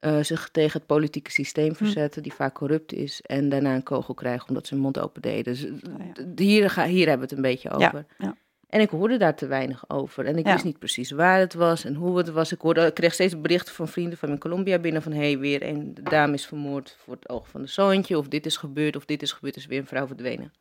uh, 0.00 0.22
zich 0.22 0.48
tegen 0.48 0.78
het 0.78 0.86
politieke 0.86 1.30
systeem 1.30 1.68
hm. 1.68 1.74
verzetten, 1.74 2.22
die 2.22 2.32
vaak 2.32 2.54
corrupt 2.54 2.92
is, 2.92 3.20
en 3.20 3.48
daarna 3.48 3.74
een 3.74 3.82
kogel 3.82 4.14
krijgen 4.14 4.48
omdat 4.48 4.66
ze 4.66 4.74
hun 4.74 4.82
mond 4.82 4.98
open 4.98 5.22
deden. 5.22 5.44
Dus 5.44 5.64
oh, 5.64 6.36
hier, 6.36 6.70
ga, 6.70 6.86
hier 6.86 7.08
hebben 7.08 7.28
we 7.28 7.34
het 7.34 7.44
een 7.44 7.50
beetje 7.50 7.70
over. 7.70 8.06
Ja, 8.18 8.36
En 8.68 8.80
ik 8.80 8.90
hoorde 8.90 9.16
daar 9.16 9.36
te 9.36 9.46
weinig 9.46 9.90
over. 9.90 10.24
En 10.24 10.38
ik 10.38 10.44
wist 10.44 10.64
niet 10.64 10.78
precies 10.78 11.10
waar 11.10 11.38
het 11.38 11.54
was 11.54 11.84
en 11.84 11.94
hoe 11.94 12.18
het 12.18 12.28
was. 12.28 12.52
Ik, 12.52 12.60
hoorde, 12.60 12.86
ik 12.86 12.94
kreeg 12.94 13.12
steeds 13.12 13.40
berichten 13.40 13.74
van 13.74 13.88
vrienden 13.88 14.18
van 14.18 14.28
in 14.28 14.38
Colombia 14.38 14.78
binnen 14.78 15.02
van... 15.02 15.12
hé, 15.12 15.18
hey, 15.18 15.38
weer 15.38 15.62
een 15.62 15.96
dame 16.02 16.34
is 16.34 16.46
vermoord 16.46 16.96
voor 16.98 17.14
het 17.14 17.28
oog 17.28 17.48
van 17.48 17.62
de 17.62 17.68
zoontje... 17.68 18.18
of 18.18 18.28
dit 18.28 18.46
is 18.46 18.56
gebeurd, 18.56 18.96
of 18.96 19.04
dit 19.04 19.22
is 19.22 19.32
gebeurd, 19.32 19.56
is 19.56 19.66
weer 19.66 19.78
een 19.78 19.86
vrouw 19.86 20.06
verdwenen. 20.06 20.52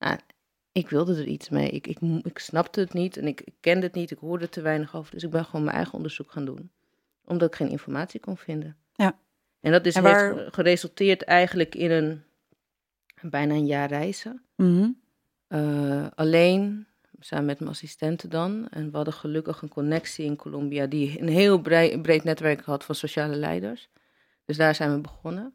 Nou, 0.00 0.18
ik 0.72 0.90
wilde 0.90 1.16
er 1.16 1.26
iets 1.26 1.48
mee. 1.48 1.70
Ik, 1.70 1.86
ik, 1.86 1.98
ik 2.22 2.38
snapte 2.38 2.80
het 2.80 2.92
niet 2.92 3.16
en 3.16 3.26
ik, 3.26 3.44
kende 3.60 3.86
het 3.86 3.94
niet. 3.94 4.10
Ik 4.10 4.18
hoorde 4.18 4.44
er 4.44 4.50
te 4.50 4.60
weinig 4.60 4.96
over. 4.96 5.12
Dus 5.12 5.22
ik 5.22 5.30
ben 5.30 5.44
gewoon 5.44 5.64
mijn 5.64 5.76
eigen 5.76 5.94
onderzoek 5.94 6.30
gaan 6.30 6.44
doen. 6.44 6.70
Omdat 7.24 7.48
ik 7.48 7.54
geen 7.54 7.70
informatie 7.70 8.20
kon 8.20 8.36
vinden. 8.36 8.76
Ja. 8.92 9.18
En 9.60 9.72
dat 9.72 9.86
is 9.86 9.94
en 9.94 10.02
waar... 10.02 10.52
geresulteerd 10.52 11.22
eigenlijk 11.22 11.74
in 11.74 11.90
een 11.90 12.22
bijna 13.20 13.54
een 13.54 13.66
jaar 13.66 13.88
reizen. 13.88 14.42
Mm 14.56 14.98
alleen, 16.14 16.86
samen 17.18 17.44
met 17.44 17.58
mijn 17.58 17.70
assistenten 17.70 18.30
dan. 18.30 18.68
En 18.68 18.90
we 18.90 18.96
hadden 18.96 19.14
gelukkig 19.14 19.62
een 19.62 19.68
connectie 19.68 20.24
in 20.24 20.36
Colombia 20.36 20.86
die 20.86 21.20
een 21.20 21.28
heel 21.28 21.60
breed, 21.60 22.02
breed 22.02 22.24
netwerk 22.24 22.60
had 22.60 22.84
van 22.84 22.94
sociale 22.94 23.36
leiders. 23.36 23.88
Dus 24.44 24.56
daar 24.56 24.74
zijn 24.74 24.94
we 24.94 25.00
begonnen. 25.00 25.54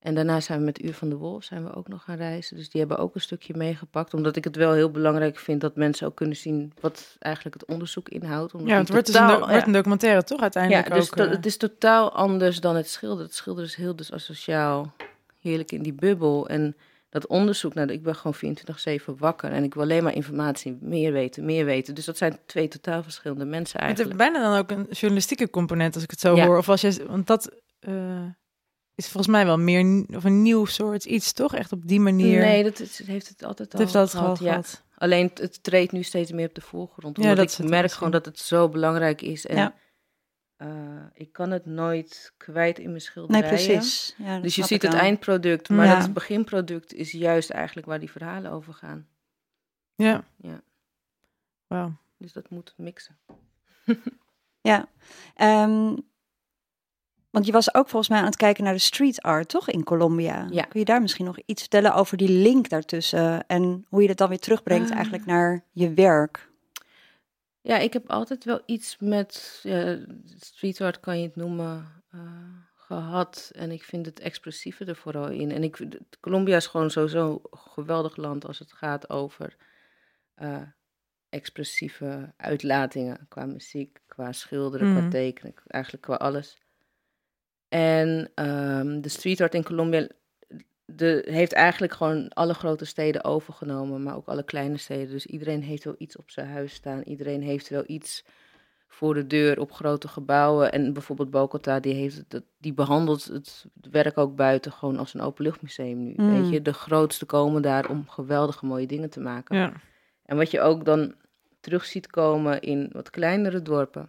En 0.00 0.14
daarna 0.14 0.40
zijn 0.40 0.58
we 0.58 0.64
met 0.64 0.82
Uur 0.82 0.94
van 0.94 1.08
de 1.08 1.16
Wolf 1.16 1.44
zijn 1.44 1.64
we 1.64 1.74
ook 1.74 1.88
nog 1.88 2.04
gaan 2.04 2.16
reizen. 2.16 2.56
Dus 2.56 2.70
die 2.70 2.80
hebben 2.80 2.98
ook 2.98 3.14
een 3.14 3.20
stukje 3.20 3.54
meegepakt. 3.56 4.14
Omdat 4.14 4.36
ik 4.36 4.44
het 4.44 4.56
wel 4.56 4.72
heel 4.72 4.90
belangrijk 4.90 5.38
vind 5.38 5.60
dat 5.60 5.76
mensen 5.76 6.06
ook 6.06 6.14
kunnen 6.16 6.36
zien 6.36 6.72
wat 6.80 7.16
eigenlijk 7.18 7.60
het 7.60 7.68
onderzoek 7.68 8.08
inhoudt. 8.08 8.54
Omdat 8.54 8.68
Ja, 8.68 8.78
het 8.78 8.88
wordt, 8.90 9.06
dus 9.06 9.16
een, 9.66 9.72
documentaire, 9.72 10.24
toch? 10.24 10.40
Uiteindelijk 10.40 10.88
ja, 10.88 10.94
dus 10.94 11.12
ook. 11.12 11.16
eh. 11.18 11.30
het 11.30 11.46
is 11.46 11.56
totaal 11.56 12.12
anders 12.12 12.60
dan 12.60 12.76
het 12.76 12.88
schilderen. 12.88 13.24
Het 13.24 13.34
schilderen 13.34 13.68
is 13.68 13.74
heel 13.76 13.96
dus 13.96 14.12
asociaal, 14.12 14.92
heerlijk 15.40 15.72
in 15.72 15.82
die 15.82 15.92
bubbel. 15.92 16.48
En 16.48 16.76
dat 17.10 17.26
onderzoek, 17.26 17.74
nou, 17.74 17.88
ik 17.92 18.02
ben 18.02 18.14
gewoon 18.16 18.56
24-7 19.00 19.04
wakker. 19.18 19.52
En 19.52 19.64
ik 19.64 19.74
wil 19.74 19.82
alleen 19.82 20.02
maar 20.04 20.14
informatie, 20.14 20.78
meer 20.80 21.12
weten, 21.12 21.44
meer 21.44 21.64
weten. 21.64 21.94
Dus 21.94 22.04
dat 22.04 22.16
zijn 22.16 22.38
twee 22.46 22.68
totaal 22.68 23.02
verschillende 23.02 23.44
mensen 23.44 23.78
Het 23.80 23.88
heeft 23.88 24.00
eigenlijk. 24.00 24.32
bijna 24.32 24.50
dan 24.50 24.58
ook 24.58 24.70
een 24.70 24.86
journalistieke 24.94 25.50
component, 25.50 25.94
als 25.94 26.02
ik 26.04 26.10
het 26.10 26.20
zo 26.20 26.36
Ja. 26.36 26.46
hoor. 26.46 26.58
Of 26.58 26.68
als 26.68 26.80
je, 26.80 27.04
want 27.08 27.26
dat 27.26 27.50
eh, 27.80 27.92
is 28.94 29.04
volgens 29.08 29.26
mij 29.32 29.44
wel 29.46 29.58
meer 29.58 30.04
of 30.16 30.24
een 30.24 30.42
nieuw 30.42 30.64
soort 30.64 31.04
iets, 31.04 31.32
toch? 31.32 31.54
Echt 31.54 31.72
op 31.72 31.88
die 31.88 32.00
manier. 32.00 32.40
Nee, 32.40 32.62
dat 32.62 32.80
is, 32.80 33.06
heeft 33.06 33.28
het 33.28 33.42
altijd 33.44 33.72
al 33.74 33.80
heeft 33.80 33.92
dat 33.92 34.10
gehad, 34.10 34.38
al 34.38 34.44
ja. 34.44 34.50
gehad. 34.50 34.82
Alleen 34.94 35.30
het, 35.34 35.62
treedt 35.62 35.92
nu 35.92 36.02
steeds 36.02 36.32
meer 36.32 36.48
op 36.48 36.54
de 36.54 36.60
voorgrond. 36.60 37.16
Ja, 37.16 37.22
Omdat 37.22 37.36
dat 37.38 37.48
is 37.48 37.58
ik 37.60 37.68
merk 37.68 37.92
gewoon 37.92 38.10
dat 38.12 38.24
het 38.24 38.38
zo 38.38 38.68
belangrijk 38.68 39.22
is. 39.22 39.46
En 39.46 39.56
Ja. 39.56 39.74
eh, 40.56 40.68
ik 41.14 41.32
kan 41.32 41.50
het 41.50 41.66
nooit 41.66 42.32
kwijt 42.36 42.76
in 42.78 42.82
mijn 42.84 42.92
Nee, 42.92 43.00
schilderijen. 43.00 43.48
precies. 43.48 44.14
Ja, 44.18 44.32
dat 44.34 44.42
Dus 44.42 44.54
je 44.54 44.64
ziet 44.64 44.82
het 44.82 44.94
eindproduct, 44.94 45.68
maar 45.68 45.86
Ja. 45.86 45.94
dat 45.94 46.02
het 46.02 46.12
beginproduct 46.12 46.92
is 46.94 47.10
juist 47.12 47.50
eigenlijk 47.50 47.86
waar 47.86 48.00
die 48.00 48.10
verhalen 48.10 48.50
over 48.50 48.74
gaan. 48.74 49.06
Ja. 49.94 50.24
Ja. 50.36 50.60
Wauw. 51.66 51.92
Dus 52.18 52.32
dat 52.32 52.50
moet 52.50 52.74
mixen. 52.76 53.18
Ja. 54.60 54.88
Ehm, 55.34 55.96
want 57.30 57.46
je 57.46 57.52
was 57.52 57.74
ook 57.74 57.88
volgens 57.88 58.08
mij 58.10 58.18
aan 58.18 58.24
het 58.24 58.36
kijken 58.36 58.64
naar 58.64 58.72
de 58.72 58.78
street 58.78 59.22
art, 59.22 59.48
toch? 59.48 59.68
In 59.68 59.84
Colombia. 59.84 60.46
Ja. 60.50 60.62
Kun 60.62 60.80
je 60.80 60.86
daar 60.86 61.00
misschien 61.02 61.24
nog 61.24 61.38
iets 61.46 61.60
vertellen 61.60 61.94
over 61.94 62.16
die 62.16 62.28
link 62.42 62.68
daartussen? 62.68 63.46
En 63.46 63.86
hoe 63.88 64.02
je 64.02 64.08
dat 64.08 64.16
dan 64.16 64.28
weer 64.28 64.38
terugbrengt 64.38 64.88
Ah. 64.88 64.94
eigenlijk 64.94 65.26
naar 65.26 65.64
je 65.72 65.94
werk? 65.94 66.48
Ja, 67.60 67.76
ik 67.78 67.92
heb 67.92 68.10
altijd 68.10 68.44
wel 68.44 68.60
iets 68.66 68.96
met 68.98 69.60
ja, 69.62 69.98
street 70.36 70.80
art, 70.80 71.00
kan 71.00 71.18
je 71.20 71.26
het 71.26 71.36
noemen, 71.36 71.86
eh, 72.10 72.20
gehad. 72.74 73.50
En 73.54 73.70
ik 73.70 73.82
vind 73.84 74.06
het 74.06 74.20
expressieve 74.20 74.84
er 74.84 74.96
vooral 74.96 75.28
in. 75.28 75.50
En 75.50 75.62
ik, 75.62 75.88
Colombia 76.20 76.56
is 76.56 76.66
gewoon 76.66 76.90
sowieso 76.90 77.40
een 77.50 77.58
geweldig 77.58 78.16
land 78.16 78.46
als 78.46 78.58
het 78.58 78.72
gaat 78.72 79.10
over 79.10 79.56
eh, 80.34 80.62
expressieve 81.28 82.32
uitlatingen. 82.36 83.26
Qua 83.28 83.46
muziek, 83.46 83.98
qua 84.06 84.32
schilderen, 84.32 84.90
qua 84.92 85.00
Mhm. 85.00 85.10
tekenen, 85.10 85.54
eigenlijk 85.66 86.04
qua 86.04 86.14
alles. 86.14 86.58
En 87.70 88.30
ehm, 88.34 89.00
de 89.00 89.08
street 89.08 89.40
art 89.40 89.54
in 89.54 89.64
Colombia 89.64 90.08
de, 90.84 91.24
heeft 91.26 91.52
eigenlijk 91.52 91.92
gewoon 91.92 92.28
alle 92.28 92.54
grote 92.54 92.84
steden 92.84 93.24
overgenomen, 93.24 94.02
maar 94.02 94.16
ook 94.16 94.28
alle 94.28 94.44
kleine 94.44 94.76
steden. 94.76 95.10
Dus 95.10 95.26
iedereen 95.26 95.62
heeft 95.62 95.84
wel 95.84 95.94
iets 95.98 96.16
op 96.16 96.30
zijn 96.30 96.48
huis 96.48 96.74
staan. 96.74 97.02
Iedereen 97.02 97.42
heeft 97.42 97.68
wel 97.68 97.82
iets 97.86 98.24
voor 98.88 99.14
de 99.14 99.26
deur 99.26 99.60
op 99.60 99.72
grote 99.72 100.08
gebouwen. 100.08 100.72
En 100.72 100.92
bijvoorbeeld 100.92 101.30
Bogota, 101.30 101.80
die, 101.80 101.94
heeft 101.94 102.16
het, 102.28 102.42
die 102.58 102.72
behandelt 102.72 103.24
het 103.24 103.64
werk 103.90 104.18
ook 104.18 104.36
buiten 104.36 104.72
gewoon 104.72 104.98
als 104.98 105.14
een 105.14 105.20
openluchtmuseum 105.20 106.02
nu. 106.02 106.12
Mm. 106.16 106.42
Weet 106.42 106.50
je, 106.52 106.62
de 106.62 106.72
grootste 106.72 107.26
komen 107.26 107.62
daar 107.62 107.88
om 107.88 108.08
geweldige 108.08 108.66
mooie 108.66 108.86
dingen 108.86 109.10
te 109.10 109.20
maken. 109.20 109.56
Ja. 109.56 109.72
En 110.24 110.36
wat 110.36 110.50
je 110.50 110.60
ook 110.60 110.84
dan 110.84 111.14
terug 111.60 111.84
ziet 111.84 112.06
komen 112.06 112.60
in 112.60 112.90
wat 112.92 113.10
kleinere 113.10 113.62
dorpen, 113.62 114.08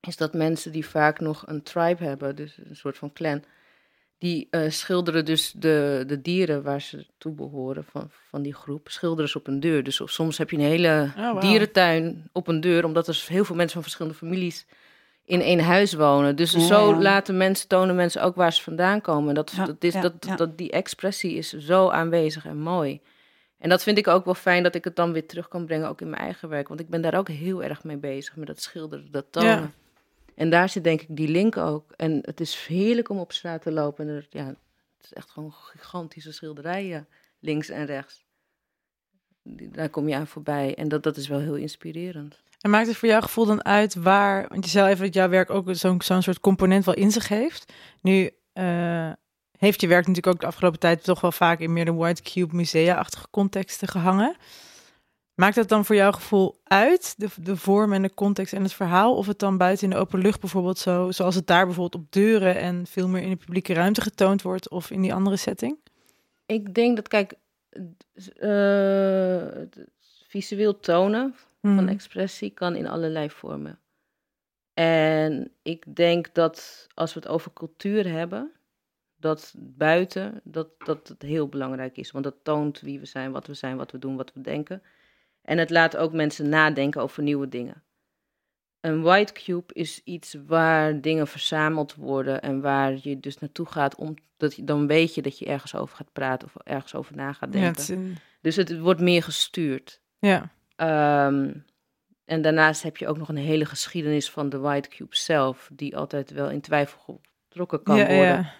is 0.00 0.16
dat 0.16 0.34
mensen 0.34 0.72
die 0.72 0.86
vaak 0.86 1.20
nog 1.20 1.42
een 1.46 1.62
tribe 1.62 2.04
hebben, 2.04 2.36
dus 2.36 2.58
een 2.68 2.76
soort 2.76 2.98
van 2.98 3.12
clan, 3.12 3.44
die 4.18 4.48
eh, 4.50 4.70
schilderen 4.70 5.24
dus 5.24 5.52
de, 5.52 6.04
de 6.06 6.20
dieren 6.20 6.62
waar 6.62 6.80
ze 6.80 7.06
toe 7.18 7.32
behoren 7.32 7.84
van, 7.84 8.10
van 8.28 8.42
die 8.42 8.54
groep, 8.54 8.88
schilderen 8.90 9.30
ze 9.30 9.38
op 9.38 9.46
een 9.46 9.60
deur. 9.60 9.82
Dus 9.82 10.00
soms 10.04 10.38
heb 10.38 10.50
je 10.50 10.56
een 10.56 10.62
hele 10.62 11.12
wauw. 11.16 11.38
dierentuin 11.38 12.28
op 12.32 12.48
een 12.48 12.60
deur, 12.60 12.84
omdat 12.84 13.08
er 13.08 13.24
heel 13.26 13.44
veel 13.44 13.56
mensen 13.56 13.72
van 13.72 13.82
verschillende 13.82 14.18
families 14.18 14.66
in 15.24 15.40
één 15.40 15.60
huis 15.60 15.92
wonen. 15.92 16.36
Dus 16.36 16.52
Ja, 16.52 16.60
zo 16.60 16.90
ja. 16.90 17.00
laten 17.00 17.36
mensen, 17.36 17.68
tonen 17.68 17.94
mensen 17.94 18.22
ook 18.22 18.34
waar 18.34 18.52
ze 18.52 18.62
vandaan 18.62 19.00
komen. 19.00 19.28
En 19.28 19.34
dat, 19.34 19.52
Ja, 19.56 19.64
dat 19.64 19.84
is, 19.84 19.92
dat, 19.92 20.12
dat, 20.36 20.58
die 20.58 20.70
expressie 20.70 21.34
is 21.34 21.52
zo 21.52 21.88
aanwezig 21.88 22.46
en 22.46 22.58
mooi. 22.58 23.00
En 23.58 23.68
dat 23.68 23.82
vind 23.82 23.98
ik 23.98 24.08
ook 24.08 24.24
wel 24.24 24.34
fijn 24.34 24.62
dat 24.62 24.74
ik 24.74 24.84
het 24.84 24.96
dan 24.96 25.12
weer 25.12 25.26
terug 25.26 25.48
kan 25.48 25.66
brengen, 25.66 25.88
ook 25.88 26.00
in 26.00 26.10
mijn 26.10 26.22
eigen 26.22 26.48
werk. 26.48 26.68
Want 26.68 26.80
ik 26.80 26.88
ben 26.88 27.00
daar 27.00 27.14
ook 27.14 27.28
heel 27.28 27.62
erg 27.62 27.84
mee 27.84 27.96
bezig, 27.96 28.36
met 28.36 28.46
dat 28.46 28.62
schilderen, 28.62 29.08
dat 29.10 29.26
tonen. 29.30 29.74
En 30.40 30.50
daar 30.50 30.68
zit 30.68 30.84
denk 30.84 31.00
ik 31.00 31.16
die 31.16 31.28
link 31.28 31.56
ook. 31.56 31.92
En 31.96 32.18
het 32.22 32.40
is 32.40 32.66
heerlijk 32.66 33.08
om 33.08 33.18
op 33.18 33.32
straat 33.32 33.62
te 33.62 33.72
lopen. 33.72 34.08
En 34.08 34.14
er, 34.14 34.26
ja, 34.30 34.46
het 34.46 35.04
is 35.04 35.12
echt 35.12 35.30
gewoon 35.30 35.52
gigantische 35.52 36.32
schilderijen, 36.32 37.08
links 37.38 37.68
en 37.68 37.86
rechts. 37.86 38.24
Daar 39.42 39.88
kom 39.88 40.08
je 40.08 40.14
aan 40.14 40.26
voorbij. 40.26 40.74
En 40.74 40.88
dat, 40.88 41.02
dat 41.02 41.16
is 41.16 41.28
wel 41.28 41.38
heel 41.38 41.54
inspirerend. 41.54 42.42
En 42.60 42.70
maakt 42.70 42.86
het 42.86 42.96
voor 42.96 43.08
jouw 43.08 43.20
gevoel 43.20 43.46
dan 43.46 43.64
uit 43.64 43.94
waar, 43.94 44.48
want 44.48 44.64
je 44.64 44.70
zei 44.70 44.90
even 44.90 45.04
dat 45.04 45.14
jouw 45.14 45.28
werk 45.28 45.50
ook 45.50 45.68
zo'n 45.70 46.02
zo'n 46.02 46.22
soort 46.22 46.40
component 46.40 46.84
wel 46.84 46.94
in 46.94 47.10
zich 47.10 47.28
heeft. 47.28 47.72
Nu 48.00 48.30
eh, 48.52 49.12
heeft 49.58 49.80
je 49.80 49.86
werk 49.86 50.06
natuurlijk 50.06 50.34
ook 50.34 50.40
de 50.40 50.46
afgelopen 50.46 50.78
tijd 50.78 51.04
toch 51.04 51.20
wel 51.20 51.32
vaak 51.32 51.58
in 51.58 51.72
meer 51.72 51.84
de 51.84 51.92
White 51.94 52.22
Cube 52.22 52.56
musea-achtige 52.56 53.26
contexten 53.30 53.88
gehangen. 53.88 54.36
Maakt 55.40 55.54
dat 55.54 55.68
dan 55.68 55.84
voor 55.84 55.94
jouw 55.96 56.12
gevoel 56.12 56.60
uit, 56.64 57.14
de, 57.16 57.28
de 57.42 57.56
vorm 57.56 57.92
en 57.92 58.02
de 58.02 58.14
context 58.14 58.52
en 58.52 58.62
het 58.62 58.72
verhaal, 58.72 59.16
of 59.16 59.26
het 59.26 59.38
dan 59.38 59.56
buiten 59.56 59.84
in 59.84 59.90
de 59.90 60.00
open 60.00 60.20
lucht 60.20 60.40
bijvoorbeeld 60.40 60.78
zo, 60.78 61.10
zoals 61.10 61.34
het 61.34 61.46
daar 61.46 61.64
bijvoorbeeld 61.64 62.02
op 62.02 62.12
deuren 62.12 62.56
en 62.56 62.86
veel 62.86 63.08
meer 63.08 63.22
in 63.22 63.30
de 63.30 63.36
publieke 63.36 63.72
ruimte 63.72 64.00
getoond 64.00 64.42
wordt, 64.42 64.68
of 64.68 64.90
in 64.90 65.02
die 65.02 65.14
andere 65.14 65.36
setting? 65.36 65.78
Ik 66.46 66.74
denk 66.74 66.96
dat, 66.96 67.08
kijk, 67.08 67.34
eh, 68.36 69.78
visueel 70.28 70.80
tonen 70.80 71.34
van 71.60 71.78
Hmm. 71.78 71.88
expressie 71.88 72.50
kan 72.50 72.74
in 72.74 72.86
allerlei 72.86 73.30
vormen. 73.30 73.78
En 74.74 75.52
ik 75.62 75.96
denk 75.96 76.34
dat 76.34 76.88
als 76.94 77.14
we 77.14 77.20
het 77.20 77.28
over 77.28 77.52
cultuur 77.52 78.08
hebben, 78.08 78.52
dat 79.16 79.54
buiten, 79.58 80.40
dat, 80.44 80.68
dat 80.84 81.08
het 81.08 81.22
heel 81.22 81.48
belangrijk 81.48 81.96
is. 81.96 82.10
Want 82.10 82.24
dat 82.24 82.36
toont 82.42 82.80
wie 82.80 83.00
we 83.00 83.06
zijn, 83.06 83.32
wat 83.32 83.46
we 83.46 83.54
zijn, 83.54 83.76
wat 83.76 83.92
we 83.92 83.98
doen, 83.98 84.16
wat 84.16 84.32
we 84.32 84.40
denken. 84.40 84.82
En 85.42 85.58
het 85.58 85.70
laat 85.70 85.96
ook 85.96 86.12
mensen 86.12 86.48
nadenken 86.48 87.02
over 87.02 87.22
nieuwe 87.22 87.48
dingen. 87.48 87.82
Een 88.80 89.02
white 89.02 89.32
cube 89.32 89.74
is 89.74 90.00
iets 90.04 90.36
waar 90.46 91.00
dingen 91.00 91.26
verzameld 91.26 91.94
worden 91.94 92.42
en 92.42 92.60
waar 92.60 92.96
je 93.02 93.20
dus 93.20 93.38
naartoe 93.38 93.66
gaat 93.66 93.94
om 93.94 94.14
dat 94.36 94.56
je, 94.56 94.64
dan 94.64 94.86
weet 94.86 95.14
je 95.14 95.22
dat 95.22 95.38
je 95.38 95.46
ergens 95.46 95.74
over 95.74 95.96
gaat 95.96 96.12
praten 96.12 96.48
of 96.48 96.62
ergens 96.64 96.94
over 96.94 97.16
na 97.16 97.32
gaat 97.32 97.54
Ja, 97.54 97.60
denken. 97.60 97.68
het 97.70 97.78
is 97.78 97.88
een- 97.88 98.16
Dus 98.40 98.56
het 98.56 98.78
wordt 98.78 99.00
meer 99.00 99.22
gestuurd. 99.22 100.00
ja. 100.18 100.50
Ehm, 100.76 101.52
en 102.24 102.42
daarnaast 102.42 102.82
heb 102.82 102.96
je 102.96 103.08
ook 103.08 103.16
nog 103.18 103.28
een 103.28 103.36
hele 103.36 103.64
geschiedenis 103.64 104.30
van 104.30 104.48
de 104.48 104.58
White 104.58 104.88
Cube 104.88 105.16
zelf, 105.16 105.70
die 105.72 105.96
altijd 105.96 106.30
wel 106.30 106.50
in 106.50 106.60
twijfel 106.60 107.20
getrokken 107.48 107.82
kan 107.82 107.96
ja, 107.96 108.06
worden. 108.06 108.24
ja. 108.26 108.52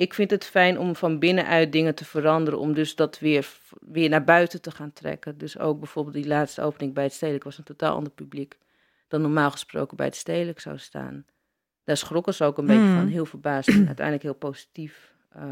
Ik 0.00 0.14
vind 0.14 0.30
het 0.30 0.44
fijn 0.44 0.78
om 0.78 0.96
van 0.96 1.18
binnenuit 1.18 1.72
dingen 1.72 1.94
te 1.94 2.04
veranderen, 2.04 2.58
om 2.60 2.74
dus 2.74 2.94
dat 2.94 3.18
weer, 3.18 3.48
weer 3.80 4.08
naar 4.08 4.24
buiten 4.24 4.60
te 4.62 4.70
gaan 4.70 4.92
trekken. 4.92 5.38
Dus 5.38 5.58
ook 5.58 5.78
bijvoorbeeld 5.78 6.14
die 6.14 6.26
laatste 6.26 6.62
opening 6.62 6.94
bij 6.94 7.04
het 7.04 7.12
Stedelijk 7.12 7.44
was 7.44 7.58
een 7.58 7.64
totaal 7.64 7.94
ander 7.94 8.12
publiek 8.12 8.58
dan 9.08 9.20
normaal 9.20 9.50
gesproken 9.50 9.96
bij 9.96 10.06
het 10.06 10.16
Stedelijk 10.16 10.60
zou 10.60 10.78
staan. 10.78 11.24
Daar 11.84 11.96
schrokken 11.96 12.34
ze 12.34 12.44
ook 12.44 12.58
een 12.58 12.66
beetje 12.66 12.82
Hmm. 12.82 12.96
van, 12.98 13.06
heel 13.08 13.26
verbaasd 13.26 13.68
en 13.68 13.86
uiteindelijk 13.86 14.22
heel 14.22 14.34
positief. 14.34 15.12
eh, 15.30 15.42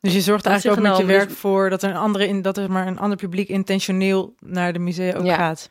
Dus 0.00 0.14
je 0.14 0.20
zorgt 0.20 0.46
eigenlijk 0.46 0.78
ook 0.80 0.86
met 0.88 0.96
je 0.96 1.04
werk 1.04 1.28
dus- 1.28 1.38
voor 1.38 1.70
dat 1.70 1.82
er 1.82 1.90
een 1.90 1.96
andere 1.96 2.26
in 2.28 2.42
dat 2.42 2.56
er 2.56 2.70
maar 2.70 2.86
een 2.86 2.98
ander 2.98 3.18
publiek 3.18 3.48
intentioneel 3.48 4.34
naar 4.40 4.72
de 4.72 4.78
musea 4.78 5.16
ook 5.16 5.24
Ja. 5.24 5.34
gaat. 5.36 5.70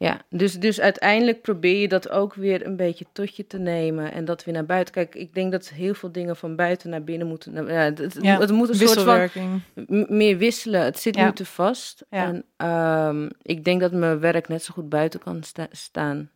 Ja, 0.00 0.20
dus, 0.30 0.54
dus 0.60 0.80
uiteindelijk 0.80 1.42
probeer 1.42 1.80
je 1.80 1.88
dat 1.88 2.08
ook 2.08 2.34
weer 2.34 2.66
een 2.66 2.76
beetje 2.76 3.06
tot 3.12 3.36
je 3.36 3.46
te 3.46 3.58
nemen 3.58 4.12
en 4.12 4.24
dat 4.24 4.44
weer 4.44 4.54
naar 4.54 4.64
buiten. 4.66 4.94
Kijk, 4.94 5.14
ik 5.14 5.34
denk 5.34 5.52
dat 5.52 5.68
heel 5.68 5.94
veel 5.94 6.12
dingen 6.12 6.36
van 6.36 6.56
buiten 6.56 6.90
naar 6.90 7.04
binnen 7.04 7.26
moeten. 7.26 7.52
nou, 7.52 7.72
Ja, 7.72 7.78
het, 7.80 7.98
het, 7.98 8.18
Ja, 8.20 8.38
het 8.38 8.50
moet 8.50 8.68
een 8.68 8.74
soort 8.88 9.00
van 9.00 9.62
meer 10.08 10.36
wisselen. 10.38 10.80
Het 10.84 10.98
zit 10.98 11.16
Ja. 11.16 11.24
nu 11.24 11.32
te 11.32 11.44
vast. 11.44 12.04
Ja. 12.10 12.24
En 12.26 12.44
ehm, 12.56 13.28
ik 13.42 13.64
denk 13.64 13.80
dat 13.80 13.92
mijn 13.92 14.20
werk 14.20 14.48
net 14.48 14.62
zo 14.62 14.72
goed 14.74 14.88
buiten 14.88 15.20
kan 15.20 15.42
sta- 15.42 15.68
staan 15.70 16.30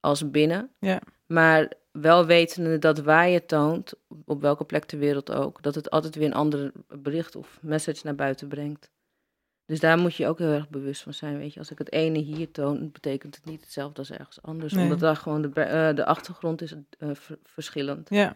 als 0.00 0.30
binnen. 0.30 0.70
Ja. 0.78 1.00
Maar 1.26 1.72
wel 1.92 2.26
wetende 2.26 2.78
dat 2.78 2.98
waar 2.98 3.28
je 3.28 3.44
toont, 3.46 3.92
op 4.24 4.40
welke 4.40 4.64
plek 4.64 4.84
ter 4.84 4.98
wereld 4.98 5.32
ook, 5.32 5.62
dat 5.62 5.74
het 5.74 5.90
altijd 5.90 6.14
weer 6.14 6.26
een 6.26 6.34
ander 6.34 6.72
bericht 6.88 7.36
of 7.36 7.58
message 7.60 8.00
naar 8.04 8.14
buiten 8.14 8.48
brengt. 8.48 8.90
Dus 9.68 9.80
daar 9.80 9.98
moet 9.98 10.14
je 10.14 10.26
ook 10.26 10.38
heel 10.38 10.52
erg 10.52 10.68
bewust 10.68 11.02
van 11.02 11.14
zijn. 11.14 11.38
Weet 11.38 11.52
je, 11.52 11.58
als 11.58 11.70
ik 11.70 11.78
het 11.78 11.92
ene 11.92 12.18
hier 12.18 12.50
toon, 12.50 12.90
betekent 12.92 13.34
het 13.34 13.44
niet 13.44 13.60
hetzelfde 13.60 13.98
als 13.98 14.10
ergens 14.10 14.42
anders. 14.42 14.72
Nee. 14.72 14.82
Omdat 14.84 15.00
daar 15.00 15.16
gewoon 15.16 15.42
de, 15.42 15.60
eh, 15.60 15.94
de 15.94 16.04
achtergrond 16.04 16.62
is 16.62 16.74
eh, 16.98 17.08
ver- 17.12 17.38
verschillend. 17.42 18.10
Ja, 18.10 18.32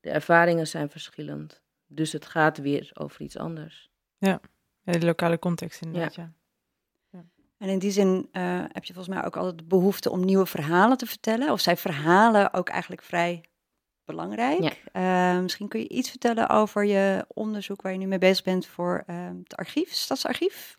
De 0.00 0.10
ervaringen 0.10 0.66
zijn 0.66 0.90
verschillend. 0.90 1.60
Dus 1.86 2.12
het 2.12 2.26
gaat 2.26 2.58
weer 2.58 2.90
over 2.94 3.20
iets 3.20 3.36
anders. 3.38 3.90
ja, 4.18 4.40
de 4.82 5.06
lokale 5.06 5.38
context 5.38 5.82
inderdaad, 5.82 6.14
ja. 6.14 6.32
En 7.58 7.68
in 7.68 7.78
die 7.78 7.90
zin 7.90 8.28
eh, 8.32 8.64
heb 8.72 8.84
je 8.84 8.92
volgens 8.92 9.14
mij 9.14 9.24
ook 9.24 9.36
altijd 9.36 9.58
de 9.58 9.64
behoefte 9.64 10.10
om 10.10 10.24
nieuwe 10.24 10.46
verhalen 10.46 10.96
te 10.96 11.06
vertellen. 11.06 11.52
Of 11.52 11.60
zijn 11.60 11.76
verhalen 11.76 12.52
ook 12.54 12.68
eigenlijk 12.68 13.02
vrij 13.02 13.44
belangrijk. 14.06 14.82
Uh, 14.92 15.40
misschien 15.40 15.68
kun 15.68 15.80
je 15.80 15.88
iets 15.88 16.10
vertellen 16.10 16.48
over 16.48 16.84
je 16.84 17.24
onderzoek 17.28 17.82
waar 17.82 17.92
je 17.92 17.98
nu 17.98 18.06
mee 18.06 18.18
bezig 18.18 18.44
bent 18.44 18.66
voor 18.66 19.04
uh, 19.06 19.28
het 19.42 19.56
archief, 19.56 19.92
Stadsarchief. 19.92 20.78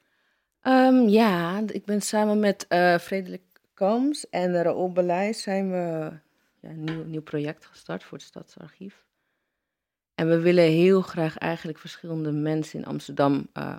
Um, 0.61 1.07
ja, 1.07 1.61
ik 1.67 1.85
ben 1.85 2.01
samen 2.01 2.39
met 2.39 2.65
uh, 2.69 2.97
Frederik 2.97 3.41
Kams 3.73 4.29
en 4.29 4.61
Raoul 4.61 4.91
Beleid 4.91 5.37
zijn 5.37 5.71
we 5.71 6.11
ja, 6.59 6.69
een 6.69 6.83
nieuw, 6.83 7.03
nieuw 7.03 7.21
project 7.21 7.65
gestart 7.65 8.03
voor 8.03 8.17
het 8.17 8.27
Stadsarchief. 8.27 9.05
En 10.15 10.29
we 10.29 10.39
willen 10.39 10.63
heel 10.63 11.01
graag 11.01 11.37
eigenlijk 11.37 11.79
verschillende 11.79 12.31
mensen 12.31 12.79
in 12.79 12.85
Amsterdam 12.85 13.47
uh, 13.53 13.75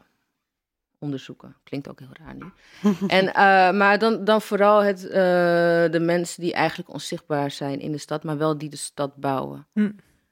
onderzoeken. 0.98 1.56
Klinkt 1.64 1.88
ook 1.88 1.98
heel 1.98 2.12
raar 2.12 2.34
nu. 2.34 2.44
en, 3.18 3.24
uh, 3.24 3.32
maar 3.78 3.98
dan, 3.98 4.24
dan 4.24 4.42
vooral 4.42 4.82
het, 4.82 5.04
uh, 5.04 5.10
de 5.92 6.00
mensen 6.00 6.42
die 6.42 6.52
eigenlijk 6.52 6.92
onzichtbaar 6.92 7.50
zijn 7.50 7.80
in 7.80 7.92
de 7.92 7.98
stad, 7.98 8.24
maar 8.24 8.38
wel 8.38 8.58
die 8.58 8.70
de 8.70 8.76
stad 8.76 9.16
bouwen. 9.16 9.66
Hm. 9.72 9.90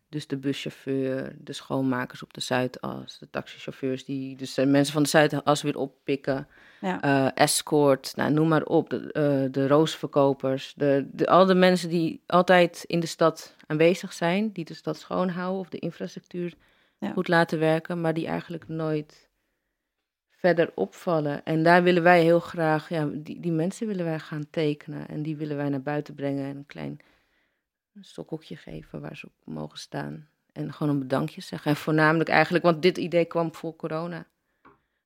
Dus 0.08 0.26
de 0.26 0.36
buschauffeur, 0.36 1.36
de 1.38 1.52
schoonmakers 1.52 2.22
op 2.22 2.34
de 2.34 2.40
Zuidas, 2.40 3.18
de 3.18 3.30
taxichauffeurs 3.30 4.04
die 4.04 4.36
dus 4.36 4.56
mensen 4.56 4.92
van 4.92 5.02
de 5.02 5.08
Zuidas 5.08 5.62
weer 5.62 5.78
oppikken. 5.78 6.48
Ja. 6.80 7.04
Uh, 7.04 7.30
escort, 7.34 8.12
nou, 8.16 8.32
noem 8.32 8.48
maar 8.48 8.62
op. 8.62 8.90
De, 8.90 8.96
uh, 8.96 9.52
de 9.52 9.68
roosverkopers. 9.68 10.74
De, 10.76 11.08
de, 11.12 11.26
al 11.26 11.46
de 11.46 11.54
mensen 11.54 11.88
die 11.88 12.22
altijd 12.26 12.84
in 12.86 13.00
de 13.00 13.06
stad 13.06 13.54
aanwezig 13.66 14.12
zijn. 14.12 14.52
Die 14.52 14.64
de 14.64 14.74
stad 14.74 14.98
schoonhouden 14.98 15.60
of 15.60 15.68
de 15.68 15.78
infrastructuur 15.78 16.54
Ja. 16.98 17.12
goed 17.12 17.28
laten 17.28 17.58
werken. 17.58 18.00
Maar 18.00 18.14
die 18.14 18.26
eigenlijk 18.26 18.68
nooit 18.68 19.25
verder 20.36 20.72
opvallen. 20.74 21.44
En 21.44 21.62
daar 21.62 21.82
willen 21.82 22.02
wij 22.02 22.22
heel 22.22 22.40
graag, 22.40 22.88
ja, 22.88 23.08
die, 23.12 23.40
die 23.40 23.52
mensen 23.52 23.86
willen 23.86 24.04
wij 24.04 24.18
gaan 24.18 24.46
tekenen. 24.50 25.08
En 25.08 25.22
die 25.22 25.36
willen 25.36 25.56
wij 25.56 25.68
naar 25.68 25.82
buiten 25.82 26.14
brengen. 26.14 26.44
En 26.44 26.56
een 26.56 26.66
klein 26.66 26.98
stokhoekje 28.00 28.56
geven 28.56 29.00
waar 29.00 29.16
ze 29.16 29.26
op 29.26 29.54
mogen 29.54 29.78
staan. 29.78 30.28
En 30.52 30.72
gewoon 30.72 30.92
een 30.92 30.98
bedankje 31.00 31.40
zeggen. 31.40 31.70
En 31.70 31.76
voornamelijk 31.76 32.28
eigenlijk, 32.28 32.64
want 32.64 32.82
dit 32.82 32.98
idee 32.98 33.24
kwam 33.24 33.54
voor 33.54 33.76
corona. 33.76 34.26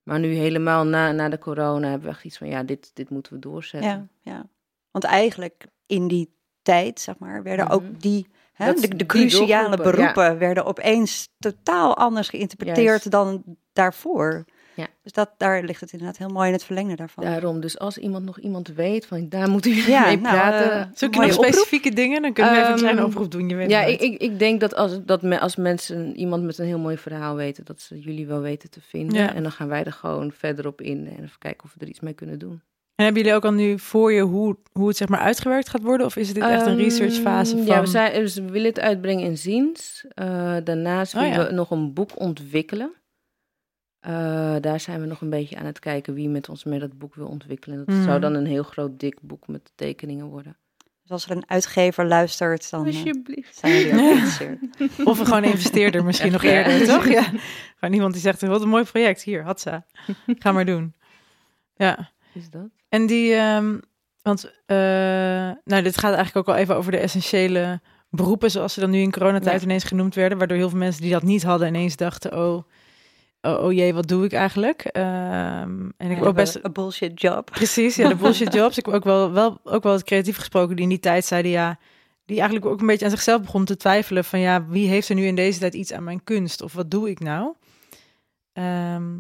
Maar 0.02 0.18
nu 0.18 0.32
helemaal 0.34 0.84
na, 0.84 1.12
na 1.12 1.28
de 1.28 1.38
corona 1.38 1.88
hebben 1.88 2.08
we 2.08 2.14
echt 2.14 2.24
iets 2.24 2.38
van, 2.38 2.48
ja, 2.48 2.62
dit, 2.62 2.90
dit 2.94 3.10
moeten 3.10 3.32
we 3.32 3.38
doorzetten. 3.38 3.90
Ja, 3.90 4.06
ja. 4.32 4.48
Want 4.90 5.04
eigenlijk 5.04 5.66
in 5.86 6.08
die 6.08 6.34
tijd, 6.62 7.00
zeg 7.00 7.18
maar, 7.18 7.42
werden 7.42 7.64
Mhm. 7.64 7.74
ook 7.74 8.00
die, 8.00 8.26
hè, 8.52 8.72
de, 8.72 9.06
cruciale 9.06 9.76
beroepen 9.76 10.38
werden 10.38 10.64
opeens 10.64 11.28
totaal 11.38 11.96
anders 11.96 12.28
geïnterpreteerd 12.28 12.84
Juist. 12.84 13.10
dan 13.10 13.42
daarvoor. 13.72 14.44
Ja. 14.74 14.86
Dus 15.02 15.12
dat, 15.12 15.30
daar 15.36 15.62
ligt 15.64 15.80
het 15.80 15.92
inderdaad 15.92 16.16
heel 16.16 16.28
mooi 16.28 16.46
in 16.46 16.52
het 16.52 16.64
verlengde 16.64 16.96
daarvan. 16.96 17.24
Daarom, 17.24 17.60
dus 17.60 17.78
als 17.78 17.98
iemand 17.98 18.24
nog 18.24 18.38
iemand 18.40 18.68
weet, 18.68 19.06
van 19.06 19.28
daar 19.28 19.50
moet 19.50 19.66
u 19.66 19.74
Ja, 19.90 20.04
mee 20.06 20.18
nou, 20.20 20.34
praten. 20.36 20.72
eh, 20.72 20.86
Zoek 20.94 21.14
je 21.14 21.20
nog 21.20 21.30
oproep. 21.30 21.44
specifieke 21.44 21.90
dingen? 21.90 22.22
Dan 22.22 22.32
kunnen 22.32 22.52
we 22.52 22.58
even 22.58 22.72
een 22.72 22.78
kleine 22.78 23.00
Ehm, 23.00 23.08
oproep 23.08 23.30
doen. 23.30 23.48
Je 23.48 23.54
weet 23.56 23.70
ja, 23.70 23.82
ik, 23.82 24.00
ik, 24.00 24.20
ik 24.20 24.38
denk 24.38 24.60
dat 24.60 24.74
als, 24.74 25.04
dat 25.04 25.22
me, 25.22 25.38
als 25.40 25.56
mensen 25.56 26.16
iemand 26.16 26.42
met 26.44 26.58
een 26.58 26.66
heel 26.66 26.78
mooi 26.78 26.96
verhaal 26.98 27.34
weten, 27.36 27.64
dat 27.64 27.80
ze 27.80 27.98
jullie 28.00 28.26
wel 28.26 28.40
weten 28.40 28.70
te 28.70 28.80
vinden. 28.80 29.16
Ja. 29.22 29.34
En 29.34 29.42
dan 29.42 29.52
gaan 29.52 29.68
wij 29.68 29.84
er 29.84 29.92
gewoon 29.92 30.32
verder 30.32 30.66
op 30.66 30.80
in 30.80 31.06
en 31.16 31.22
even 31.24 31.38
kijken 31.38 31.64
of 31.64 31.74
we 31.78 31.80
er 31.84 31.88
iets 31.90 32.00
mee 32.00 32.14
kunnen 32.14 32.38
doen. 32.38 32.62
En 32.94 33.04
hebben 33.06 33.22
jullie 33.22 33.36
ook 33.38 33.44
al 33.44 33.52
nu 33.52 33.78
voor 33.78 34.12
je 34.12 34.20
hoe, 34.22 34.56
hoe 34.72 34.88
het 34.88 34.96
zeg 34.96 35.08
maar 35.08 35.20
uitgewerkt 35.20 35.68
gaat 35.68 35.82
worden? 35.82 36.06
Of 36.06 36.16
is 36.16 36.32
dit 36.32 36.42
echt 36.42 36.62
een 36.66 36.72
Ehm, 36.72 36.76
researchfase 36.80 37.56
van... 37.56 37.66
Ja, 37.66 37.80
we, 37.80 37.86
zijn, 37.86 38.12
dus 38.12 38.34
we 38.34 38.50
willen 38.50 38.68
het 38.68 38.80
uitbrengen 38.80 39.24
in 39.24 39.38
ziens. 39.38 40.04
Eh, 40.14 40.56
daarnaast 40.64 41.14
Oh, 41.14 41.20
willen 41.20 41.38
ja. 41.38 41.46
we 41.46 41.52
nog 41.52 41.70
een 41.70 41.92
boek 41.92 42.10
ontwikkelen. 42.20 42.92
Eh, 44.00 44.56
daar 44.60 44.80
zijn 44.80 45.00
we 45.00 45.06
nog 45.06 45.20
een 45.20 45.30
beetje 45.30 45.56
aan 45.56 45.64
het 45.66 45.78
kijken 45.78 46.14
wie 46.14 46.28
met 46.28 46.48
ons 46.48 46.64
mee 46.64 46.78
dat 46.78 46.98
boek 46.98 47.14
wil 47.14 47.26
ontwikkelen. 47.26 47.84
Dat 47.84 47.94
zou 48.04 48.20
dan 48.20 48.34
een 48.34 48.46
heel 48.46 48.62
groot 48.62 49.00
dik 49.00 49.18
boek 49.22 49.48
met 49.48 49.72
tekeningen 49.74 50.26
worden. 50.26 50.56
Dus 51.02 51.10
als 51.10 51.24
er 51.24 51.36
een 51.36 51.44
uitgever 51.50 52.06
luistert, 52.06 52.70
dan 52.70 52.80
eh, 52.86 52.94
Alsjeblieft. 52.94 53.56
zijn 53.56 53.72
jullie 53.72 53.92
ook 53.92 53.98
geïnteresseerd. 54.06 54.58
Of 55.04 55.18
een 55.18 55.26
gewoon 55.26 55.44
investeerder 55.44 56.04
misschien 56.04 56.32
nog 56.32 56.42
Ja. 56.42 56.50
eerder, 56.50 56.86
toch? 56.94 57.08
Ja. 57.08 57.22
Gewoon 57.76 57.94
iemand 57.94 58.12
die 58.12 58.22
zegt, 58.22 58.40
wat 58.40 58.62
een 58.62 58.68
mooi 58.68 58.84
project. 58.84 59.22
Hier, 59.22 59.42
Hatsa. 59.44 59.86
Ga 60.26 60.52
maar 60.52 60.64
doen. 60.64 60.94
Ja. 61.76 62.10
Is 62.32 62.50
dat? 62.50 62.68
En 62.88 63.06
die, 63.06 63.34
ehm, 63.34 63.78
want 64.22 64.52
eh, 64.66 64.76
nou, 65.64 65.82
dit 65.82 65.96
gaat 65.98 66.14
eigenlijk 66.14 66.36
ook 66.48 66.54
al 66.54 66.60
even 66.60 66.76
over 66.76 66.92
de 66.92 66.98
essentiële 66.98 67.80
beroepen, 68.10 68.50
zoals 68.50 68.74
ze 68.74 68.80
dan 68.80 68.90
nu 68.90 68.98
in 68.98 69.10
coronatijd 69.12 69.60
Ja. 69.60 69.66
ineens 69.66 69.84
genoemd 69.84 70.14
werden, 70.14 70.38
waardoor 70.38 70.56
heel 70.56 70.68
veel 70.68 70.78
mensen 70.78 71.02
die 71.02 71.12
dat 71.12 71.22
niet 71.22 71.42
hadden 71.42 71.68
ineens 71.68 71.96
dachten, 71.96 72.38
oh, 72.38 72.64
oh, 73.40 73.64
oh 73.64 73.72
jee, 73.72 73.94
wat 73.94 74.08
doe 74.08 74.24
ik 74.24 74.32
eigenlijk? 74.32 74.82
Ehm, 74.82 75.88
en 75.96 76.10
ik 76.10 76.16
heb 76.16 76.24
ook 76.24 76.34
best, 76.34 76.58
Een 76.62 76.72
bullshit 76.72 77.20
job. 77.20 77.50
precies, 77.50 77.96
ja, 77.96 78.08
de 78.08 78.16
bullshit 78.22 78.52
jobs. 78.52 78.78
Ik 78.78 78.86
heb 78.86 78.94
ook 78.94 79.04
wel, 79.04 79.32
wel, 79.32 79.60
ook 79.64 79.82
wel 79.82 79.92
het 79.92 80.04
creatief 80.04 80.36
gesproken 80.36 80.74
die 80.76 80.84
in 80.84 80.90
die 80.90 81.00
tijd 81.00 81.24
zeiden, 81.24 81.50
ja, 81.50 81.78
die 82.24 82.36
eigenlijk 82.36 82.66
ook 82.66 82.80
een 82.80 82.86
beetje 82.86 83.04
aan 83.04 83.10
zichzelf 83.10 83.42
begon 83.42 83.64
te 83.64 83.76
twijfelen 83.76 84.24
van, 84.24 84.38
ja, 84.38 84.66
wie 84.66 84.88
heeft 84.88 85.08
er 85.08 85.14
nu 85.14 85.26
in 85.26 85.34
deze 85.34 85.58
tijd 85.58 85.74
iets 85.74 85.92
aan 85.92 86.04
mijn 86.04 86.24
kunst? 86.24 86.62
Of 86.62 86.72
wat 86.72 86.90
doe 86.90 87.10
ik 87.10 87.20
nou? 87.20 87.54
Ehm, 88.52 89.18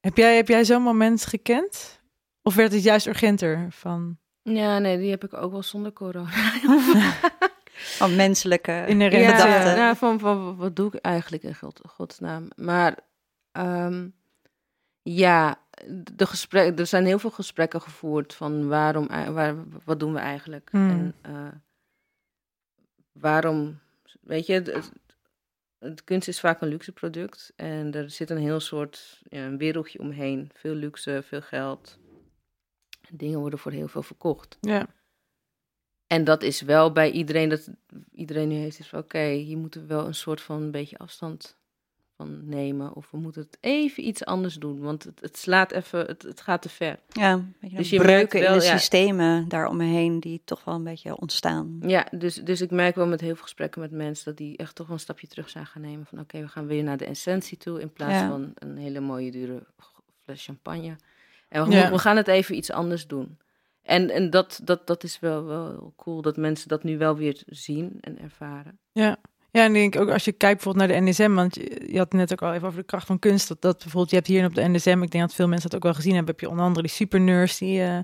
heb 0.00 0.16
jij, 0.16 0.36
heb 0.36 0.48
jij 0.48 0.64
zo'n 0.64 0.82
moment 0.82 1.26
gekend? 1.26 2.00
Of 2.42 2.54
werd 2.54 2.72
het 2.72 2.82
juist 2.82 3.06
urgenter 3.06 3.66
van... 3.70 4.18
Ja, 4.42 4.78
nee, 4.78 4.98
die 4.98 5.10
heb 5.10 5.24
ik 5.24 5.34
ook 5.34 5.52
wel 5.52 5.62
zonder 5.62 5.92
corona. 5.92 6.30
Van 7.72 8.16
menselijke 8.16 8.84
Inherent, 8.86 9.22
ja, 9.24 9.36
gedachten. 9.36 9.76
nou, 9.76 9.96
van, 9.96 10.18
van 10.18 10.56
wat 10.56 10.76
doe 10.76 10.86
ik 10.86 10.94
eigenlijk 10.94 11.42
in 11.42 11.54
God, 11.54 11.80
godsnaam. 11.86 12.48
Maar 12.56 12.98
ehm, 13.52 14.08
ja, 15.02 15.62
de 16.14 16.26
gesprek, 16.26 16.78
er 16.78 16.86
zijn 16.86 17.06
heel 17.06 17.18
veel 17.18 17.30
gesprekken 17.30 17.80
gevoerd 17.80 18.34
van 18.34 18.68
waarom, 18.68 19.06
waar, 19.08 19.54
wat 19.84 20.00
doen 20.00 20.12
we 20.12 20.18
eigenlijk? 20.18 20.68
Hmm. 20.70 20.90
En 20.90 21.14
eh, 21.20 21.52
waarom, 23.12 23.78
weet 24.20 24.46
je, 24.46 24.52
het, 25.78 26.04
kunst 26.04 26.28
is 26.28 26.40
vaak 26.40 26.60
een 26.60 26.68
luxe 26.68 26.92
product 26.92 27.52
en 27.56 27.92
er 27.92 28.10
zit 28.10 28.30
een 28.30 28.38
heel 28.38 28.60
soort 28.60 29.22
ja, 29.28 29.44
een 29.44 29.58
wereldje 29.58 29.98
omheen. 29.98 30.50
Veel 30.54 30.74
luxe, 30.74 31.22
veel 31.24 31.42
geld. 31.42 31.98
Dingen 33.10 33.38
worden 33.38 33.58
voor 33.58 33.72
heel 33.72 33.88
veel 33.88 34.02
verkocht. 34.02 34.58
Ja, 34.60 34.86
En 36.06 36.24
dat 36.24 36.42
is 36.42 36.60
wel 36.60 36.92
bij 36.92 37.10
iedereen, 37.10 37.48
dat 37.48 37.70
iedereen 38.12 38.48
nu 38.48 38.54
heeft, 38.54 38.78
is 38.78 38.88
van 38.88 38.98
oké, 38.98 39.24
hier 39.28 39.58
moeten 39.58 39.80
we 39.80 39.86
wel 39.86 40.06
een 40.06 40.14
soort 40.14 40.40
van 40.40 40.62
een 40.62 40.70
beetje 40.70 40.98
afstand 40.98 41.60
van 42.26 42.48
nemen. 42.48 42.94
Of 42.94 43.10
we 43.10 43.16
moeten 43.18 43.42
het 43.42 43.56
even 43.60 44.06
iets 44.06 44.24
anders 44.24 44.54
doen, 44.54 44.80
want 44.80 45.02
het, 45.04 45.20
het 45.20 45.36
slaat 45.38 45.72
even, 45.72 46.06
het, 46.06 46.22
het 46.22 46.40
gaat 46.40 46.62
te 46.62 46.68
ver. 46.68 46.98
Ja, 47.08 47.44
Dus 47.60 47.90
je 47.90 47.98
breuken 47.98 48.46
in 48.46 48.58
de 48.58 48.64
ja. 48.64 48.76
systemen 48.78 49.48
daaromheen 49.48 50.20
die 50.20 50.42
toch 50.44 50.64
wel 50.64 50.74
een 50.74 50.84
beetje 50.84 51.16
ontstaan. 51.16 51.78
Ja, 51.86 52.06
dus, 52.10 52.34
dus 52.34 52.60
ik 52.60 52.70
merk 52.70 52.94
wel 52.94 53.06
met 53.06 53.20
heel 53.20 53.34
veel 53.34 53.42
gesprekken 53.42 53.80
met 53.80 53.90
mensen 53.90 54.24
dat 54.24 54.36
die 54.36 54.56
echt 54.56 54.74
toch 54.74 54.86
wel 54.86 54.96
een 54.96 55.02
stapje 55.02 55.26
terug 55.26 55.48
zijn 55.50 55.66
gaan 55.66 55.82
nemen. 55.82 56.06
Van 56.06 56.18
oké, 56.20 56.40
we 56.40 56.48
gaan 56.48 56.66
weer 56.66 56.82
naar 56.82 56.96
de 56.96 57.06
essentie 57.06 57.58
toe 57.58 57.80
in 57.80 57.92
plaats 57.92 58.12
Ja. 58.12 58.28
van 58.28 58.52
een 58.54 58.76
hele 58.76 59.00
mooie 59.00 59.30
dure 59.30 59.62
fles 60.24 60.44
champagne. 60.44 60.96
En 61.48 61.64
we, 61.68 61.70
Ja. 61.74 61.90
we 61.90 61.98
gaan 61.98 62.16
het 62.16 62.28
even 62.28 62.56
iets 62.56 62.70
anders 62.70 63.06
doen. 63.06 63.38
En, 63.82 64.10
en 64.10 64.30
dat, 64.30 64.60
dat, 64.64 64.86
dat 64.86 65.04
is 65.04 65.18
wel, 65.20 65.44
wel 65.44 65.92
cool 65.96 66.22
dat 66.22 66.36
mensen 66.36 66.68
dat 66.68 66.82
nu 66.82 66.98
wel 66.98 67.16
weer 67.16 67.42
zien 67.46 67.98
en 68.00 68.18
ervaren. 68.18 68.78
ja. 68.92 69.16
Ja, 69.52 69.64
en 69.64 69.74
ik 69.76 69.92
denk 69.92 70.04
ook 70.04 70.12
als 70.12 70.24
je 70.24 70.32
kijkt 70.32 70.62
bijvoorbeeld 70.62 70.90
naar 70.90 71.00
de 71.00 71.10
NSM, 71.10 71.32
want 71.34 71.54
je, 71.54 71.82
je 71.90 71.98
had 71.98 72.12
het 72.12 72.20
net 72.20 72.32
ook 72.32 72.42
al 72.42 72.52
even 72.54 72.66
over 72.66 72.78
de 72.80 72.86
kracht 72.86 73.06
van 73.06 73.18
kunst. 73.18 73.48
Dat, 73.48 73.60
dat 73.62 73.78
bijvoorbeeld, 73.78 74.10
je 74.10 74.16
hebt 74.16 74.28
hier 74.28 74.44
op 74.46 74.54
de 74.54 74.68
NSM, 74.68 75.02
ik 75.02 75.10
denk 75.10 75.24
dat 75.24 75.34
veel 75.34 75.48
mensen 75.48 75.68
dat 75.70 75.76
ook 75.78 75.84
wel 75.84 75.94
gezien 75.94 76.14
hebben, 76.14 76.30
heb 76.30 76.40
je 76.40 76.48
onder 76.48 76.64
andere 76.64 76.86
die 76.86 76.94
supernurse 76.96 77.64
die, 77.64 77.82
eh, 77.82 77.98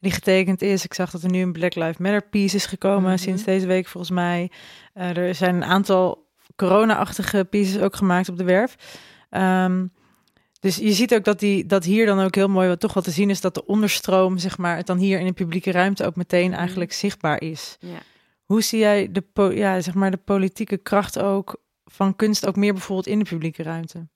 die 0.00 0.10
getekend 0.12 0.62
is. 0.62 0.84
Ik 0.84 0.94
zag 0.94 1.10
dat 1.10 1.22
er 1.22 1.30
nu 1.30 1.40
een 1.42 1.52
Black 1.52 1.74
Lives 1.74 1.96
Matter 1.96 2.22
piece 2.28 2.56
is 2.56 2.66
gekomen 2.66 3.10
Mhm. 3.10 3.18
sinds 3.18 3.44
deze 3.44 3.66
week 3.66 3.86
volgens 3.86 4.12
mij. 4.12 4.50
Eh, 4.94 5.16
er 5.16 5.34
zijn 5.34 5.54
een 5.54 5.64
aantal 5.64 6.26
corona-achtige 6.56 7.44
pieces 7.50 7.80
ook 7.82 7.96
gemaakt 7.96 8.28
op 8.28 8.36
de 8.36 8.44
werf. 8.44 8.74
Ehm, 9.30 9.86
dus 10.60 10.76
je 10.76 10.92
ziet 10.92 11.14
ook 11.14 11.24
dat, 11.24 11.38
die, 11.38 11.66
dat 11.66 11.84
hier 11.84 12.06
dan 12.06 12.20
ook 12.20 12.34
heel 12.34 12.48
mooi 12.48 12.68
wat 12.68 12.80
toch 12.80 12.94
wat 12.94 13.04
te 13.04 13.10
zien 13.10 13.30
is 13.30 13.40
dat 13.40 13.54
de 13.54 13.66
onderstroom, 13.66 14.38
zeg 14.38 14.58
maar, 14.58 14.76
het 14.76 14.86
dan 14.86 14.98
hier 14.98 15.20
in 15.20 15.26
de 15.26 15.32
publieke 15.32 15.70
ruimte 15.70 16.06
ook 16.06 16.16
meteen 16.16 16.50
Mhm. 16.50 16.58
eigenlijk 16.58 16.92
zichtbaar 16.92 17.40
is. 17.42 17.76
Ja. 17.80 17.98
Hoe 18.48 18.62
zie 18.62 18.78
jij 18.78 19.12
de, 19.12 19.20
po- 19.20 19.50
ja, 19.50 19.80
zeg 19.80 19.94
maar 19.94 20.10
de 20.10 20.16
politieke 20.16 20.76
kracht 20.76 21.18
ook 21.18 21.62
van 21.84 22.16
kunst 22.16 22.46
ook 22.46 22.56
meer 22.56 22.72
bijvoorbeeld 22.72 23.06
in 23.06 23.18
de 23.18 23.24
publieke 23.24 23.62
ruimte? 23.62 24.08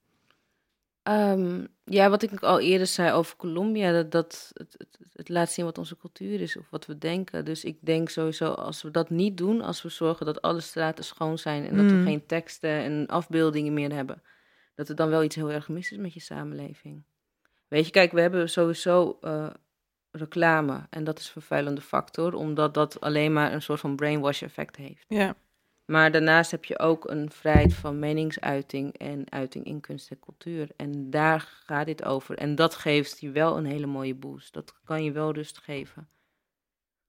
Ehm, 1.03 1.65
ja, 1.83 2.09
wat 2.09 2.23
ik 2.23 2.43
al 2.43 2.59
eerder 2.59 2.87
zei 2.87 3.11
over 3.11 3.35
Colombia, 3.35 3.91
dat, 3.91 4.11
dat 4.11 4.51
het, 4.53 4.75
het, 4.77 4.97
het 5.13 5.29
laat 5.29 5.51
zien 5.51 5.65
wat 5.65 5.77
onze 5.77 5.97
cultuur 5.97 6.41
is 6.41 6.57
of 6.57 6.69
wat 6.69 6.85
we 6.85 6.97
denken. 6.97 7.45
Dus 7.45 7.63
ik 7.63 7.77
denk 7.81 8.09
sowieso, 8.09 8.51
als 8.51 8.81
we 8.81 8.91
dat 8.91 9.09
niet 9.09 9.37
doen, 9.37 9.61
als 9.61 9.81
we 9.81 9.89
zorgen 9.89 10.25
dat 10.25 10.41
alle 10.41 10.61
straten 10.61 11.03
schoon 11.03 11.37
zijn 11.37 11.65
en 11.65 11.77
dat 11.77 11.91
we 11.91 12.03
geen 12.03 12.25
teksten 12.25 12.69
en 12.69 13.07
afbeeldingen 13.07 13.73
meer 13.73 13.93
hebben, 13.93 14.21
dat 14.75 14.89
er 14.89 14.95
dan 14.95 15.09
wel 15.09 15.23
iets 15.23 15.35
heel 15.35 15.51
erg 15.51 15.69
mis 15.69 15.91
is 15.91 15.97
met 15.97 16.13
je 16.13 16.19
samenleving. 16.19 17.03
Weet 17.67 17.85
je, 17.85 17.91
kijk, 17.91 18.11
we 18.11 18.21
hebben 18.21 18.49
sowieso 18.49 19.17
eh, 19.21 19.49
reclame 20.15 20.87
en 20.89 21.03
dat 21.03 21.19
is 21.19 21.25
een 21.25 21.31
vervuilende 21.31 21.81
factor, 21.81 22.33
omdat 22.33 22.73
dat 22.73 23.01
alleen 23.01 23.33
maar 23.33 23.53
een 23.53 23.61
soort 23.61 23.79
van 23.79 23.95
brainwash 23.95 24.41
effect 24.41 24.75
heeft. 24.75 25.05
Ja, 25.07 25.35
Maar 25.85 26.11
daarnaast 26.11 26.51
heb 26.51 26.65
je 26.65 26.79
ook 26.79 27.09
een 27.09 27.31
vrijheid 27.31 27.73
van 27.73 27.99
meningsuiting 27.99 28.97
en 28.97 29.31
uiting 29.31 29.65
in 29.65 29.79
kunst 29.81 30.11
en 30.11 30.19
cultuur. 30.19 30.69
En 30.75 31.09
daar 31.09 31.39
gaat 31.65 31.85
dit 31.85 32.03
over. 32.03 32.37
En 32.37 32.55
dat 32.55 32.75
geeft 32.75 33.19
je 33.19 33.31
wel 33.31 33.57
een 33.57 33.65
hele 33.65 33.85
mooie 33.85 34.15
boost. 34.15 34.53
Dat 34.53 34.73
kan 34.83 35.03
je 35.03 35.11
wel 35.11 35.33
rust 35.33 35.57
geven. 35.57 36.07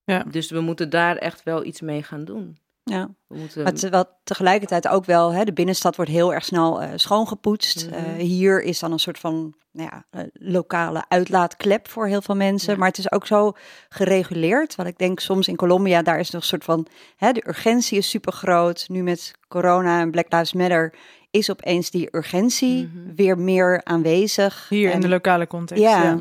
Ja. 0.04 0.22
Dus 0.22 0.50
we 0.50 0.60
moeten 0.60 0.90
daar 0.90 1.16
echt 1.16 1.42
wel 1.42 1.64
iets 1.64 1.80
mee 1.80 2.02
gaan 2.02 2.24
doen. 2.24 2.58
Ja. 2.84 3.10
We 3.26 3.38
moeten, 3.38 3.62
Maar 3.62 3.72
terwijl 3.72 4.04
tegelijkertijd 4.24 4.88
ook 4.88 5.04
wel, 5.04 5.32
hè, 5.32 5.44
de 5.44 5.52
binnenstad 5.52 5.96
wordt 5.96 6.10
heel 6.10 6.34
erg 6.34 6.44
snel 6.44 6.82
eh, 6.82 6.88
schoongepoetst. 6.94 7.86
Mhm. 7.86 7.94
Eh, 7.94 8.02
hier 8.16 8.62
is 8.62 8.78
dan 8.78 8.92
een 8.92 8.98
soort 8.98 9.18
van 9.18 9.54
nou 9.72 9.88
ja, 9.92 10.04
eh, 10.10 10.26
lokale 10.32 11.04
uitlaatklep 11.08 11.88
voor 11.88 12.06
heel 12.06 12.22
veel 12.22 12.36
mensen. 12.36 12.72
Ja. 12.72 12.78
Maar 12.78 12.88
het 12.88 12.98
is 12.98 13.12
ook 13.12 13.26
zo 13.26 13.52
gereguleerd. 13.88 14.74
Want 14.74 14.88
ik 14.88 14.98
denk 14.98 15.20
soms 15.20 15.48
in 15.48 15.56
Colombia, 15.56 16.02
daar 16.02 16.18
is 16.18 16.30
nog 16.30 16.40
een 16.42 16.48
soort 16.48 16.64
van, 16.64 16.86
hè, 17.16 17.32
de 17.32 17.48
urgentie 17.48 17.98
is 17.98 18.08
super 18.10 18.32
groot. 18.32 18.84
Nu 18.88 19.02
met 19.02 19.32
corona 19.48 20.00
en 20.00 20.10
Black 20.10 20.32
Lives 20.32 20.52
Matter 20.52 20.94
is 21.30 21.50
opeens 21.50 21.90
die 21.90 22.08
urgentie 22.10 22.86
Mhm. 22.92 23.14
weer 23.14 23.38
meer 23.38 23.80
aanwezig. 23.84 24.66
Hier 24.68 24.90
in 24.90 25.00
de 25.00 25.08
lokale 25.08 25.46
context. 25.46 25.82
Ja. 25.82 26.02
Ja. 26.02 26.18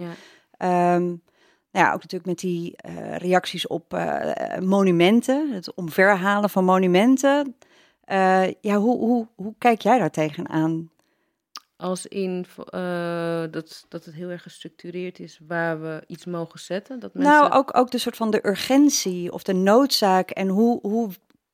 ja. 0.60 1.00
Nou 1.74 1.86
ja, 1.86 1.94
ook 1.94 2.02
natuurlijk 2.02 2.26
met 2.26 2.40
die 2.40 2.76
eh, 2.76 3.16
reacties 3.18 3.68
op 3.68 3.94
eh, 3.94 4.58
monumenten, 4.60 5.52
het 5.52 5.74
omverhalen 5.74 6.50
van 6.50 6.66
monumenten. 6.66 7.56
Eh, 8.04 8.52
ja, 8.62 8.76
hoe, 8.76 8.98
hoe, 8.98 9.28
hoe 9.36 9.54
kijk 9.58 9.82
jij 9.82 10.00
daar 10.00 10.12
tegenaan? 10.12 10.92
Als 11.76 12.06
in 12.06 12.46
eh, 12.70 13.44
dat, 13.52 13.86
dat 13.90 14.06
het 14.06 14.14
heel 14.14 14.30
erg 14.30 14.42
gestructureerd 14.42 15.20
is 15.20 15.40
waar 15.48 15.82
we 15.82 16.04
iets 16.08 16.26
mogen 16.26 16.60
zetten. 16.60 17.00
Dat 17.00 17.14
mensen... 17.14 17.34
Nou, 17.34 17.52
ook, 17.52 17.78
ook 17.78 17.92
de 17.92 17.98
soort 17.98 18.16
van 18.16 18.32
de 18.32 18.48
urgentie 18.48 19.32
of 19.32 19.44
de 19.44 19.54
noodzaak 19.54 20.30
en 20.30 20.48
hoe, 20.48 20.80
hoe 20.82 21.10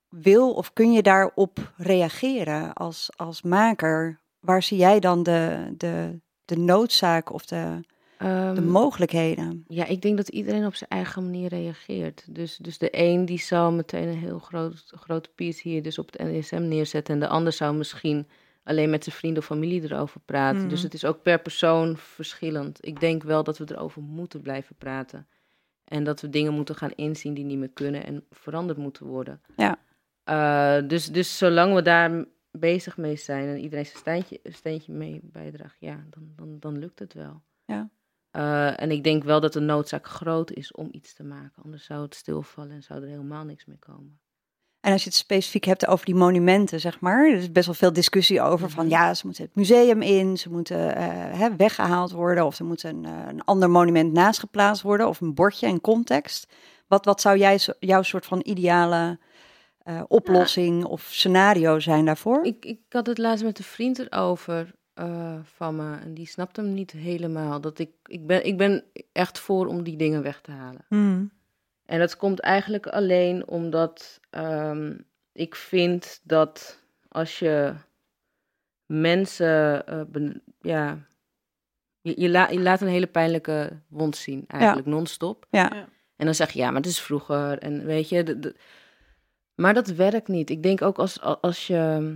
wil 0.09 0.53
of 0.53 0.73
kun 0.73 0.91
je 0.91 1.01
daarop 1.01 1.71
reageren 1.77 2.73
als, 2.73 3.09
als 3.15 3.41
maker? 3.41 4.19
Waar 4.39 4.63
zie 4.63 4.77
jij 4.77 4.99
dan 4.99 5.23
de, 5.23 5.73
de, 5.77 6.19
de 6.45 6.57
noodzaak 6.57 7.33
of 7.33 7.45
de, 7.45 7.79
de 8.19 8.25
Ehm, 8.25 8.67
mogelijkheden? 8.67 9.63
Ja, 9.67 9.85
ik 9.85 10.01
denk 10.01 10.17
dat 10.17 10.27
iedereen 10.27 10.65
op 10.65 10.75
zijn 10.75 10.89
eigen 10.89 11.23
manier 11.23 11.49
reageert. 11.49 12.25
Dus, 12.29 12.57
dus 12.57 12.77
de 12.77 12.89
een 12.91 13.25
die 13.25 13.39
zal 13.39 13.71
meteen 13.71 14.07
een 14.07 14.17
heel 14.17 14.39
groot, 14.39 14.91
grote 14.95 15.29
piece 15.35 15.69
hier 15.69 15.83
dus 15.83 15.97
op 15.97 16.11
het 16.11 16.21
NSM 16.21 16.67
neerzetten. 16.67 17.13
En 17.13 17.19
de 17.19 17.27
ander 17.27 17.53
zou 17.53 17.75
misschien 17.75 18.27
alleen 18.63 18.89
met 18.89 19.03
zijn 19.03 19.15
vrienden 19.15 19.41
of 19.41 19.45
familie 19.47 19.83
erover 19.83 20.21
praten. 20.25 20.69
Dus 20.69 20.83
het 20.83 20.93
is 20.93 21.05
ook 21.05 21.21
per 21.21 21.39
persoon 21.39 21.97
verschillend. 21.97 22.85
Ik 22.87 22.99
denk 22.99 23.23
wel 23.23 23.43
dat 23.43 23.57
we 23.57 23.65
erover 23.67 24.01
moeten 24.01 24.41
blijven 24.41 24.75
praten. 24.75 25.27
En 25.83 26.03
dat 26.03 26.21
we 26.21 26.29
dingen 26.29 26.53
moeten 26.53 26.75
gaan 26.75 26.91
inzien 26.95 27.33
die 27.33 27.45
niet 27.45 27.57
meer 27.57 27.71
kunnen 27.73 28.05
en 28.05 28.25
veranderd 28.31 28.77
moeten 28.77 29.05
worden. 29.05 29.41
Ja. 29.55 29.79
Eh, 30.23 30.87
dus, 30.87 31.05
dus 31.05 31.37
zolang 31.37 31.73
we 31.73 31.81
daar 31.81 32.25
bezig 32.51 32.97
mee 32.97 33.15
zijn 33.15 33.47
en 33.47 33.57
iedereen 33.57 33.85
zijn 33.85 33.97
steentje, 33.97 34.39
steentje 34.43 34.91
mee 34.91 35.19
bijdraagt, 35.23 35.77
ja, 35.79 36.05
dan, 36.09 36.23
dan, 36.35 36.59
dan 36.59 36.77
lukt 36.77 36.99
het 36.99 37.13
wel. 37.13 37.41
Eh, 38.31 38.81
en 38.81 38.91
ik 38.91 39.03
denk 39.03 39.23
wel 39.23 39.39
dat 39.39 39.53
de 39.53 39.59
noodzaak 39.59 40.07
groot 40.07 40.51
is 40.51 40.71
om 40.71 40.87
iets 40.91 41.13
te 41.13 41.23
maken. 41.23 41.63
Anders 41.63 41.85
zou 41.85 42.01
het 42.01 42.15
stilvallen 42.15 42.71
en 42.71 42.83
zou 42.83 43.01
er 43.01 43.07
helemaal 43.07 43.43
niks 43.43 43.65
meer 43.65 43.79
komen. 43.79 44.19
En 44.79 44.91
als 44.91 45.03
je 45.03 45.09
het 45.09 45.17
specifiek 45.17 45.63
hebt 45.63 45.87
over 45.87 46.05
die 46.05 46.15
monumenten, 46.15 46.79
zeg 46.79 46.99
maar, 46.99 47.27
er 47.27 47.35
is 47.37 47.51
best 47.51 47.65
wel 47.65 47.75
veel 47.75 47.93
discussie 47.93 48.41
over 48.41 48.69
van 48.69 48.83
Mhm. 48.85 48.93
ja, 48.93 49.13
ze 49.13 49.25
moeten 49.25 49.43
het 49.43 49.55
museum 49.55 50.01
in, 50.01 50.37
ze 50.37 50.49
moeten 50.49 50.95
eh, 50.95 51.07
hè, 51.39 51.55
weggehaald 51.55 52.11
worden 52.11 52.45
of 52.45 52.59
er 52.59 52.65
moet 52.65 52.83
een, 52.83 53.05
eh, 53.05 53.11
een 53.27 53.43
ander 53.43 53.69
monument 53.69 54.13
naast 54.13 54.39
geplaatst 54.39 54.81
worden 54.83 55.07
of 55.07 55.21
een 55.21 55.33
bordje 55.33 55.67
en 55.67 55.81
context. 55.81 56.47
Wat, 56.87 57.05
wat 57.05 57.21
zou 57.21 57.37
jij, 57.37 57.59
jouw 57.79 58.01
soort 58.01 58.25
van 58.25 58.39
ideale 58.43 59.19
eh, 59.79 60.01
oplossing 60.07 60.85
of 60.85 61.01
scenario 61.01 61.79
zijn 61.79 62.05
daarvoor? 62.05 62.45
Ik, 62.45 62.65
ik 62.65 62.79
had 62.89 63.07
het 63.07 63.17
laatst 63.17 63.43
met 63.43 63.57
een 63.57 63.63
vriend 63.63 63.99
erover 63.99 64.75
eh, 64.99 65.39
van 65.43 65.75
me. 65.75 65.97
En 65.97 66.13
die 66.13 66.27
snapt 66.27 66.55
hem 66.55 66.73
niet 66.73 66.91
helemaal. 66.91 67.61
Dat 67.61 67.79
ik, 67.79 67.91
ik, 68.05 68.27
ben, 68.27 68.45
ik 68.45 68.57
ben 68.57 68.83
echt 69.11 69.39
voor 69.39 69.67
om 69.67 69.83
die 69.83 69.97
dingen 69.97 70.23
weg 70.23 70.41
te 70.41 70.51
halen. 70.51 70.85
Hmm. 70.87 71.31
En 71.85 71.99
dat 71.99 72.17
komt 72.17 72.39
eigenlijk 72.39 72.87
alleen 72.87 73.47
omdat 73.47 74.19
ehm, 74.29 74.97
ik 75.33 75.55
vind 75.55 76.19
dat 76.23 76.79
als 77.07 77.39
je 77.39 77.73
mensen, 78.85 79.85
eh, 79.87 80.01
ben- 80.07 80.41
ja, 80.61 80.97
je, 82.01 82.21
je, 82.21 82.29
la- 82.29 82.49
je 82.49 82.59
laat 82.59 82.81
een 82.81 82.87
hele 82.87 83.07
pijnlijke 83.07 83.79
wond 83.87 84.15
zien, 84.15 84.43
eigenlijk 84.47 84.87
non-stop. 84.87 85.45
Ja. 85.49 85.69
Ja. 85.73 85.87
En 86.15 86.25
dan 86.25 86.35
zeg 86.35 86.51
je, 86.51 86.59
ja, 86.59 86.67
maar 86.67 86.81
het 86.81 86.89
is 86.89 87.01
vroeger 87.01 87.57
en 87.59 87.85
weet 87.85 88.09
je, 88.09 88.23
de- 88.23 88.39
de- 88.39 88.55
maar 89.55 89.73
dat 89.73 89.87
werkt 89.87 90.27
niet. 90.27 90.49
Ik 90.49 90.63
denk 90.63 90.81
ook 90.81 90.97
als, 90.97 91.21
als 91.21 91.67
je, 91.67 92.15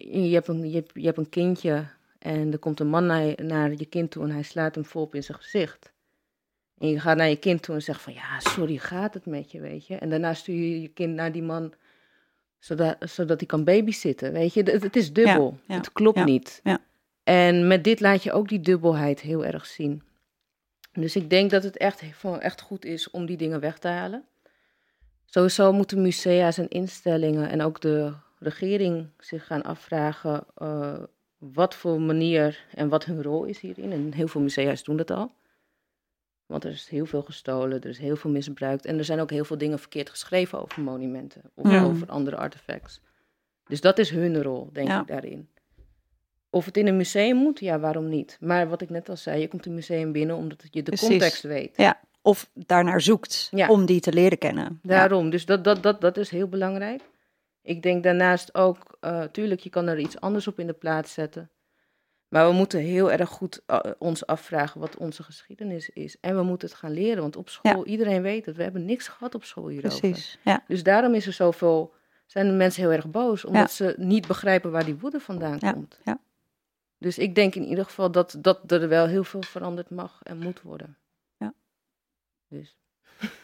je 0.00 0.34
hebt, 0.34 0.48
een, 0.48 0.70
je, 0.70 0.74
hebt, 0.74 0.90
je 0.94 1.04
hebt 1.04 1.18
een 1.18 1.28
kindje 1.28 1.86
en 2.18 2.52
er 2.52 2.58
komt 2.58 2.80
een 2.80 2.88
man 2.88 3.06
naar 3.06 3.24
je, 3.24 3.42
naar 3.42 3.72
je 3.76 3.86
kind 3.86 4.10
toe 4.10 4.24
en 4.24 4.30
hij 4.30 4.42
slaat 4.42 4.74
hem 4.74 4.84
volop 4.84 5.14
in 5.14 5.22
zijn 5.22 5.38
gezicht. 5.38 5.92
En 6.78 6.88
je 6.88 7.00
gaat 7.00 7.16
naar 7.16 7.28
je 7.28 7.36
kind 7.36 7.62
toe 7.62 7.74
en 7.74 7.82
zegt 7.82 8.00
van, 8.02 8.12
ja, 8.12 8.40
sorry, 8.40 8.76
gaat 8.76 9.14
het 9.14 9.26
met 9.26 9.50
je, 9.50 9.60
weet 9.60 9.86
je. 9.86 9.96
En 9.96 10.10
daarna 10.10 10.34
stuur 10.34 10.54
je 10.54 10.80
je 10.82 10.88
kind 10.88 11.14
naar 11.14 11.32
die 11.32 11.42
man, 11.42 11.72
zodat, 12.58 12.96
zodat 13.00 13.38
hij 13.38 13.46
kan 13.46 13.64
babysitten, 13.64 14.32
weet 14.32 14.54
je. 14.54 14.62
Het, 14.62 14.82
het 14.82 14.96
is 14.96 15.12
dubbel, 15.12 15.58
ja, 15.66 15.74
het 15.76 15.92
klopt 15.92 16.18
ja, 16.18 16.24
niet. 16.24 16.60
ja. 16.64 16.78
En 17.24 17.66
met 17.66 17.84
dit 17.84 18.00
laat 18.00 18.22
je 18.22 18.32
ook 18.32 18.48
die 18.48 18.60
dubbelheid 18.60 19.20
heel 19.20 19.44
erg 19.44 19.66
zien. 19.66 20.02
Dus 20.92 21.16
ik 21.16 21.30
denk 21.30 21.50
dat 21.50 21.62
het 21.62 21.76
echt, 21.76 22.02
van- 22.12 22.40
echt 22.40 22.60
goed 22.60 22.84
is 22.84 23.10
om 23.10 23.26
die 23.26 23.36
dingen 23.36 23.60
weg 23.60 23.78
te 23.78 23.88
halen. 23.88 24.24
Sowieso 25.24 25.72
moeten 25.72 26.02
musea's 26.02 26.58
en 26.58 26.68
instellingen 26.68 27.48
en 27.48 27.62
ook 27.62 27.80
de 27.80 28.12
regering 28.38 29.08
zich 29.18 29.46
gaan 29.46 29.62
afvragen 29.62 30.44
eh, 30.56 31.02
wat 31.38 31.74
voor 31.74 32.00
manier 32.00 32.64
en 32.74 32.88
wat 32.88 33.04
hun 33.04 33.22
rol 33.22 33.44
is 33.44 33.60
hierin. 33.60 33.92
En 33.92 34.12
heel 34.12 34.28
veel 34.28 34.40
musea's 34.40 34.84
doen 34.84 34.96
dat 34.96 35.10
al. 35.10 35.32
Want 36.46 36.64
er 36.64 36.70
is 36.70 36.88
heel 36.88 37.06
veel 37.06 37.22
gestolen, 37.22 37.80
er 37.80 37.88
is 37.88 37.98
heel 37.98 38.16
veel 38.16 38.30
misbruikt. 38.30 38.84
En 38.86 38.98
er 38.98 39.04
zijn 39.04 39.20
ook 39.20 39.30
heel 39.30 39.44
veel 39.44 39.58
dingen 39.58 39.78
verkeerd 39.78 40.10
geschreven 40.10 40.60
over 40.62 40.82
monumenten 40.82 41.42
of 41.54 41.70
Ja. 41.70 41.84
over 41.84 42.08
andere 42.10 42.36
artefacts. 42.36 43.00
Dus 43.66 43.80
dat 43.80 43.98
is 43.98 44.10
hun 44.10 44.42
rol, 44.42 44.68
denk 44.72 44.88
Ja. 44.88 45.00
ik, 45.00 45.06
daarin. 45.06 45.48
Of 46.50 46.64
het 46.64 46.76
in 46.76 46.86
een 46.86 46.96
museum 46.96 47.36
moet, 47.36 47.60
ja, 47.60 47.78
waarom 47.78 48.08
niet? 48.08 48.36
Maar 48.40 48.68
wat 48.68 48.80
ik 48.80 48.90
net 48.90 49.08
al 49.08 49.16
zei, 49.16 49.40
je 49.40 49.48
komt 49.48 49.66
een 49.66 49.74
museum 49.74 50.12
binnen 50.12 50.36
omdat 50.36 50.62
je 50.70 50.82
de 50.82 50.90
Precies. 50.90 51.08
context 51.08 51.42
weet. 51.42 51.76
Ja, 51.76 52.00
of 52.22 52.50
daarnaar 52.54 53.00
zoekt 53.00 53.48
Ja. 53.50 53.68
om 53.68 53.86
die 53.86 54.00
te 54.00 54.12
leren 54.12 54.38
kennen. 54.38 54.80
Daarom, 54.82 55.30
dus 55.30 55.46
dat, 55.46 55.64
dat, 55.64 55.82
dat, 55.82 56.00
dat 56.00 56.16
is 56.16 56.30
heel 56.30 56.48
belangrijk. 56.48 57.02
Ik 57.68 57.82
denk 57.82 58.02
daarnaast 58.02 58.54
ook, 58.54 58.96
eh, 59.00 59.22
tuurlijk, 59.22 59.60
je 59.60 59.70
kan 59.70 59.86
er 59.86 59.98
iets 59.98 60.20
anders 60.20 60.46
op 60.46 60.58
in 60.58 60.66
de 60.66 60.72
plaats 60.72 61.12
zetten. 61.12 61.50
Maar 62.28 62.46
we 62.48 62.52
moeten 62.52 62.80
heel 62.80 63.12
erg 63.12 63.28
goed 63.28 63.62
eh, 63.66 63.78
ons 63.98 64.26
afvragen 64.26 64.80
wat 64.80 64.96
onze 64.96 65.22
geschiedenis 65.22 65.88
is. 65.88 66.16
En 66.20 66.36
we 66.36 66.42
moeten 66.42 66.68
het 66.68 66.76
gaan 66.76 66.90
leren, 66.92 67.22
want 67.22 67.36
op 67.36 67.48
school, 67.48 67.86
iedereen 67.86 68.22
weet 68.22 68.46
het. 68.46 68.56
We 68.56 68.62
hebben 68.62 68.84
niks 68.84 69.08
gehad 69.08 69.34
op 69.34 69.44
school 69.44 69.68
hierover. 69.68 69.98
Precies, 70.00 70.38
ja. 70.44 70.64
Dus 70.66 70.82
daarom 70.82 71.14
is 71.14 71.26
er 71.26 71.32
zoveel, 71.32 71.94
zijn 72.26 72.46
de 72.46 72.52
mensen 72.52 72.82
heel 72.82 72.92
erg 72.92 73.10
boos, 73.10 73.44
omdat 73.44 73.62
Ja. 73.62 73.74
ze 73.86 73.94
niet 73.98 74.26
begrijpen 74.26 74.70
waar 74.70 74.84
die 74.84 74.98
woede 74.98 75.20
vandaan 75.20 75.56
Ja, 75.60 75.72
komt. 75.72 75.98
ja. 76.04 76.20
Dus 76.98 77.18
ik 77.18 77.34
denk 77.34 77.54
in 77.54 77.64
ieder 77.66 77.84
geval 77.84 78.10
dat, 78.10 78.36
dat 78.40 78.72
er 78.72 78.88
wel 78.88 79.06
heel 79.06 79.24
veel 79.24 79.42
veranderd 79.42 79.90
mag 79.90 80.20
en 80.22 80.38
moet 80.38 80.62
worden. 80.62 80.96
Ja. 81.36 81.54
Dus. 82.48 82.76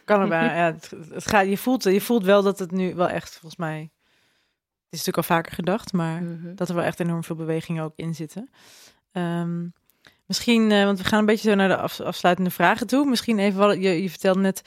Kan 0.05 0.21
erbij. 0.21 0.43
ja, 0.59 0.73
het, 0.73 0.89
het 1.09 1.27
gaat, 1.27 1.47
je, 1.47 1.57
voelt, 1.57 1.83
je 1.83 2.01
voelt 2.01 2.23
wel 2.23 2.43
dat 2.43 2.59
het 2.59 2.71
nu 2.71 2.95
wel 2.95 3.07
echt, 3.09 3.31
volgens 3.31 3.55
mij. 3.55 3.89
Is 4.95 5.05
natuurlijk 5.05 5.29
al 5.29 5.35
vaker 5.35 5.51
gedacht, 5.51 5.93
maar 5.93 6.23
mhm. 6.23 6.55
dat 6.55 6.69
er 6.69 6.75
wel 6.75 6.83
echt 6.83 6.99
enorm 6.99 7.23
veel 7.23 7.35
bewegingen 7.35 7.83
ook 7.83 7.93
in 7.95 8.15
zitten. 8.15 8.49
Ehm, 9.11 9.67
misschien, 10.25 10.71
eh, 10.71 10.83
want 10.83 10.97
we 10.97 11.03
gaan 11.03 11.19
een 11.19 11.25
beetje 11.25 11.49
zo 11.49 11.55
naar 11.55 11.67
de 11.67 11.77
af- 11.77 11.99
afsluitende 11.99 12.49
vragen 12.49 12.87
toe. 12.87 13.05
Misschien 13.09 13.39
even, 13.39 13.59
wat, 13.59 13.75
je, 13.75 14.01
je 14.01 14.09
vertelde 14.09 14.39
net, 14.39 14.61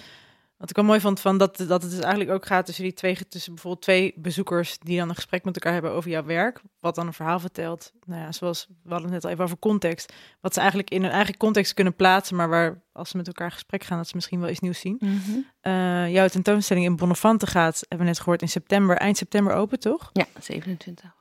wat 0.58 0.70
ik 0.70 0.76
wel 0.76 0.84
mooi 0.84 1.00
vond, 1.00 1.20
van 1.20 1.38
dat, 1.38 1.56
dat 1.56 1.82
het 1.82 1.90
dus 1.90 2.00
eigenlijk 2.00 2.30
ook 2.30 2.46
gaat 2.46 2.66
tussen 2.66 2.84
die 2.84 2.92
twee, 2.92 3.28
tussen 3.28 3.52
bijvoorbeeld 3.52 3.82
twee 3.82 4.14
bezoekers 4.16 4.78
die 4.78 4.98
dan 4.98 5.08
een 5.08 5.14
gesprek 5.14 5.44
met 5.44 5.54
elkaar 5.54 5.72
hebben 5.72 5.90
over 5.90 6.10
jouw 6.10 6.24
werk, 6.24 6.60
wat 6.80 6.94
dan 6.94 7.06
een 7.06 7.12
verhaal 7.12 7.40
vertelt. 7.40 7.92
Nou 8.04 8.20
ja, 8.20 8.32
zoals 8.32 8.66
we 8.82 8.90
hadden 8.90 9.12
het 9.12 9.12
net 9.12 9.24
al 9.24 9.30
even 9.30 9.44
over 9.44 9.58
context, 9.58 10.12
wat 10.40 10.54
ze 10.54 10.58
eigenlijk 10.58 10.90
in 10.90 11.02
hun 11.02 11.10
eigen 11.10 11.36
context 11.36 11.74
kunnen 11.74 11.96
plaatsen, 11.96 12.36
maar 12.36 12.48
waar 12.48 12.82
als 12.92 13.10
ze 13.10 13.16
met 13.16 13.26
elkaar 13.26 13.52
gesprek 13.52 13.84
gaan, 13.84 13.98
dat 13.98 14.08
ze 14.08 14.14
misschien 14.14 14.40
wel 14.40 14.50
iets 14.50 14.60
nieuws 14.60 14.80
zien. 14.80 14.96
Mhm. 15.00 15.38
Eh, 15.60 16.12
jouw 16.12 16.28
tentoonstelling 16.28 16.86
in 16.86 16.96
Bonnefante 16.96 17.46
gaat, 17.46 17.80
hebben 17.80 17.98
we 17.98 18.12
net 18.12 18.18
gehoord, 18.18 18.42
in 18.42 18.48
september, 18.48 18.96
eind 18.96 19.16
september 19.16 19.54
open, 19.54 19.80
toch? 19.80 20.10
Ja, 20.12 20.26
27. 20.40 21.16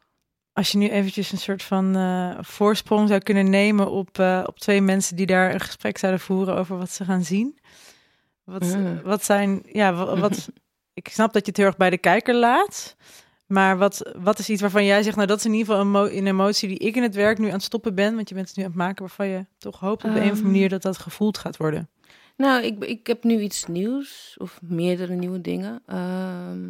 Als 0.54 0.72
je 0.72 0.78
nu 0.78 0.90
eventjes 0.90 1.32
een 1.32 1.38
soort 1.38 1.64
van 1.64 1.96
eh, 1.96 2.38
voorsprong 2.40 3.08
zou 3.08 3.20
kunnen 3.20 3.50
nemen 3.50 3.92
op, 3.92 4.20
eh, 4.20 4.44
op 4.46 4.60
twee 4.60 4.82
mensen 4.82 5.16
die 5.16 5.26
daar 5.26 5.54
een 5.54 5.60
gesprek 5.60 5.98
zouden 5.98 6.22
voeren 6.22 6.56
over 6.56 6.78
wat 6.78 6.92
ze 6.92 7.06
gaan 7.06 7.24
zien. 7.24 7.60
Wat, 8.48 8.64
Mm. 8.76 9.02
wat 9.04 9.24
zijn, 9.24 9.62
ja, 9.72 9.94
wat, 9.94 10.20
wat, 10.20 10.50
ik 10.94 11.08
snap 11.08 11.34
dat 11.34 11.42
je 11.42 11.48
het 11.48 11.58
heel 11.58 11.66
erg 11.66 11.78
bij 11.78 11.90
de 11.90 11.98
kijker 11.98 12.36
laat. 12.36 12.96
Maar 13.48 13.78
wat, 13.78 14.12
wat 14.18 14.40
is 14.40 14.50
iets 14.50 14.62
waarvan 14.62 14.86
jij 14.86 15.04
zegt, 15.04 15.16
nou 15.16 15.28
dat 15.28 15.38
is 15.38 15.46
in 15.46 15.54
ieder 15.54 15.76
geval 15.76 16.06
een, 16.06 16.18
een 16.18 16.28
emotie 16.28 16.68
die 16.68 16.78
ik 16.78 16.96
in 16.96 17.04
het 17.04 17.16
werk 17.16 17.38
nu 17.38 17.48
aan 17.48 17.54
het 17.54 17.64
stoppen 17.64 17.96
ben. 17.96 18.16
Want 18.16 18.30
je 18.30 18.36
bent 18.36 18.48
het 18.48 18.58
nu 18.58 18.64
aan 18.64 18.70
het 18.70 18.78
maken 18.78 19.00
waarvan 19.00 19.28
je 19.28 19.46
toch 19.58 19.80
hoopt 19.80 20.04
op 20.04 20.12
de 20.14 20.16
een 20.16 20.16
of 20.16 20.22
andere 20.24 20.42
Ehm. 20.44 20.52
manier 20.52 20.70
dat 20.70 20.82
dat 20.82 20.98
gevoeld 20.98 21.38
gaat 21.38 21.58
worden. 21.58 21.90
Nou, 22.38 22.64
ik, 22.64 22.84
ik 22.84 23.08
heb 23.08 23.24
nu 23.24 23.40
iets 23.40 23.66
nieuws, 23.66 24.36
of 24.38 24.60
meerdere 24.62 25.14
nieuwe 25.16 25.42
dingen. 25.42 25.82
Ehm, 25.86 26.70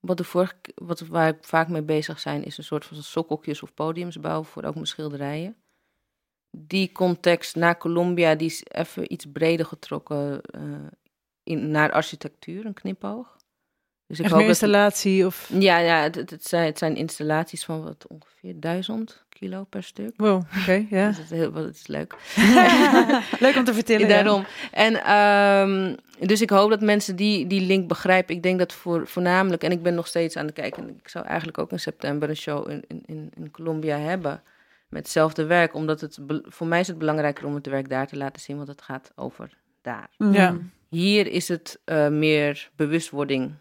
wat 0.00 0.16
de 0.16 0.24
vorige, 0.24 0.54
wat, 0.74 1.00
waar 1.00 1.28
ik 1.28 1.36
vaak 1.40 1.68
mee 1.68 1.82
bezig 1.82 2.20
zijn, 2.20 2.44
is 2.44 2.58
een 2.58 2.64
soort 2.64 2.84
van 2.84 3.02
sokkeltjes 3.02 3.62
of 3.62 3.74
podiums 3.74 4.20
bouwen 4.20 4.46
voor 4.46 4.62
ook 4.64 4.74
mijn 4.74 4.86
schilderijen. 4.86 5.56
Die 6.50 6.92
context 6.92 7.56
naar 7.56 7.78
Colombia, 7.78 8.34
die 8.34 8.46
is 8.46 8.62
even 8.68 9.12
iets 9.12 9.26
breder 9.32 9.66
getrokken 9.66 10.40
eh, 10.42 10.62
in, 11.42 11.70
naar 11.70 11.92
architectuur, 11.92 12.66
een 12.66 12.74
knipoog. 12.74 13.38
Dus 14.06 14.18
ik 14.18 14.24
Echt 14.24 14.34
hoop 14.34 14.42
dat... 14.42 14.50
installatie 14.50 15.26
of... 15.26 15.50
Ja, 15.58 15.78
ja 15.78 16.02
het, 16.02 16.46
zijn, 16.46 16.64
het 16.66 16.78
zijn 16.78 16.96
installaties 16.96 17.64
van 17.64 17.82
wat 17.82 18.06
ongeveer 18.08 18.60
duizend 18.60 19.24
kilo 19.28 19.64
per 19.64 19.82
stuk. 19.82 20.12
Wow, 20.16 20.42
oké, 20.60 20.86
ja. 20.90 21.06
Dus 21.08 21.16
het, 21.16 21.30
is 21.30 21.38
heel, 21.38 21.66
is 21.68 21.86
leuk. 21.86 22.14
Leuk 23.40 23.56
om 23.56 23.64
te 23.64 23.74
vertellen. 23.74 24.08
ja. 24.08 24.14
Daarom. 24.22 24.44
En 24.72 25.04
ehm, 25.04 25.96
dus 26.26 26.40
ik 26.40 26.50
hoop 26.50 26.70
dat 26.70 26.80
mensen 26.80 27.16
die, 27.16 27.46
die 27.46 27.60
link 27.60 27.88
begrijpen. 27.88 28.34
Ik 28.34 28.42
denk 28.42 28.58
dat 28.58 28.72
voor, 28.72 29.06
voornamelijk, 29.06 29.62
en 29.62 29.70
ik 29.72 29.82
ben 29.82 29.94
nog 29.94 30.06
steeds 30.06 30.36
aan 30.36 30.46
het 30.46 30.54
kijken. 30.54 30.82
En 30.82 30.88
ik 31.02 31.08
zou 31.08 31.26
eigenlijk 31.26 31.58
ook 31.58 31.70
in 31.72 31.80
september 31.80 32.28
een 32.28 32.36
show 32.36 32.70
in- 32.70 32.84
in, 33.06 33.30
in 33.36 33.50
Colombia 33.50 33.98
hebben. 33.98 34.42
Met 34.90 35.02
hetzelfde 35.02 35.46
werk. 35.46 35.74
Omdat 35.74 36.00
het 36.00 36.18
voor 36.42 36.66
mij 36.66 36.80
is 36.80 36.86
het 36.86 36.98
belangrijker 36.98 37.46
om 37.46 37.54
het 37.54 37.66
werk 37.66 37.88
daar 37.88 38.06
te 38.06 38.16
laten 38.16 38.42
zien. 38.42 38.56
Want 38.56 38.68
het 38.68 38.82
gaat 38.82 39.12
over 39.14 39.58
daar. 39.80 40.10
Mhm. 40.16 40.32
Ja. 40.32 40.56
Hier 40.88 41.26
is 41.26 41.48
het 41.48 41.80
eh, 41.84 42.08
meer 42.08 42.70
bewustwording. 42.76 43.54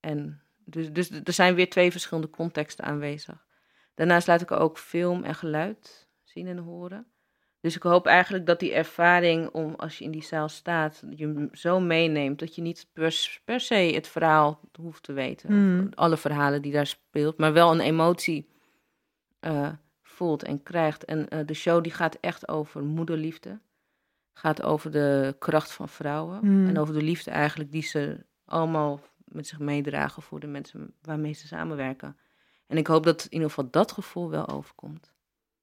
En 0.00 0.42
dus, 0.64 0.92
dus 0.92 1.10
er 1.10 1.32
zijn 1.32 1.54
weer 1.54 1.70
twee 1.70 1.90
verschillende 1.90 2.30
contexten 2.30 2.84
aanwezig. 2.84 3.46
Daarnaast 3.94 4.26
laat 4.26 4.40
ik 4.40 4.50
ook 4.50 4.78
film 4.78 5.24
en 5.24 5.34
geluid 5.34 6.08
zien 6.22 6.46
en 6.46 6.58
horen. 6.58 7.06
Dus 7.60 7.76
ik 7.76 7.82
hoop 7.82 8.06
eigenlijk 8.06 8.46
dat 8.46 8.60
die 8.60 8.72
ervaring 8.72 9.48
om 9.48 9.74
als 9.74 9.98
je 9.98 10.04
in 10.04 10.10
die 10.10 10.22
zaal 10.22 10.48
staat, 10.48 11.02
je 11.10 11.48
zo 11.52 11.80
meeneemt 11.80 12.38
dat 12.38 12.54
je 12.54 12.62
niet 12.62 12.86
per, 12.92 13.40
per 13.44 13.60
se 13.60 13.74
het 13.74 14.08
verhaal 14.08 14.60
hoeft 14.80 15.02
te 15.02 15.12
weten. 15.12 15.50
Of 15.86 15.94
alle 15.94 16.16
verhalen 16.16 16.62
die 16.62 16.72
daar 16.72 16.86
speelt, 16.86 17.38
maar 17.38 17.52
wel 17.52 17.72
een 17.72 17.80
emotie 17.80 18.48
eh, 19.40 19.68
voelt 20.22 20.42
en 20.42 20.62
krijgt. 20.62 21.04
En 21.04 21.28
eh, 21.28 21.46
de 21.46 21.54
show 21.54 21.82
die 21.82 21.92
gaat 21.92 22.14
echt 22.20 22.48
over 22.48 22.82
moederliefde. 22.82 23.60
Gaat 24.32 24.62
over 24.62 24.90
de 24.90 25.36
kracht 25.38 25.72
van 25.72 25.88
vrouwen. 25.88 26.38
Hmm. 26.38 26.68
En 26.68 26.78
over 26.78 26.94
de 26.94 27.02
liefde 27.02 27.30
eigenlijk 27.30 27.72
die 27.72 27.82
ze 27.82 28.24
allemaal 28.44 29.00
met 29.24 29.46
zich 29.46 29.58
meedragen 29.58 30.22
voor 30.22 30.40
de 30.40 30.46
mensen 30.46 30.94
waarmee 31.00 31.32
ze 31.32 31.46
samenwerken. 31.46 32.16
En 32.66 32.76
ik 32.76 32.86
hoop 32.86 33.04
dat 33.04 33.24
in 33.24 33.32
ieder 33.32 33.48
geval 33.48 33.70
dat 33.70 33.92
gevoel 33.92 34.30
wel 34.30 34.48
overkomt. 34.48 35.11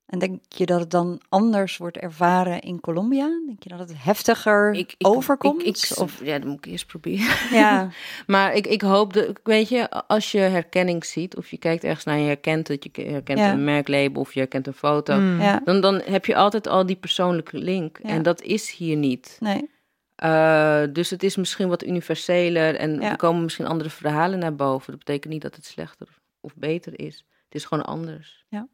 En 0.09 0.19
denk 0.19 0.41
je 0.47 0.65
dat 0.65 0.79
het 0.79 0.91
dan 0.91 1.21
anders 1.29 1.77
wordt 1.77 1.97
ervaren 1.97 2.59
in 2.61 2.79
Colombia? 2.79 3.27
Denk 3.45 3.63
je 3.63 3.69
dat 3.69 3.79
het 3.79 3.93
heftiger 3.95 4.85
overkomt? 4.97 5.65
Ik, 5.65 5.77
ik- 5.77 5.97
of, 5.97 6.23
Ja, 6.23 6.39
dat 6.39 6.47
moet 6.47 6.65
ik 6.65 6.71
eerst 6.71 6.87
proberen. 6.87 7.35
ja, 7.57 7.89
Maar 8.27 8.53
ik, 8.53 8.67
ik 8.67 8.81
hoop, 8.81 9.13
de, 9.13 9.35
weet 9.43 9.69
je, 9.69 9.89
als 10.07 10.31
je 10.31 10.37
herkenning 10.39 11.05
ziet, 11.05 11.35
of 11.37 11.49
je 11.51 11.57
kijkt 11.57 11.83
ergens 11.83 12.05
naar 12.05 12.15
en 12.15 12.21
je 12.21 12.27
herkent 12.27 12.67
het, 12.67 12.83
je 12.91 13.01
herkent 13.01 13.39
Ja. 13.39 13.51
een 13.51 13.63
merklabel 13.63 14.21
of 14.21 14.33
je 14.33 14.39
herkent 14.39 14.67
een 14.67 14.73
foto, 14.73 15.15
Mm. 15.19 15.41
ja, 15.41 15.61
dan, 15.63 15.81
dan 15.81 16.01
heb 16.05 16.25
je 16.25 16.35
altijd 16.35 16.67
al 16.67 16.85
die 16.85 16.95
persoonlijke 16.95 17.57
link. 17.57 17.99
Ja. 18.03 18.09
En 18.09 18.21
dat 18.23 18.41
is 18.41 18.71
hier 18.71 18.95
niet. 18.97 19.37
nee. 19.39 19.69
Eh, 20.15 20.81
dus 20.93 21.09
het 21.09 21.23
is 21.23 21.35
misschien 21.35 21.67
wat 21.67 21.83
universeler 21.85 22.75
en 22.75 23.01
Ja. 23.01 23.09
er 23.09 23.15
komen 23.17 23.43
misschien 23.43 23.65
andere 23.67 23.89
verhalen 23.89 24.39
naar 24.39 24.55
boven. 24.55 24.91
Dat 24.91 24.99
betekent 25.05 25.33
niet 25.33 25.41
dat 25.41 25.55
het 25.55 25.65
slechter 25.65 26.07
of 26.41 26.55
beter 26.55 26.99
is. 26.99 27.15
Het 27.45 27.55
is 27.55 27.65
gewoon 27.65 27.85
anders. 27.85 28.45
Ja, 28.49 28.67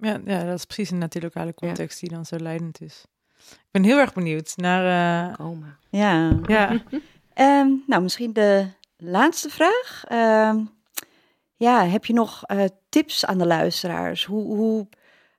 ja, 0.00 0.18
dat 0.44 0.58
is 0.58 0.64
precies 0.64 0.90
in 0.90 1.06
die 1.08 1.22
lokale 1.22 1.54
context 1.54 2.00
die 2.00 2.08
dan 2.08 2.26
zo 2.26 2.36
leidend 2.36 2.80
is. 2.80 3.04
Ik 3.50 3.70
ben 3.70 3.82
heel 3.84 3.98
erg 3.98 4.12
benieuwd 4.12 4.52
naar... 4.56 5.28
eh, 5.30 5.36
Komen. 5.36 5.78
Ja. 5.90 6.38
ja, 6.46 6.82
Ehm, 7.34 7.68
nou, 7.86 8.02
misschien 8.02 8.32
de 8.32 8.66
laatste 8.96 9.48
vraag. 9.48 10.04
Ehm, 10.08 10.64
ja, 11.56 11.86
heb 11.86 12.04
je 12.04 12.12
nog 12.12 12.42
eh, 12.44 12.64
tips 12.88 13.26
aan 13.26 13.38
de 13.38 13.46
luisteraars? 13.46 14.24
Hoe, 14.24 14.56
hoe 14.56 14.88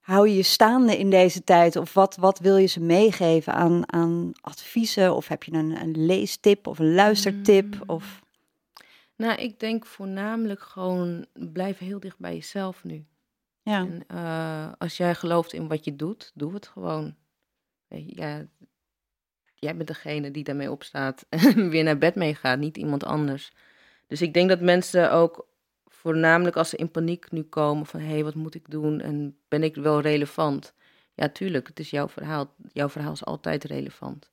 hou 0.02 0.28
je 0.30 0.36
je 0.36 0.44
staande 0.44 0.98
in 0.98 1.10
deze 1.10 1.44
tijd? 1.44 1.76
Of 1.76 1.94
wat, 1.94 2.15
wat 2.15 2.39
wil 2.39 2.58
je 2.58 2.68
ze 2.68 2.80
meegeven 2.80 3.54
aan, 3.54 3.94
aan 3.94 4.32
adviezen? 4.41 5.15
Of 5.15 5.28
heb 5.28 5.44
je 5.44 5.54
een, 5.54 5.82
een 5.82 6.06
leestip 6.06 6.68
of 6.68 6.80
een 6.80 6.94
luistertip? 6.94 7.76
Mm. 7.76 7.82
Of, 7.86 8.20
Nou, 9.15 9.36
ik 9.41 9.60
denk 9.60 9.86
voornamelijk 9.86 10.62
gewoon 10.62 11.26
blijf 11.34 11.78
heel 11.78 12.00
dicht 12.00 12.20
bij 12.20 12.34
jezelf 12.34 12.84
nu. 12.84 13.06
Ja. 13.65 13.80
En, 13.80 14.04
eh, 14.08 14.71
als 14.78 14.97
jij 14.97 15.15
gelooft 15.15 15.54
in 15.54 15.67
wat 15.67 15.86
je 15.86 15.95
doet, 15.95 16.32
doe 16.34 16.54
het 16.54 16.67
gewoon. 16.67 17.15
Ja, 17.88 18.45
jij 19.54 19.75
bent 19.75 19.88
degene 19.88 20.32
die 20.32 20.43
daarmee 20.43 20.71
opstaat 20.71 21.25
en 21.30 21.69
weer 21.69 21.84
naar 21.84 21.97
bed 21.97 22.15
meegaat, 22.15 22.60
niet 22.60 22.78
iemand 22.78 23.04
anders. 23.04 23.51
Dus 24.08 24.21
ik 24.21 24.34
denk 24.34 24.49
dat 24.49 24.62
mensen 24.62 25.12
ook 25.12 25.47
voornamelijk 25.86 26.56
als 26.56 26.69
ze 26.69 26.78
in 26.78 26.91
paniek 26.91 27.32
nu 27.32 27.43
komen 27.43 27.86
van 27.86 27.99
hé, 27.99 28.12
hey, 28.12 28.23
wat 28.23 28.36
moet 28.36 28.56
ik 28.56 28.69
doen 28.69 29.01
en 29.01 29.38
ben 29.47 29.63
ik 29.63 29.75
wel 29.75 30.01
relevant? 30.01 30.73
Ja, 31.13 31.30
tuurlijk, 31.30 31.67
het 31.67 31.80
is 31.80 31.89
jouw 31.89 32.10
verhaal. 32.10 32.54
Jouw 32.71 32.89
verhaal 32.89 33.12
is 33.12 33.25
altijd 33.25 33.63
relevant. 33.63 34.32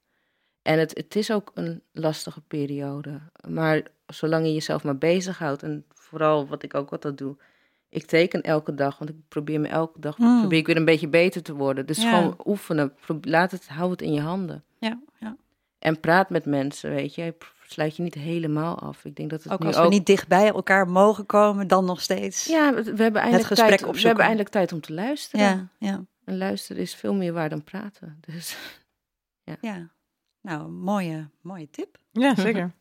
En 0.62 0.78
het, 0.78 0.96
het 0.96 1.16
is 1.16 1.32
ook 1.32 1.50
een 1.54 1.82
lastige 1.92 2.40
periode. 2.40 3.20
Maar 3.48 3.82
zolang 4.06 4.46
je 4.46 4.52
jezelf 4.52 4.84
maar 4.84 4.98
bezighoudt 4.98 5.62
en 5.62 5.84
vooral 5.88 6.46
wat 6.46 6.62
ik 6.62 6.74
ook 6.74 6.92
altijd 6.92 7.18
doe, 7.18 7.36
ik 7.92 8.06
teken 8.06 8.42
elke 8.42 8.74
dag, 8.74 8.98
want 8.98 9.10
ik 9.10 9.16
probeer 9.28 9.60
me 9.60 9.68
elke 9.68 10.00
dag 10.00 10.18
Mm. 10.18 10.38
probeer 10.40 10.58
ik 10.58 10.66
weer 10.66 10.76
een 10.76 10.84
beetje 10.84 11.08
beter 11.08 11.42
te 11.42 11.54
worden. 11.54 11.86
Dus 11.86 12.02
Ja. 12.02 12.10
gewoon 12.16 12.36
oefenen, 12.44 12.92
laat 13.20 13.50
het, 13.50 13.68
hou 13.68 13.90
het 13.90 14.02
in 14.02 14.12
je 14.12 14.20
handen. 14.20 14.64
Ja, 14.78 15.00
ja. 15.18 15.36
En 15.78 16.00
praat 16.00 16.30
met 16.30 16.44
mensen, 16.44 16.90
weet 16.90 17.14
je. 17.14 17.34
Sluit 17.66 17.96
je 17.96 18.02
niet 18.02 18.14
helemaal 18.14 18.78
af. 18.78 19.04
Ik 19.04 19.16
denk 19.16 19.30
dat 19.30 19.42
het 19.42 19.52
Ook 19.52 19.60
nu 19.60 19.66
als 19.66 19.76
ook... 19.76 19.82
we 19.82 19.88
niet 19.88 20.06
dicht 20.06 20.28
bij 20.28 20.46
elkaar 20.48 20.88
mogen 20.88 21.26
komen, 21.26 21.68
dan 21.68 21.84
nog 21.84 22.00
steeds. 22.00 22.44
Ja, 22.44 22.74
we, 22.74 23.02
hebben 23.02 23.20
eindelijk 23.20 23.46
gesprek 23.48 23.78
tijd, 23.80 23.94
we 23.96 24.06
hebben 24.06 24.24
eindelijk 24.24 24.48
tijd 24.50 24.72
om 24.72 24.80
te 24.80 24.92
luisteren. 24.94 25.46
ja, 25.46 25.68
ja. 25.78 26.04
En 26.24 26.36
luisteren 26.38 26.82
is 26.82 26.94
veel 26.94 27.14
meer 27.14 27.32
waar 27.32 27.48
dan 27.48 27.64
praten. 27.64 28.18
Dus 28.20 28.56
ja. 29.60 29.90
Nou, 30.40 30.68
mooie, 30.70 31.28
mooie 31.40 31.70
tip. 31.70 31.98
ja, 32.12 32.34
zeker. 32.34 32.72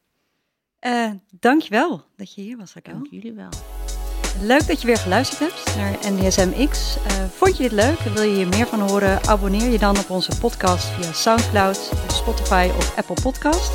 Eh 0.80 1.12
dankjewel 1.40 2.04
dat 2.16 2.34
je 2.34 2.42
hier 2.42 2.58
was, 2.58 2.74
Raquel. 2.74 2.94
dank 2.94 3.08
jullie 3.08 3.34
wel. 3.34 3.50
Leuk 4.40 4.68
dat 4.68 4.82
je 4.82 4.88
weer 4.88 4.98
geluisterd 4.98 5.40
hebt 5.40 5.76
naar 5.76 6.12
NDSMX. 6.12 6.98
Eh 7.08 7.14
vond 7.36 7.58
je 7.58 7.64
dit 7.64 7.72
leuk 7.72 8.00
en 8.06 8.14
wil 8.14 8.24
je 8.24 8.36
hier 8.36 8.48
meer 8.48 8.68
van 8.68 8.80
horen? 8.80 9.28
Abonneer 9.28 9.72
je 9.72 9.80
dan 9.80 9.98
op 9.98 10.10
onze 10.10 10.32
podcast 10.40 10.86
via 10.86 11.14
Soundcloud, 11.14 11.92
Spotify 12.08 12.70
of 12.78 12.98
Apple 12.98 13.22
Podcast. 13.22 13.72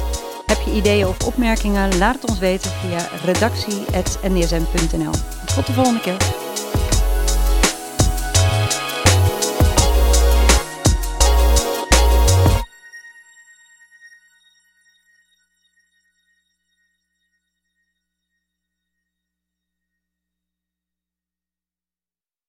Heb 0.47 0.61
je 0.65 0.73
ideeën 0.73 1.07
of 1.07 1.27
opmerkingen? 1.27 1.99
Laat 1.99 2.15
het 2.15 2.31
ons 2.31 2.39
weten 2.39 2.71
via 2.71 3.09
redactie.ndsm.nl. 3.25 5.13
Tot 5.55 5.67
de 5.67 5.73
volgende 5.73 6.01
keer. 6.01 6.46